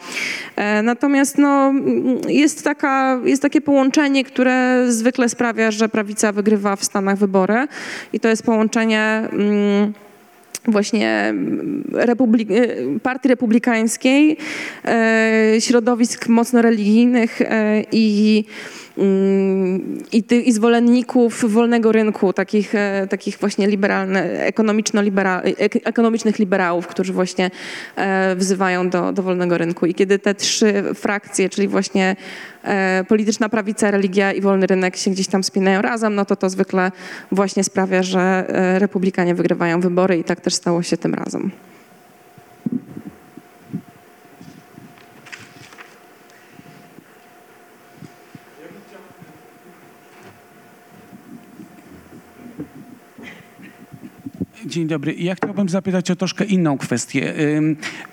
E, 0.56 0.82
Natomiast 0.82 1.38
no, 1.38 1.68
mm, 1.68 2.20
jest, 2.28 2.64
taka, 2.64 3.20
jest 3.24 3.42
takie 3.42 3.62
połączenie, 3.62 4.24
które 4.24 4.86
zwykle 4.90 5.30
sprawia, 5.30 5.72
że 5.72 5.90
prawica 5.90 6.32
wygrywa 6.32 6.76
w 6.76 6.84
Stanach 6.84 7.18
wybory 7.18 7.68
i 8.14 8.20
to 8.20 8.28
jest 8.28 8.44
połączenie 8.44 9.30
mm, 9.32 9.94
właśnie 10.68 11.10
mm, 11.10 11.84
republik- 11.94 12.52
e, 12.52 13.00
partii 13.00 13.30
republikańskiej, 13.30 14.38
e, 14.86 15.56
środowisk 15.60 16.28
mocno 16.28 16.62
religijnych 16.62 17.42
e, 17.42 17.84
i 17.92 18.46
i, 20.12 20.24
i 20.46 20.54
zwolenników 20.54 21.52
wolnego 21.54 21.92
rynku, 21.92 22.34
takich, 22.34 22.76
e, 22.76 23.08
takich 23.10 23.38
właśnie 23.38 23.68
liberalnych, 23.68 24.24
ekonomiczno-libera, 24.26 25.42
ek, 25.42 25.78
ekonomicznych 25.84 26.40
liberałów, 26.40 26.88
którzy 26.88 27.14
właśnie 27.14 27.52
e, 27.96 28.36
wzywają 28.36 28.90
do, 28.90 29.12
do 29.12 29.24
wolnego 29.24 29.58
rynku. 29.58 29.86
I 29.86 29.94
kiedy 29.94 30.20
te 30.20 30.36
trzy 30.36 30.84
frakcje, 30.96 31.50
czyli 31.50 31.68
właśnie 31.68 32.16
e, 32.64 33.04
polityczna 33.08 33.50
prawica, 33.50 33.92
religia 33.92 34.34
i 34.34 34.42
wolny 34.42 34.68
rynek 34.68 34.98
się 34.98 35.12
gdzieś 35.12 35.28
tam 35.28 35.44
spinają 35.44 35.82
razem, 35.82 36.16
no 36.16 36.26
to 36.26 36.36
to 36.36 36.50
zwykle 36.50 36.92
właśnie 37.32 37.64
sprawia, 37.64 38.04
że 38.04 38.46
republikanie 38.80 39.36
wygrywają 39.36 39.80
wybory 39.80 40.18
i 40.18 40.24
tak 40.24 40.42
też 40.42 40.54
stało 40.54 40.84
się 40.84 40.98
tym 40.98 41.14
razem. 41.14 41.52
Dzień 54.72 54.88
dobry. 54.88 55.14
Ja 55.14 55.36
chciałbym 55.36 55.70
zapytać 55.70 56.12
o 56.12 56.16
troszkę 56.16 56.46
inną 56.46 56.78
kwestię. 56.78 57.34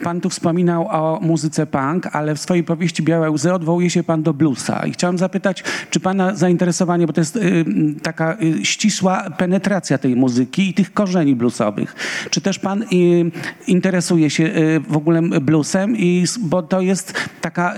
Pan 0.02 0.20
tu 0.20 0.30
wspominał 0.30 0.88
o 0.88 1.18
muzyce 1.22 1.66
punk, 1.66 2.06
ale 2.12 2.34
w 2.34 2.40
swojej 2.40 2.64
powieści 2.64 3.02
Białe 3.02 3.30
Łzy 3.30 3.52
odwołuje 3.52 3.90
się 3.90 4.02
pan 4.02 4.22
do 4.22 4.34
bluesa. 4.34 4.86
I 4.86 4.92
chciałem 4.92 5.18
zapytać, 5.18 5.64
czy 5.90 6.00
pana 6.00 6.34
zainteresowanie, 6.34 7.06
bo 7.06 7.12
to 7.12 7.20
jest 7.20 7.38
taka 8.02 8.36
y, 8.42 8.64
ścisła 8.64 9.30
penetracja 9.30 9.98
tej 9.98 10.16
muzyki 10.16 10.68
i 10.68 10.74
tych 10.74 10.92
korzeni 10.92 11.36
bluesowych. 11.36 11.94
Czy 12.30 12.40
też 12.40 12.58
pan 12.58 12.82
y, 12.82 12.86
interesuje 13.66 14.30
się 14.30 14.44
y, 14.44 14.80
w 14.88 14.96
ogóle 14.96 15.22
bluesem? 15.22 15.96
I, 15.96 16.24
bo 16.40 16.62
to 16.62 16.80
jest 16.80 17.14
taka 17.40 17.74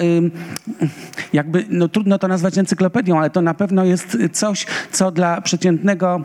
jakby, 1.33 1.65
no 1.69 1.89
trudno 1.89 2.19
to 2.19 2.29
nazwać 2.29 2.59
encyklopedią, 2.59 3.19
ale 3.19 3.31
to 3.31 3.43
na 3.43 3.55
pewno 3.55 3.85
jest 3.85 4.19
coś, 4.33 4.67
co 4.93 5.11
dla 5.11 5.41
przeciętnego 5.41 6.25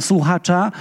słuchacza 0.00 0.72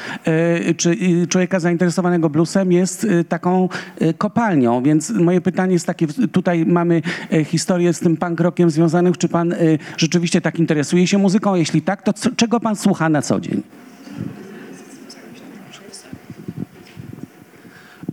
y, 0.69 0.75
czy 0.75 0.89
y, 0.89 1.27
człowieka 1.27 1.59
zainteresowanego 1.59 2.29
bluesem 2.29 2.71
jest 2.71 3.03
y, 3.03 3.23
taką 3.23 3.69
y, 4.01 4.13
kopalnią. 4.13 4.83
Więc 4.83 5.09
moje 5.09 5.41
pytanie 5.41 5.73
jest 5.73 5.85
takie, 5.85 6.07
tutaj 6.31 6.65
mamy 6.65 7.01
y, 7.33 7.43
historię 7.43 7.93
z 7.93 7.99
tym 7.99 8.17
punk 8.17 8.39
rockiem. 8.39 8.69
Czy 9.17 9.29
pan 9.29 9.53
y, 9.53 9.79
rzeczywiście 9.97 10.41
tak 10.41 10.59
interesuje 10.59 11.07
się 11.07 11.17
muzyką? 11.17 11.55
Jeśli 11.55 11.81
tak, 11.81 12.01
to 12.01 12.13
co, 12.13 12.31
czego 12.31 12.59
pan 12.59 12.75
słucha 12.75 13.09
na 13.09 13.21
co 13.21 13.39
dzień? 13.39 13.63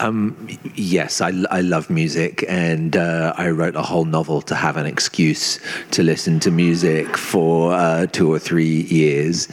Um, 0.01 0.35
y- 0.49 0.59
yes, 0.77 1.21
I, 1.21 1.45
I 1.51 1.63
love 1.63 1.91
music, 1.91 2.45
and 2.49 2.97
uh, 2.97 3.33
I 3.37 3.51
wrote 3.51 3.77
a 3.77 3.83
whole 3.83 4.05
novel 4.05 4.43
to 4.43 4.55
have 4.55 4.77
an 4.77 4.87
excuse 4.87 5.61
to 5.91 6.03
listen 6.03 6.41
to 6.41 6.51
music 6.51 7.17
for 7.17 7.73
uh, 7.73 8.07
two 8.07 8.33
or 8.33 8.39
three 8.39 8.87
years. 8.91 9.49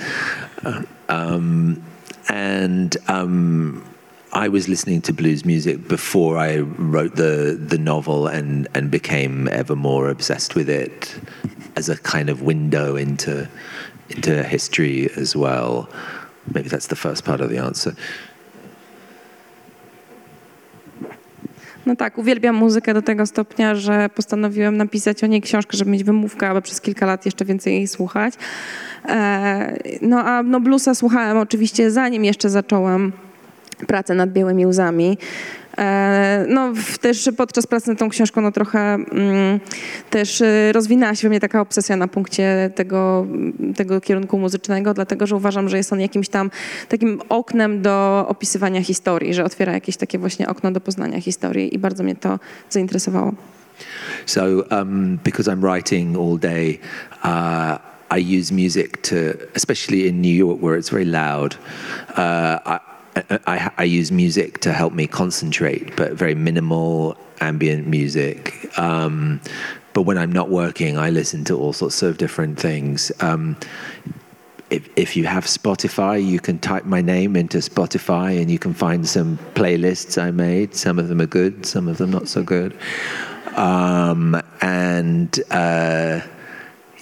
Uh, 0.64 0.82
Um, 1.10 1.84
and 2.30 2.98
um, 3.08 3.88
I 4.34 4.50
was 4.50 4.68
listening 4.68 5.02
to 5.04 5.14
blues 5.14 5.46
music 5.46 5.88
before 5.88 6.38
I 6.38 6.58
wrote 6.60 7.16
the, 7.16 7.58
the 7.60 7.78
novel 7.78 8.28
and, 8.28 8.68
and 8.74 8.92
became 8.92 9.48
ever 9.50 9.76
more 9.76 10.10
obsessed 10.10 10.56
with 10.56 10.70
it 10.70 11.18
as 11.76 11.90
a 11.90 11.98
kind 11.98 12.30
of 12.30 12.42
window 12.42 12.96
into, 12.96 13.48
into 14.10 14.44
history 14.44 15.10
as 15.16 15.36
well. 15.36 15.90
Maybe 16.54 16.70
that's 16.70 16.88
the 16.88 16.96
first 16.96 17.24
part 17.24 17.42
of 17.42 17.50
the 17.50 17.58
answer. 17.58 17.96
No 21.86 21.96
tak, 21.96 22.18
uwielbiam 22.18 22.56
muzykę 22.56 22.94
do 22.94 23.02
tego 23.02 23.26
stopnia, 23.26 23.76
że 23.76 24.10
postanowiłem 24.16 24.78
napisać 24.78 25.24
o 25.24 25.28
niej 25.28 25.42
książkę, 25.42 25.78
żeby 25.78 25.92
mieć 25.92 26.04
wymówkę, 26.04 26.50
aby 26.50 26.62
przez 26.62 26.82
kilka 26.82 27.06
lat 27.06 27.26
jeszcze 27.26 27.46
więcej 27.46 27.74
jej 27.74 27.88
słuchać. 27.88 28.34
E, 29.06 29.78
no 30.02 30.20
a 30.20 30.44
no 30.44 30.60
bluesa 30.60 30.96
słuchałem 30.96 31.38
oczywiście 31.38 31.92
zanim 31.92 32.26
jeszcze 32.26 32.50
zacząłem 32.50 33.12
pracę 33.88 34.16
nad 34.16 34.32
Białymi 34.32 34.66
Łzami. 34.66 35.18
E, 35.78 36.46
No, 36.50 36.74
też 37.02 37.30
podczas 37.38 37.68
pracy 37.68 37.90
nad 37.90 38.00
tą 38.00 38.10
książką 38.10 38.42
no, 38.42 38.52
trochę 38.52 38.80
mm, 38.80 39.60
też 40.10 40.42
e, 40.42 40.72
rozwinęła 40.72 41.16
się 41.16 41.22
we 41.22 41.30
mnie 41.30 41.40
taka 41.40 41.62
obsesja 41.62 41.96
na 41.96 42.08
punkcie 42.08 42.72
tego, 42.76 43.28
tego 43.76 44.02
kierunku 44.02 44.40
muzycznego, 44.40 44.94
dlatego 44.94 45.28
że 45.28 45.36
uważam, 45.36 45.70
że 45.70 45.78
jest 45.78 45.94
on 45.94 46.00
jakimś 46.00 46.30
tam 46.30 46.52
takim 46.90 47.22
oknem 47.30 47.82
do 47.82 48.26
opisywania 48.28 48.82
historii, 48.82 49.34
że 49.34 49.44
otwiera 49.44 49.74
jakieś 49.74 49.98
takie 49.98 50.20
właśnie 50.20 50.48
okno 50.48 50.72
do 50.72 50.82
poznania 50.82 51.22
historii 51.22 51.76
i 51.76 51.80
bardzo 51.80 52.04
mnie 52.04 52.16
to 52.16 52.40
zainteresowało. 52.70 53.34
So, 54.26 54.42
um, 54.72 55.20
because 55.24 55.52
I'm 55.52 55.62
writing 55.62 56.18
all 56.18 56.38
day, 56.38 56.80
uh, 57.24 57.78
I 58.18 58.40
use 58.40 58.54
music 58.54 59.02
to, 59.02 59.16
especially 59.56 60.08
in 60.08 60.22
New 60.22 60.36
York 60.36 60.62
where 60.62 60.80
it's 60.80 60.90
very 60.90 61.06
loud. 61.06 61.58
Uh, 62.18 62.60
I, 62.66 62.95
I, 63.16 63.72
I 63.78 63.84
use 63.84 64.12
music 64.12 64.60
to 64.62 64.74
help 64.74 64.94
me 64.94 65.08
concentrate, 65.08 65.96
but 65.96 66.14
very 66.14 66.36
minimal 66.36 67.18
ambient 67.42 67.88
music. 67.88 68.70
Um, 68.78 69.42
but 69.94 70.02
when 70.02 70.18
I'm 70.18 70.32
not 70.32 70.50
working, 70.50 70.98
I 70.98 71.10
listen 71.10 71.46
to 71.46 71.58
all 71.58 71.74
sorts 71.74 72.02
of 72.02 72.18
different 72.18 72.60
things. 72.60 73.12
Um, 73.22 73.58
if, 74.70 74.90
if 74.98 75.16
you 75.16 75.26
have 75.26 75.46
Spotify, 75.46 76.26
you 76.26 76.40
can 76.40 76.60
type 76.60 76.86
my 76.86 77.02
name 77.02 77.36
into 77.36 77.60
Spotify 77.60 78.42
and 78.42 78.52
you 78.52 78.60
can 78.60 78.74
find 78.74 79.08
some 79.08 79.38
playlists 79.54 80.22
I 80.22 80.32
made. 80.32 80.76
Some 80.76 81.00
of 81.00 81.08
them 81.08 81.22
are 81.22 81.28
good, 81.28 81.66
some 81.66 81.88
of 81.88 81.98
them 81.98 82.12
not 82.12 82.28
so 82.28 82.44
good. 82.44 82.78
Um, 83.56 84.42
and 84.62 85.40
uh, 85.52 86.22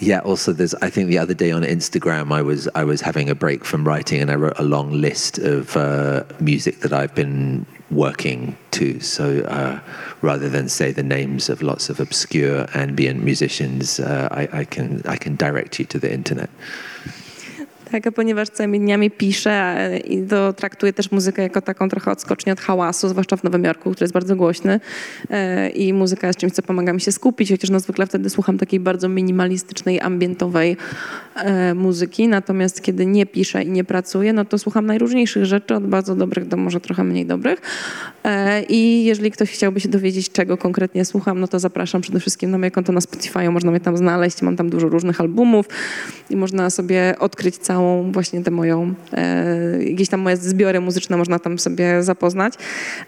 yeah, 0.03 0.19
also 0.19 0.51
there's 0.51 0.75
I 0.75 0.89
think 0.89 1.07
the 1.07 1.17
other 1.17 1.33
day 1.33 1.51
on 1.51 1.63
Instagram 1.63 2.31
I 2.31 2.41
was 2.41 2.67
I 2.75 2.83
was 2.83 3.01
having 3.01 3.29
a 3.29 3.35
break 3.35 3.63
from 3.63 3.87
writing 3.87 4.21
and 4.21 4.29
I 4.29 4.35
wrote 4.35 4.59
a 4.59 4.63
long 4.63 4.91
list 4.91 5.37
of 5.37 5.75
uh, 5.77 6.23
music 6.39 6.79
that 6.81 6.93
I've 6.93 7.15
been 7.15 7.65
working 7.89 8.57
to. 8.71 8.99
So 8.99 9.41
uh, 9.41 9.79
rather 10.21 10.49
than 10.49 10.67
say 10.67 10.91
the 10.91 11.03
names 11.03 11.49
of 11.49 11.61
lots 11.61 11.89
of 11.89 11.99
obscure 11.99 12.67
ambient 12.73 13.23
musicians, 13.23 13.99
uh, 13.99 14.27
I, 14.31 14.49
I 14.51 14.65
can 14.65 15.01
I 15.05 15.15
can 15.15 15.35
direct 15.35 15.79
you 15.79 15.85
to 15.85 15.99
the 15.99 16.11
internet. 16.11 16.49
A 17.93 18.11
ponieważ 18.11 18.49
całymi 18.49 18.79
dniami 18.79 19.11
piszę 19.11 19.51
e, 19.51 19.97
i 19.97 20.27
to 20.27 20.53
traktuję 20.53 20.93
też 20.93 21.11
muzykę 21.11 21.41
jako 21.41 21.61
taką 21.61 21.89
trochę 21.89 22.11
odskocznię 22.11 22.53
od 22.53 22.59
hałasu, 22.59 23.09
zwłaszcza 23.09 23.37
w 23.37 23.43
Nowym 23.43 23.63
Jorku, 23.63 23.91
który 23.91 24.03
jest 24.03 24.13
bardzo 24.13 24.35
głośny 24.35 24.79
e, 25.29 25.69
i 25.69 25.93
muzyka 25.93 26.27
jest 26.27 26.39
czymś, 26.39 26.53
co 26.53 26.61
pomaga 26.61 26.93
mi 26.93 27.01
się 27.01 27.11
skupić, 27.11 27.51
chociaż 27.51 27.69
no 27.69 27.79
zwykle 27.79 28.05
wtedy 28.05 28.29
słucham 28.29 28.57
takiej 28.57 28.79
bardzo 28.79 29.09
minimalistycznej, 29.09 30.01
ambientowej 30.01 30.77
e, 31.35 31.73
muzyki, 31.73 32.27
natomiast 32.27 32.81
kiedy 32.81 33.05
nie 33.05 33.25
piszę 33.25 33.63
i 33.63 33.69
nie 33.69 33.83
pracuję, 33.83 34.33
no 34.33 34.45
to 34.45 34.57
słucham 34.57 34.85
najróżniejszych 34.85 35.45
rzeczy, 35.45 35.75
od 35.75 35.87
bardzo 35.87 36.15
dobrych 36.15 36.47
do 36.47 36.57
może 36.57 36.79
trochę 36.79 37.03
mniej 37.03 37.25
dobrych. 37.25 37.61
I 38.69 39.05
jeżeli 39.05 39.31
ktoś 39.31 39.51
chciałby 39.51 39.79
się 39.79 39.89
dowiedzieć, 39.89 40.31
czego 40.31 40.57
konkretnie 40.57 41.05
słucham, 41.05 41.39
no 41.39 41.47
to 41.47 41.59
zapraszam 41.59 42.01
przede 42.01 42.19
wszystkim 42.19 42.51
na 42.51 42.57
moje 42.57 42.71
konto 42.71 42.91
na 42.91 43.01
Spotify, 43.01 43.49
można 43.49 43.71
mnie 43.71 43.79
tam 43.79 43.97
znaleźć, 43.97 44.41
mam 44.41 44.55
tam 44.55 44.69
dużo 44.69 44.89
różnych 44.89 45.21
albumów 45.21 45.65
i 46.29 46.35
można 46.35 46.69
sobie 46.69 47.15
odkryć 47.19 47.57
całą 47.57 47.82
właśnie 48.11 48.43
tę 48.43 48.51
moją, 48.51 48.93
e, 49.13 49.83
jakieś 49.83 50.09
tam 50.09 50.19
moje 50.19 50.37
zbiory 50.37 50.81
muzyczne 50.81 51.17
można 51.17 51.39
tam 51.39 51.59
sobie 51.59 52.03
zapoznać. 52.03 52.53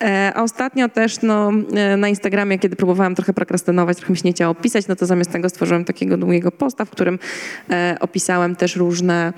E, 0.01 0.31
a 0.35 0.43
ostatnio 0.43 0.89
też 0.89 1.21
no, 1.21 1.51
e, 1.75 1.97
na 1.97 2.09
Instagramie, 2.09 2.59
kiedy 2.59 2.75
próbowałam 2.75 3.15
trochę 3.15 3.33
prokrastynować, 3.33 3.97
trochę 3.97 4.13
mi 4.13 4.17
się 4.17 4.23
nie 4.25 4.33
chciało 4.33 4.55
pisać, 4.55 4.87
no 4.87 4.95
to 4.95 5.05
zamiast 5.05 5.31
tego 5.31 5.49
stworzyłem 5.49 5.85
takiego 5.85 6.17
długiego 6.17 6.51
posta, 6.51 6.85
w 6.85 6.89
którym 6.89 7.19
e, 7.69 7.97
opisałem 7.99 8.55
też 8.55 8.75
różne 8.75 9.33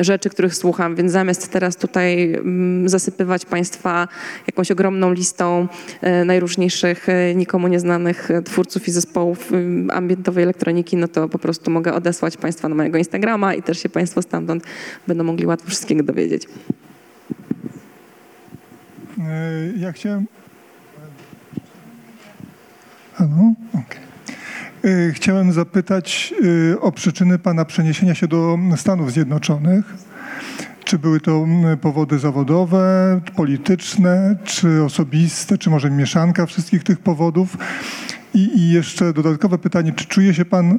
rzeczy, 0.00 0.30
których 0.30 0.54
słucham, 0.54 0.94
więc 0.94 1.12
zamiast 1.12 1.52
teraz 1.52 1.76
tutaj 1.76 2.34
mm, 2.34 2.88
zasypywać 2.88 3.46
Państwa 3.46 4.08
jakąś 4.46 4.70
ogromną 4.70 5.12
listą 5.12 5.68
e, 6.00 6.24
najróżniejszych, 6.24 7.08
e, 7.08 7.34
nikomu 7.34 7.68
nieznanych 7.68 8.30
e, 8.30 8.42
twórców 8.42 8.88
i 8.88 8.90
zespołów 8.90 9.52
ambientowej 9.92 10.44
elektroniki, 10.44 10.96
no 10.96 11.08
to 11.08 11.28
po 11.28 11.38
prostu 11.38 11.70
mogę 11.70 11.94
odesłać 11.94 12.36
Państwa 12.36 12.68
na 12.68 12.74
mojego 12.74 12.98
Instagrama 12.98 13.54
i 13.54 13.62
też 13.62 13.82
się 13.82 13.88
Państwo 13.88 14.22
stamtąd 14.22 14.64
będą 15.06 15.24
mogli 15.24 15.46
łatwo 15.46 15.68
wszystkiego 15.68 16.02
dowiedzieć. 16.02 16.48
Ja 19.76 19.92
chciałem. 19.92 20.26
Halo? 23.14 23.52
Okej. 23.74 24.00
Y, 24.02 24.05
Chciałem 25.12 25.52
zapytać 25.52 26.34
y, 26.44 26.80
o 26.80 26.92
przyczyny 26.92 27.38
Pana 27.38 27.64
przeniesienia 27.64 28.14
się 28.14 28.28
do 28.28 28.58
Stanów 28.76 29.12
Zjednoczonych. 29.12 29.94
Czy 30.84 30.98
były 30.98 31.20
to 31.20 31.36
mm, 31.36 31.78
powody 31.78 32.18
zawodowe, 32.18 33.20
polityczne, 33.36 34.36
czy 34.44 34.82
osobiste, 34.84 35.58
czy 35.58 35.70
może 35.70 35.90
mieszanka 35.90 36.46
wszystkich 36.46 36.84
tych 36.84 36.98
powodów? 36.98 37.56
I, 38.36 38.58
I 38.58 38.70
jeszcze 38.70 39.12
dodatkowe 39.12 39.58
pytanie, 39.58 39.92
czy 39.92 40.06
czuje 40.06 40.34
się 40.34 40.44
Pan 40.44 40.72
y, 40.72 40.78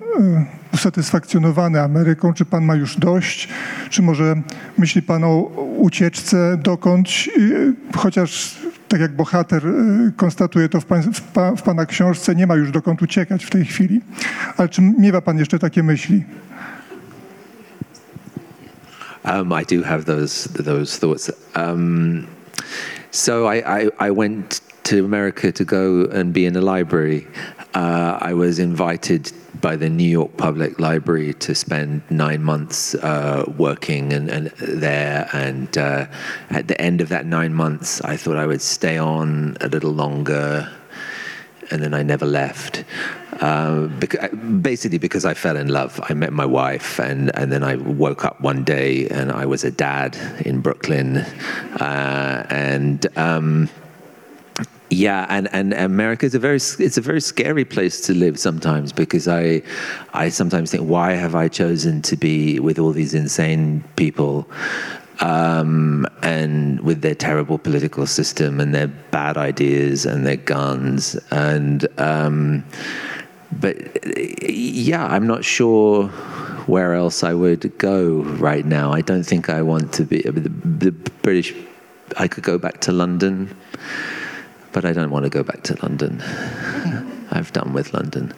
usatysfakcjonowany 0.74 1.82
Ameryką? 1.82 2.34
Czy 2.34 2.46
Pan 2.46 2.66
ma 2.66 2.76
już 2.76 2.98
dość? 2.98 3.50
Czy 3.90 4.02
może 4.02 4.42
myśli 4.78 5.02
Pan 5.02 5.24
o 5.24 5.38
ucieczce 5.78 6.58
dokądś, 6.64 7.28
y, 7.28 7.74
chociaż 7.96 8.56
tak 8.88 9.02
jak 9.02 9.16
bohater 9.16 9.68
y, 9.68 10.12
konstatuje 10.18 10.70
to 10.70 10.82
w, 10.82 10.86
pan, 10.86 11.02
w, 11.02 11.22
w 11.58 11.62
Pana 11.62 11.86
książce, 11.86 12.36
nie 12.36 12.48
ma 12.48 12.56
już 12.56 12.72
dokąd 12.72 13.02
uciekać 13.02 13.46
w 13.46 13.50
tej 13.50 13.66
chwili. 13.66 14.02
Ale 14.58 14.70
czy 14.70 14.82
miewa 14.82 15.22
Pan 15.22 15.38
jeszcze 15.38 15.60
takie 15.60 15.84
myśli? 15.84 16.24
Um, 19.26 19.54
I 19.62 19.76
do 19.76 19.84
have 19.84 20.04
those 20.04 20.50
those 20.64 21.00
thoughts. 21.00 21.32
Um, 21.56 22.28
so 23.12 23.54
I, 23.54 23.60
I, 23.60 24.10
I 24.10 24.16
went 24.16 24.62
to 24.88 25.04
America 25.04 25.52
to 25.52 25.66
go 25.66 26.06
and 26.06 26.32
be 26.32 26.46
in 26.46 26.56
a 26.56 26.62
library. 26.62 27.28
Uh, 27.74 28.18
I 28.22 28.34
was 28.34 28.58
invited 28.58 29.34
by 29.60 29.76
the 29.76 29.90
New 29.90 30.08
York 30.08 30.38
Public 30.38 30.80
Library 30.80 31.34
to 31.34 31.54
spend 31.54 32.04
nine 32.10 32.42
months 32.42 32.96
uh, 32.96 33.44
working 33.58 34.14
and, 34.14 34.30
and 34.30 34.48
there. 34.60 35.30
And 35.34 35.78
uh, 35.78 36.06
at 36.52 36.70
the 36.70 36.80
end 36.80 37.02
of 37.02 37.10
that 37.10 37.26
nine 37.26 37.54
months, 37.54 38.00
I 38.00 38.16
thought 38.16 38.38
I 38.38 38.46
would 38.46 38.62
stay 38.62 38.98
on 38.98 39.58
a 39.60 39.68
little 39.68 39.92
longer 39.92 40.72
and 41.70 41.84
then 41.84 41.94
I 41.94 42.02
never 42.02 42.26
left. 42.26 42.86
Uh, 43.42 43.88
bec- 43.88 44.32
basically, 44.62 45.00
because 45.00 45.26
I 45.26 45.34
fell 45.34 45.58
in 45.58 45.68
love. 45.68 46.00
I 46.10 46.14
met 46.14 46.32
my 46.32 46.46
wife, 46.46 46.98
and, 46.98 47.30
and 47.36 47.52
then 47.52 47.62
I 47.62 47.76
woke 47.76 48.24
up 48.24 48.40
one 48.40 48.64
day 48.64 49.10
and 49.10 49.34
I 49.34 49.46
was 49.46 49.66
a 49.66 49.70
dad 49.70 50.18
in 50.46 50.62
Brooklyn. 50.62 51.18
Uh, 51.18 52.48
and 52.50 53.06
um, 53.18 53.70
yeah, 54.90 55.26
and, 55.30 55.50
and 55.54 55.74
America 55.74 56.26
is 56.26 56.34
a 56.34 56.40
very 56.40 56.56
it's 56.56 56.98
a 56.98 57.02
very 57.02 57.20
scary 57.20 57.66
place 57.66 58.00
to 58.02 58.14
live 58.14 58.40
sometimes 58.40 58.94
because 58.94 59.28
I 59.28 59.62
I 60.14 60.30
sometimes 60.30 60.72
think 60.72 60.84
why 60.84 61.12
have 61.12 61.36
I 61.36 61.50
chosen 61.50 62.02
to 62.04 62.16
be 62.16 62.60
with 62.60 62.80
all 62.80 62.92
these 62.92 63.14
insane 63.14 63.84
people 63.98 64.50
um, 65.20 66.06
and 66.22 66.80
with 66.82 67.02
their 67.02 67.16
terrible 67.16 67.58
political 67.58 68.08
system 68.08 68.62
and 68.62 68.74
their 68.74 68.88
bad 68.88 69.36
ideas 69.36 70.06
and 70.06 70.26
their 70.26 70.38
guns 70.38 71.16
and 71.32 71.86
um, 72.00 72.64
but 73.60 73.76
yeah, 74.50 75.06
I'm 75.06 75.28
not 75.28 75.44
sure 75.44 76.08
where 76.68 76.94
else 76.94 77.24
I 77.24 77.34
would 77.34 77.78
go 77.78 78.22
right 78.40 78.66
now. 78.66 78.92
I 78.94 79.02
don't 79.02 79.24
think 79.24 79.50
I 79.50 79.62
want 79.62 79.94
to 79.94 80.06
be 80.06 80.22
the, 80.22 80.50
the 80.50 80.92
British. 81.22 81.54
I 82.18 82.28
could 82.30 82.44
go 82.44 82.58
back 82.58 82.80
to 82.82 82.94
London 82.94 83.54
but 84.78 84.86
I 84.86 84.94
don't 84.94 85.10
want 85.10 85.24
to 85.24 85.30
go 85.32 85.42
back 85.42 85.64
to 85.64 85.78
London. 85.82 86.22
I've 87.32 87.52
done 87.52 87.74
with 87.74 87.96
London. 87.96 88.32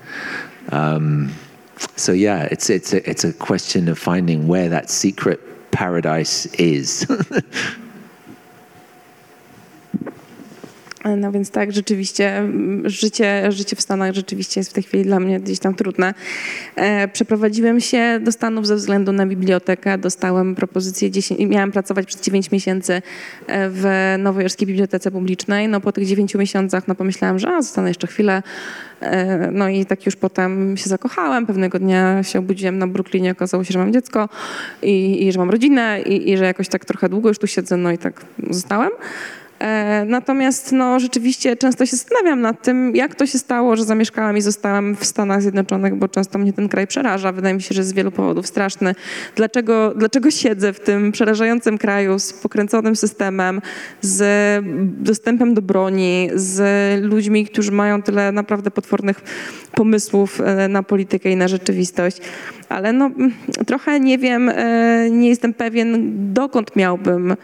Um, 0.72 1.34
so 1.98 2.14
yeah, 2.14 2.48
it's 2.50 2.70
it's 2.70 2.94
a, 2.94 3.10
it's 3.10 3.26
a 3.26 3.34
question 3.34 3.90
of 3.90 4.00
finding 4.00 4.48
where 4.48 4.70
that 4.70 4.90
secret 4.90 5.42
paradise 5.72 6.46
is. 6.54 7.06
No 11.18 11.32
więc 11.32 11.52
tak, 11.52 11.72
rzeczywiście 11.72 12.44
życie, 12.84 13.52
życie 13.52 13.76
w 13.76 13.82
Stanach 13.82 14.14
rzeczywiście 14.14 14.60
jest 14.60 14.70
w 14.70 14.74
tej 14.74 14.84
chwili 14.84 15.04
dla 15.04 15.20
mnie 15.20 15.40
gdzieś 15.40 15.60
tam 15.60 15.76
trudne. 15.76 16.14
E, 16.76 17.08
przeprowadziłem 17.08 17.80
się 17.80 18.20
do 18.24 18.32
Stanów 18.32 18.68
ze 18.68 18.76
względu 18.76 19.12
na 19.12 19.26
bibliotekę. 19.26 19.98
Dostałem 19.98 20.56
propozycję 20.56 21.12
10, 21.12 21.40
i 21.40 21.48
miałem 21.48 21.72
pracować 21.72 22.06
przez 22.06 22.22
9 22.22 22.52
miesięcy 22.52 22.94
e, 22.94 23.02
w 23.70 24.16
Nowojorskiej 24.20 24.68
Bibliotece 24.68 25.12
Publicznej. 25.12 25.68
No 25.68 25.82
po 25.82 25.92
tych 25.92 26.06
9 26.06 26.36
miesiącach 26.36 26.88
no 26.88 26.96
pomyślałam, 26.96 27.40
że 27.40 27.50
a, 27.50 27.62
zostanę 27.62 27.88
jeszcze 27.88 28.08
chwilę. 28.08 28.44
E, 29.02 29.52
No 29.52 29.70
i 29.70 29.86
tak 29.86 30.06
już 30.06 30.16
potem 30.16 30.78
się 30.78 30.90
zakochałem. 30.90 31.46
Pewnego 31.46 31.80
dnia 31.80 32.24
się 32.24 32.40
obudziłem 32.40 32.78
na 32.78 32.88
Brooklynie, 32.88 33.32
okazało 33.32 33.64
się, 33.64 33.74
że 33.74 33.80
mam 33.80 33.94
dziecko 33.94 34.30
i, 34.82 35.28
i 35.28 35.32
że 35.32 35.40
mam 35.40 35.50
rodzinę 35.50 36.02
i, 36.02 36.32
i 36.32 36.38
że 36.38 36.46
jakoś 36.46 36.70
tak 36.70 36.86
trochę 36.86 37.10
długo 37.10 37.30
już 37.30 37.40
tu 37.40 37.48
siedzę, 37.48 37.78
no 37.78 37.92
i 37.92 37.98
tak 37.98 38.26
zostałem. 38.50 38.90
E, 39.60 40.06
Natomiast 40.06 40.72
no, 40.72 41.00
rzeczywiście 41.00 41.56
często 41.58 41.86
się 41.86 41.98
zastanawiam 41.98 42.42
nad 42.42 42.62
tym, 42.62 42.96
jak 42.96 43.16
to 43.16 43.26
się 43.26 43.38
stało, 43.38 43.76
że 43.76 43.84
zamieszkałam 43.84 44.38
i 44.38 44.42
zostałam 44.42 44.96
w 44.96 45.06
Stanach 45.06 45.42
Zjednoczonych, 45.42 45.96
bo 45.96 46.08
często 46.08 46.40
mnie 46.40 46.54
ten 46.54 46.70
kraj 46.70 46.88
przeraża. 46.88 47.32
Wydaje 47.32 47.56
mi 47.56 47.62
się, 47.62 47.76
że 47.76 47.84
z 47.84 47.94
wielu 47.94 48.12
powodów 48.12 48.48
straszny. 48.48 48.96
Dlaczego, 49.36 49.94
dlaczego 49.96 50.32
siedzę 50.32 50.74
w 50.74 50.80
tym 50.80 51.12
przerażającym 51.12 51.78
kraju 51.78 52.20
z 52.20 52.34
pokręconym 52.34 52.96
systemem, 52.96 53.62
z 54.02 54.66
dostępem 55.04 55.54
do 55.54 55.62
broni, 55.62 56.30
z 56.36 57.04
ludźmi, 57.04 57.46
którzy 57.46 57.72
mają 57.72 58.02
tyle 58.02 58.32
naprawdę 58.32 58.72
potwornych 58.72 59.22
pomysłów 59.72 60.42
e, 60.42 60.68
na 60.68 60.84
politykę 60.84 61.32
i 61.32 61.36
na 61.36 61.48
rzeczywistość. 61.48 62.22
Ale 62.70 62.94
no, 62.94 63.12
trochę 63.68 64.00
nie 64.00 64.18
wiem, 64.18 64.50
e, 64.50 65.10
nie 65.10 65.30
jestem 65.30 65.54
pewien, 65.54 66.14
dokąd 66.34 66.76
miałbym 66.76 67.36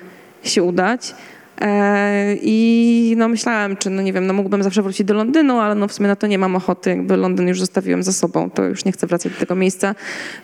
się 0.44 0.64
udać. 0.64 1.16
E, 1.62 2.36
I 2.42 3.16
no 3.18 3.28
myślałam, 3.28 3.78
czy 3.78 3.90
no 3.90 4.02
nie 4.02 4.14
wiem, 4.14 4.28
no 4.28 4.34
mógłbym 4.34 4.64
zawsze 4.64 4.82
wrócić 4.82 5.08
do 5.08 5.14
Londynu, 5.14 5.60
ale 5.60 5.76
no 5.76 5.88
w 5.88 5.94
sumie 5.94 6.08
na 6.08 6.16
to 6.16 6.28
nie 6.28 6.38
mam 6.38 6.56
ochoty, 6.56 6.90
jakby 6.90 7.18
Londyn 7.18 7.48
już 7.48 7.60
zostawiłem 7.60 8.04
za 8.04 8.14
sobą, 8.14 8.50
to 8.50 8.64
już 8.64 8.86
nie 8.86 8.92
chcę 8.92 9.08
wracać 9.08 9.34
do 9.34 9.40
tego 9.40 9.56
miejsca, 9.56 9.96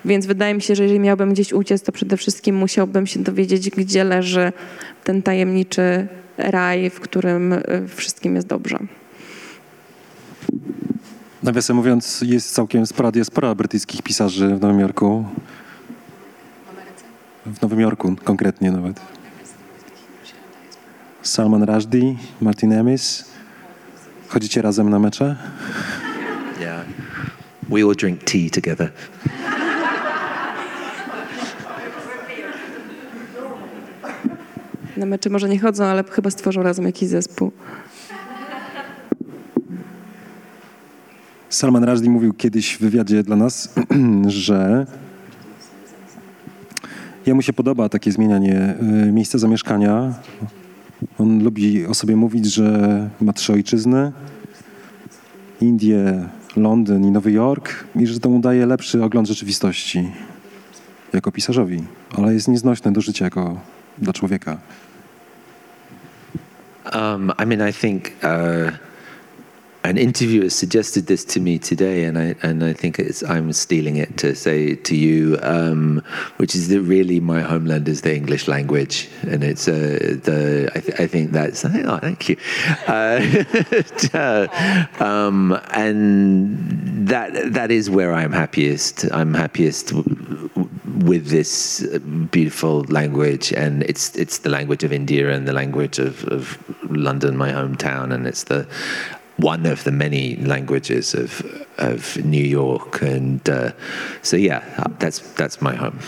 więc 0.04 0.26
wydaje 0.26 0.54
mi 0.54 0.62
się, 0.62 0.74
że 0.74 0.82
jeżeli 0.82 1.00
miałbym 1.00 1.32
gdzieś 1.32 1.52
uciec, 1.52 1.82
to 1.82 1.92
przede 1.92 2.16
wszystkim 2.16 2.56
musiałbym 2.56 3.06
się 3.06 3.20
dowiedzieć, 3.20 3.70
gdzie 3.70 4.04
leży 4.04 4.52
ten 5.04 5.22
tajemniczy 5.22 6.06
raj, 6.38 6.90
w 6.90 7.00
którym 7.00 7.52
y, 7.52 7.62
wszystkim 7.96 8.34
jest 8.34 8.46
dobrze. 8.46 8.78
Nawiasem 11.42 11.76
mówiąc, 11.76 12.24
jest 12.26 12.54
całkiem 12.54 12.86
spora 12.86 13.12
diaspora 13.12 13.54
brytyjskich 13.54 14.02
pisarzy 14.02 14.56
w 14.56 14.60
Nowym 14.60 14.80
Jorku. 14.80 15.24
W 17.46 17.62
Nowym 17.62 17.80
Jorku 17.80 18.16
konkretnie 18.24 18.72
nawet. 18.72 19.00
Salman 21.22 21.62
Rushdie, 21.62 22.16
Martin 22.40 22.72
Amis. 22.72 23.24
Chodzicie 24.28 24.62
razem 24.62 24.90
na 24.90 24.98
mecze? 24.98 25.36
yeah, 26.60 26.84
we 27.68 27.82
all 27.82 27.94
drink 27.94 28.24
tea 28.24 28.50
together. 28.50 28.90
Na 34.96 35.06
mecze 35.06 35.30
może 35.30 35.48
nie 35.48 35.58
chodzą, 35.58 35.84
ale 35.84 36.04
chyba 36.04 36.30
stworzą 36.30 36.62
razem 36.62 36.84
jakiś 36.84 37.08
zespół. 37.08 37.52
Salman 41.48 41.84
Rushdie 41.84 42.10
mówił 42.10 42.34
kiedyś 42.34 42.76
w 42.76 42.80
wywiadzie 42.80 43.22
dla 43.22 43.36
nas, 43.36 43.74
że 44.26 44.86
jemu 47.26 47.42
się 47.42 47.52
podoba 47.52 47.88
takie 47.88 48.12
zmienianie 48.12 48.74
y, 49.08 49.12
miejsca 49.12 49.38
zamieszkania. 49.38 50.14
On 51.18 51.44
lubi 51.44 51.86
o 51.86 51.94
sobie 51.94 52.16
mówić, 52.16 52.46
że 52.46 53.10
ma 53.20 53.32
trzy 53.32 53.52
ojczyzny. 53.52 54.12
Indie, 55.60 56.28
Londyn 56.56 57.04
i 57.04 57.10
Nowy 57.10 57.32
Jork 57.32 57.84
i 57.96 58.06
że 58.06 58.20
to 58.20 58.28
mu 58.28 58.38
daje 58.38 58.66
lepszy 58.66 59.04
ogląd 59.04 59.28
rzeczywistości 59.28 60.10
jako 61.12 61.32
pisarzowi, 61.32 61.84
ale 62.18 62.34
jest 62.34 62.48
nieznośne 62.48 62.92
do 62.92 63.00
życia 63.00 63.24
jako 63.24 63.60
dla 63.98 64.12
człowieka. 64.12 64.58
Um, 66.94 67.32
I 67.44 67.46
mean, 67.46 67.70
I 67.70 67.72
think 67.72 68.04
uh, 68.04 68.72
an 69.84 69.98
interviewer 69.98 70.48
suggested 70.48 71.06
this 71.06 71.24
to 71.24 71.40
me 71.40 71.58
today, 71.58 72.04
and 72.04 72.16
I 72.16 72.36
and 72.42 72.62
I 72.62 72.72
think 72.72 72.98
it's, 72.98 73.22
I'm 73.24 73.52
stealing 73.52 73.96
it 73.96 74.16
to 74.18 74.36
say 74.36 74.76
to 74.76 74.96
you, 74.96 75.38
um, 75.42 76.02
which 76.36 76.54
is 76.54 76.68
that 76.68 76.80
really 76.82 77.18
my 77.18 77.40
homeland 77.40 77.88
is 77.88 78.02
the 78.02 78.14
English 78.14 78.46
language, 78.46 79.08
and 79.22 79.42
it's 79.42 79.66
uh, 79.66 80.18
the 80.22 80.70
I, 80.74 80.80
th- 80.80 81.00
I 81.00 81.06
think 81.06 81.32
that's 81.32 81.64
oh, 81.64 81.98
thank 81.98 82.28
you, 82.28 82.36
uh, 82.86 84.86
um, 85.00 85.60
and 85.72 87.08
that 87.08 87.52
that 87.52 87.70
is 87.70 87.90
where 87.90 88.14
I'm 88.14 88.32
happiest. 88.32 89.10
I'm 89.12 89.34
happiest. 89.34 89.92
With 91.02 91.28
this 91.28 91.84
beautiful 92.30 92.84
language, 92.84 93.52
and 93.52 93.82
it's 93.84 94.14
it's 94.14 94.38
the 94.38 94.50
language 94.50 94.84
of 94.84 94.92
India 94.92 95.32
and 95.32 95.48
the 95.48 95.52
language 95.52 95.98
of, 95.98 96.24
of 96.28 96.62
London, 96.90 97.36
my 97.36 97.50
hometown, 97.50 98.12
and 98.12 98.24
it's 98.24 98.44
the 98.44 98.68
one 99.42 99.72
of 99.72 99.84
the 99.84 99.90
many 99.90 100.36
languages 100.36 101.14
of 101.14 101.42
of 101.78 102.16
New 102.24 102.44
York, 102.44 103.02
and 103.02 103.48
uh, 103.48 103.70
so 104.22 104.36
yeah, 104.36 104.62
that's 104.98 105.20
that's 105.34 105.60
my 105.60 105.76
home. 105.76 105.98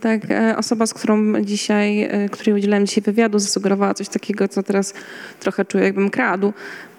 Tak, 0.00 0.30
e, 0.30 0.56
osoba, 0.56 0.86
z 0.86 0.94
którą 0.94 1.42
dzisiaj, 1.42 2.02
e, 2.02 2.28
której 2.28 2.54
udzielałem 2.54 2.86
dzisiaj 2.86 3.02
wywiadu, 3.02 3.38
zasugerowała 3.38 3.94
coś 3.94 4.08
takiego, 4.08 4.48
co 4.48 4.62
teraz 4.62 4.94
trochę 5.40 5.64
czuję, 5.64 5.84
jakbym 5.84 6.10
kradł. 6.10 6.52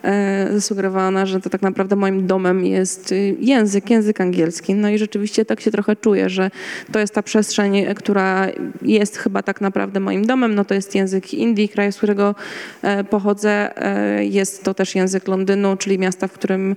E, 0.03 0.47
zasugerowana, 0.53 1.25
że 1.25 1.39
to 1.39 1.49
tak 1.49 1.61
naprawdę 1.61 1.95
moim 1.95 2.27
domem 2.27 2.65
jest 2.65 3.11
y, 3.11 3.35
język, 3.39 3.89
język 3.89 4.21
angielski. 4.21 4.73
No 4.73 4.89
i 4.89 4.97
rzeczywiście 4.97 5.45
tak 5.45 5.61
się 5.61 5.71
trochę 5.71 5.95
czuję, 5.95 6.29
że 6.29 6.51
to 6.91 6.99
jest 6.99 7.13
ta 7.13 7.23
przestrzeń, 7.23 7.85
która 7.95 8.47
jest 8.81 9.17
chyba 9.17 9.43
tak 9.43 9.61
naprawdę 9.61 9.99
moim 9.99 10.25
domem. 10.25 10.55
No 10.55 10.65
to 10.65 10.73
jest 10.73 10.95
język 10.95 11.33
Indii, 11.33 11.69
kraju, 11.69 11.91
z 11.91 11.97
którego 11.97 12.35
e, 12.81 13.03
pochodzę. 13.03 13.77
E, 13.77 14.25
jest 14.25 14.63
to 14.63 14.73
też 14.73 14.95
język 14.95 15.27
Londynu, 15.27 15.77
czyli 15.77 15.99
miasta, 15.99 16.27
w 16.27 16.31
którym 16.31 16.75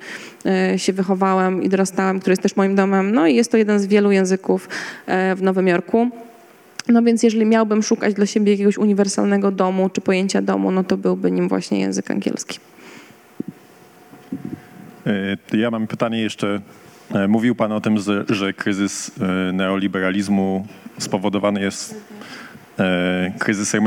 się 0.77 0.93
wychowałam 0.93 1.63
i 1.63 1.69
dorastałam, 1.69 2.21
który 2.21 2.33
jest 2.33 2.43
też 2.43 2.57
moim 2.57 2.75
domem. 2.75 3.15
No 3.15 3.27
i 3.27 3.35
jest 3.35 3.51
to 3.51 3.57
jeden 3.57 3.81
z 3.81 3.87
wielu 3.87 4.13
języków 4.13 4.69
w 5.07 5.39
Nowym 5.43 5.69
Jorku. 5.69 6.11
No 6.89 7.03
więc 7.03 7.23
jeżeli 7.23 7.47
miałbym 7.47 7.83
szukać 7.83 8.15
dla 8.15 8.27
siebie 8.27 8.53
jakiegoś 8.53 8.79
uniwersalnego 8.79 9.51
domu 9.51 9.91
czy 9.91 10.01
pojęcia 10.01 10.43
domu, 10.43 10.71
no 10.71 10.85
to 10.85 10.97
byłby 10.97 11.31
nim 11.31 11.49
właśnie 11.49 11.81
język 11.81 12.11
angielski. 12.11 12.59
E, 15.07 15.57
ja 15.57 15.71
mam 15.71 15.87
pytanie 15.87 16.21
jeszcze. 16.21 16.61
E, 17.15 17.29
mówił 17.29 17.55
Pan 17.55 17.73
o 17.73 17.81
tym, 17.81 17.97
że 18.29 18.53
kryzys 18.53 19.11
e, 19.21 19.53
neoliberalizmu 19.53 20.67
spowodowany 20.99 21.61
jest 21.61 21.95
kryzysem 23.39 23.87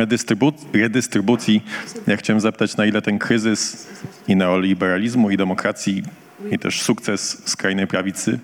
redystrybucji. 0.74 1.64
Ja 2.08 2.18
chciałem 2.18 2.40
zapytać, 2.40 2.78
na 2.78 2.86
ile 2.86 3.02
ten 3.02 3.20
kryzys 3.20 3.88
i 4.28 4.36
neoliberalizmu, 4.36 5.30
i 5.30 5.38
demokracji, 5.38 6.04
i 6.52 6.60
też 6.60 6.82
sukces 6.82 7.50
skrajnej 7.50 7.88
prawicy 7.88 8.40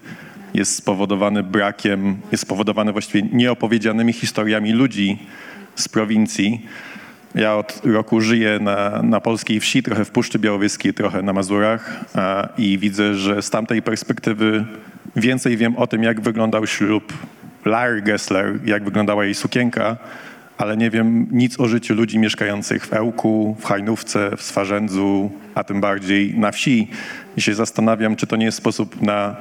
jest 0.53 0.75
spowodowany 0.75 1.43
brakiem, 1.43 2.17
jest 2.31 2.43
spowodowany 2.43 2.91
właściwie 2.91 3.29
nieopowiedzianymi 3.31 4.13
historiami 4.13 4.71
ludzi 4.71 5.19
z 5.75 5.89
prowincji. 5.89 6.65
Ja 7.35 7.55
od 7.55 7.81
roku 7.84 8.22
żyję 8.22 8.60
na, 8.61 9.01
na 9.03 9.19
polskiej 9.19 9.60
wsi, 9.60 9.84
trochę 9.84 10.05
w 10.05 10.11
Puszczy 10.11 10.39
Białowieskiej, 10.39 10.93
trochę 10.93 11.22
na 11.22 11.34
Mazurach 11.34 12.05
a, 12.15 12.49
i 12.57 12.77
widzę, 12.77 13.15
że 13.15 13.41
z 13.41 13.49
tamtej 13.49 13.81
perspektywy 13.81 14.65
więcej 15.15 15.57
wiem 15.57 15.77
o 15.77 15.88
tym, 15.88 16.03
jak 16.03 16.22
wyglądał 16.22 16.68
ślub 16.68 17.14
Larry 17.65 18.01
Gessler, 18.01 18.60
jak 18.65 18.84
wyglądała 18.84 19.26
jej 19.26 19.34
sukienka, 19.34 19.97
ale 20.57 20.77
nie 20.77 20.89
wiem 20.89 21.27
nic 21.31 21.60
o 21.60 21.68
życiu 21.68 21.93
ludzi 21.93 22.19
mieszkających 22.19 22.85
w 22.85 22.93
Ełku, 22.93 23.57
w 23.60 23.65
Hajnówce, 23.65 24.38
w 24.38 24.41
Swarzędzu, 24.41 25.31
a 25.55 25.64
tym 25.64 25.81
bardziej 25.81 26.39
na 26.39 26.51
wsi. 26.51 26.88
I 27.38 27.41
się 27.41 27.53
zastanawiam, 27.53 28.15
czy 28.15 28.27
to 28.27 28.35
nie 28.35 28.45
jest 28.45 28.57
sposób 28.57 29.01
na 29.01 29.35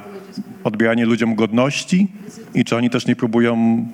odbieranie 0.63 1.05
ludziom 1.05 1.35
godności 1.35 2.07
i 2.53 2.65
czy 2.65 2.75
oni 2.75 2.89
też 2.89 3.07
nie 3.07 3.15
próbują 3.15 3.85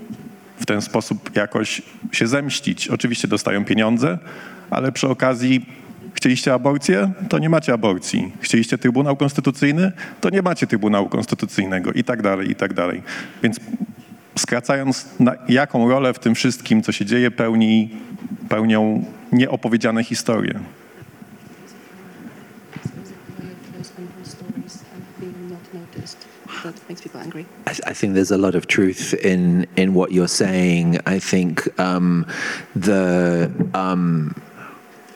w 0.60 0.66
ten 0.66 0.82
sposób 0.82 1.36
jakoś 1.36 1.82
się 2.12 2.28
zemścić. 2.28 2.88
Oczywiście 2.88 3.28
dostają 3.28 3.66
pieniądze, 3.66 4.18
ale 4.70 4.92
przy 4.92 5.08
okazji 5.08 5.66
chcieliście 6.14 6.54
aborcję, 6.54 7.12
to 7.30 7.40
nie 7.40 7.50
macie 7.50 7.74
aborcji. 7.74 8.32
Chcieliście 8.42 8.78
Trybunał 8.78 9.16
Konstytucyjny, 9.16 9.92
to 10.22 10.30
nie 10.30 10.42
macie 10.42 10.68
Trybunału 10.68 11.10
Konstytucyjnego 11.10 11.92
i 11.92 12.04
tak 12.04 12.22
dalej, 12.22 12.52
i 12.52 12.56
tak 12.56 12.74
dalej. 12.74 13.02
Więc 13.44 13.60
skracając, 14.38 15.10
jaką 15.50 15.90
rolę 15.90 16.14
w 16.14 16.20
tym 16.20 16.36
wszystkim, 16.36 16.82
co 16.82 16.92
się 16.92 17.06
dzieje, 17.06 17.32
pełni, 17.32 17.90
pełnią 18.50 19.06
nieopowiedziane 19.32 20.04
historie. 20.04 20.60
That 26.64 26.90
makes 26.90 27.02
people 27.02 27.20
angry? 27.20 27.46
I, 27.68 27.76
I, 27.88 27.94
think 27.94 28.16
there's 28.16 28.32
a 28.32 28.38
lot 28.38 28.56
of 28.56 28.68
truth 28.68 29.14
in 29.14 29.68
in 29.76 29.94
what 29.94 30.12
you're 30.12 30.28
saying. 30.28 31.00
I 31.06 31.20
think 31.20 31.80
um, 31.80 32.26
the 32.76 33.52
um, 33.74 34.36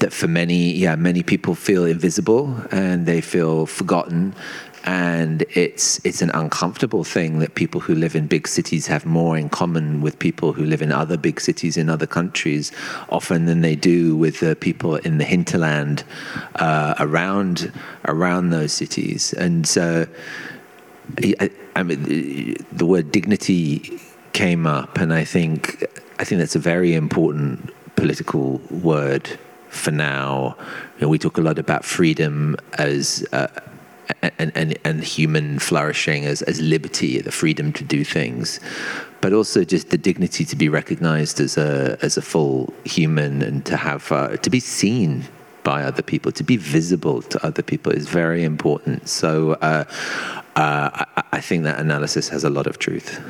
that 0.03 0.11
for 0.11 0.28
many, 0.28 0.74
yeah, 0.74 0.95
many 0.98 1.24
people 1.24 1.56
feel 1.56 1.86
invisible 1.86 2.57
and 2.72 3.06
they 3.06 3.22
feel 3.22 3.65
forgotten. 3.65 4.36
And 4.84 5.45
it's 5.52 6.02
it's 6.03 6.22
an 6.22 6.30
uncomfortable 6.32 7.06
thing 7.06 7.40
that 7.40 7.56
people 7.56 7.80
who 7.80 7.95
live 7.95 8.14
in 8.18 8.28
big 8.28 8.49
cities 8.49 8.86
have 8.88 9.06
more 9.06 9.38
in 9.38 9.48
common 9.48 10.02
with 10.02 10.20
people 10.20 10.52
who 10.52 10.65
live 10.65 10.82
in 10.82 10.91
other 10.91 11.15
big 11.15 11.40
cities 11.40 11.78
in 11.78 11.90
other 11.90 12.06
countries, 12.06 12.74
often 13.07 13.45
than 13.45 13.61
they 13.61 13.78
do 13.78 14.18
with 14.18 14.41
the 14.41 14.57
people 14.57 14.98
in 14.98 15.20
the 15.20 15.24
hinterland 15.24 16.03
uh, 16.56 16.95
around 16.99 17.72
around 18.10 18.49
those 18.49 18.74
cities. 18.74 19.32
And 19.32 19.65
so, 19.65 20.06
I, 21.39 21.49
I 21.75 21.84
mean, 21.84 22.55
the 22.71 22.85
word 22.85 23.11
dignity 23.11 23.99
came 24.34 24.65
up, 24.65 24.97
and 24.97 25.13
I 25.13 25.23
think 25.23 25.85
I 26.19 26.23
think 26.23 26.39
that's 26.39 26.55
a 26.55 26.59
very 26.59 26.93
important 26.93 27.73
political 27.95 28.59
word 28.69 29.27
for 29.69 29.91
now. 29.91 30.55
You 30.97 31.01
know, 31.01 31.09
we 31.09 31.17
talk 31.17 31.38
a 31.38 31.41
lot 31.41 31.59
about 31.59 31.84
freedom 31.85 32.55
as 32.73 33.25
uh, 33.34 33.47
and, 34.21 34.51
and, 34.55 34.77
and 34.84 35.03
human 35.03 35.59
flourishing 35.59 36.25
as, 36.25 36.41
as 36.43 36.59
liberty, 36.61 37.19
the 37.21 37.31
freedom 37.31 37.73
to 37.73 37.84
do 37.84 38.03
things, 38.03 38.59
but 39.21 39.34
also 39.34 39.63
just 39.63 39.89
the 39.89 39.97
dignity 39.97 40.45
to 40.45 40.55
be 40.55 40.69
recognized 40.69 41.39
as 41.39 41.57
a 41.57 41.97
as 42.01 42.17
a 42.17 42.21
full 42.21 42.73
human 42.84 43.41
and 43.41 43.65
to 43.65 43.77
have 43.77 44.11
uh, 44.11 44.38
to 44.38 44.49
be 44.49 44.59
seen 44.59 45.23
by 45.64 45.84
other 45.88 46.03
people, 46.03 46.31
to 46.31 46.44
be 46.44 46.57
visible 46.57 47.22
to 47.30 47.48
other 47.48 47.64
people 47.64 47.94
is 47.94 48.07
very 48.07 48.44
important. 48.44 49.10
So 49.10 49.56
uh, 49.61 49.85
uh, 50.56 51.06
I, 51.31 51.41
think 51.41 51.64
that 51.64 51.80
analysis 51.80 52.30
has 52.30 52.44
a 52.45 52.49
lot 52.49 52.68
of 52.68 52.77
truth. 52.77 53.22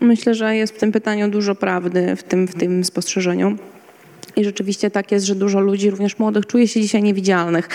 Myślę, 0.00 0.34
że 0.34 0.56
jest 0.56 0.74
w 0.74 0.78
tym 0.78 0.92
pytaniu 0.92 1.30
dużo 1.30 1.54
prawdy, 1.54 2.16
w 2.16 2.22
tym, 2.22 2.48
w 2.48 2.54
tym 2.54 2.84
spostrzeżeniu. 2.84 3.56
I 4.36 4.44
rzeczywiście 4.44 4.90
tak 4.90 5.12
jest, 5.12 5.26
że 5.26 5.34
dużo 5.34 5.60
ludzi, 5.60 5.90
również 5.90 6.18
młodych, 6.18 6.46
czuje 6.46 6.68
się 6.68 6.80
dzisiaj 6.80 7.02
niewidzialnych. 7.02 7.68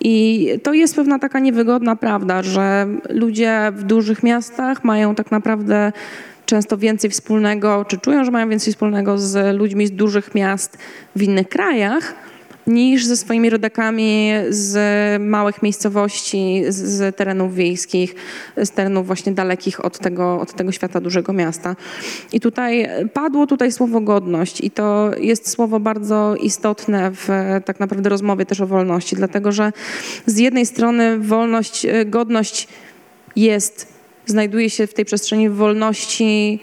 I 0.00 0.48
to 0.62 0.72
jest 0.72 0.96
pewna 0.96 1.18
taka 1.18 1.40
niewygodna 1.40 1.96
prawda, 1.96 2.42
że 2.42 2.86
ludzie 3.08 3.72
w 3.76 3.82
dużych 3.82 4.22
miastach 4.22 4.84
mają 4.84 5.14
tak 5.14 5.30
naprawdę 5.30 5.92
często 6.46 6.78
więcej 6.78 7.10
wspólnego, 7.10 7.84
czy 7.84 7.98
czują, 7.98 8.24
że 8.24 8.30
mają 8.30 8.48
więcej 8.48 8.72
wspólnego 8.72 9.18
z 9.18 9.56
ludźmi 9.56 9.86
z 9.86 9.90
dużych 9.90 10.34
miast 10.34 10.78
w 11.16 11.22
innych 11.22 11.48
krajach, 11.48 12.14
niż 12.66 13.06
ze 13.06 13.16
swoimi 13.16 13.50
rodakami 13.50 14.30
z 14.48 14.76
małych 15.22 15.62
miejscowości, 15.62 16.62
z, 16.68 17.16
terenów 17.16 17.54
wiejskich, 17.54 18.14
z 18.56 18.70
terenów 18.70 19.06
właśnie 19.06 19.32
dalekich 19.32 19.84
od 19.84 19.98
tego, 19.98 20.40
od 20.40 20.52
tego 20.52 20.72
świata 20.72 21.00
dużego 21.00 21.32
miasta. 21.32 21.76
I 22.32 22.40
tutaj 22.40 22.88
padło 23.12 23.46
tutaj 23.46 23.72
słowo 23.72 24.00
godność 24.00 24.60
i 24.60 24.70
to 24.70 25.10
jest 25.20 25.50
słowo 25.50 25.80
bardzo 25.80 26.36
istotne 26.36 27.10
w 27.10 27.28
tak 27.64 27.80
naprawdę 27.80 28.08
rozmowie 28.08 28.46
też 28.46 28.60
o 28.60 28.66
wolności, 28.66 29.16
dlatego 29.16 29.52
że 29.52 29.72
z 30.26 30.38
jednej 30.38 30.66
strony 30.66 31.18
wolność, 31.18 31.86
godność 32.06 32.68
jest, 33.36 33.93
znajduje 34.26 34.70
się 34.70 34.86
w 34.86 34.94
tej 34.94 35.04
przestrzeni 35.04 35.50
wolności 35.50 36.60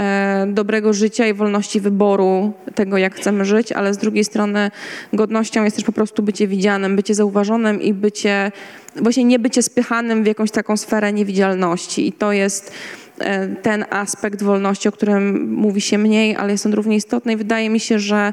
E, 0.00 0.46
dobrego 0.48 0.92
życia 0.92 1.26
i 1.26 1.34
wolności 1.34 1.80
wyboru 1.80 2.52
tego, 2.74 2.98
jak 2.98 3.14
chcemy 3.14 3.44
żyć, 3.44 3.72
ale 3.72 3.94
z 3.94 3.98
drugiej 3.98 4.24
strony 4.24 4.70
godnością 5.12 5.64
jest 5.64 5.76
też 5.76 5.84
po 5.84 5.92
prostu 5.92 6.22
bycie 6.22 6.48
widzianym, 6.48 6.96
bycie 6.96 7.14
zauważonym 7.14 7.82
i 7.82 7.94
bycie, 7.94 8.52
właśnie 8.96 9.24
nie 9.24 9.38
bycie 9.38 9.62
spychanym 9.62 10.24
w 10.24 10.26
jakąś 10.26 10.50
taką 10.50 10.76
sferę 10.76 11.12
niewidzialności. 11.12 12.08
I 12.08 12.12
to 12.12 12.32
jest 12.32 12.72
e, 13.18 13.48
ten 13.48 13.84
aspekt 13.90 14.42
wolności, 14.42 14.88
o 14.88 14.92
którym 14.92 15.52
mówi 15.52 15.80
się 15.80 15.98
mniej, 15.98 16.36
ale 16.36 16.52
jest 16.52 16.66
on 16.66 16.74
równie 16.74 16.96
istotny 16.96 17.32
i 17.32 17.36
wydaje 17.36 17.70
mi 17.70 17.80
się, 17.80 17.98
że 17.98 18.32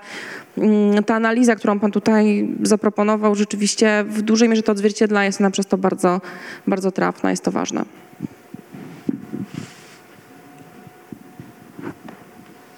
mm, 0.58 1.04
ta 1.04 1.16
analiza, 1.16 1.56
którą 1.56 1.80
Pan 1.80 1.92
tutaj 1.92 2.48
zaproponował, 2.64 3.36
rzeczywiście 3.36 4.06
w 4.08 4.22
dużej 4.22 4.50
mierze 4.50 4.64
to 4.64 4.72
odzwierciedla, 4.72 5.26
jest 5.26 5.42
ona 5.42 5.52
przez 5.52 5.66
to 5.66 5.78
bardzo, 5.78 6.22
bardzo 6.68 6.92
trafna, 6.92 7.32
jest 7.32 7.44
to 7.44 7.52
ważne. 7.52 7.86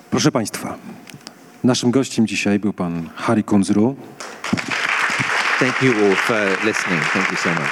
Proszę 0.10 0.32
Państwa, 0.32 0.78
naszym 1.64 1.92
gościem 1.92 2.28
dzisiaj 2.28 2.60
był 2.60 2.74
pan 2.74 3.10
Hari 3.16 3.44
Kunzru. 3.44 3.96
Thank 5.60 5.82
you 5.82 5.92
all 5.92 6.16
for 6.16 6.66
listening. 6.66 7.02
Thank 7.14 7.32
you 7.32 7.38
so 7.38 7.50
much. 7.50 7.70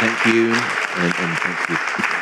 Thank 0.00 0.34
you 0.34 0.52
and, 0.96 1.14
and 1.18 1.38
thank 1.38 1.70
you. 1.70 2.21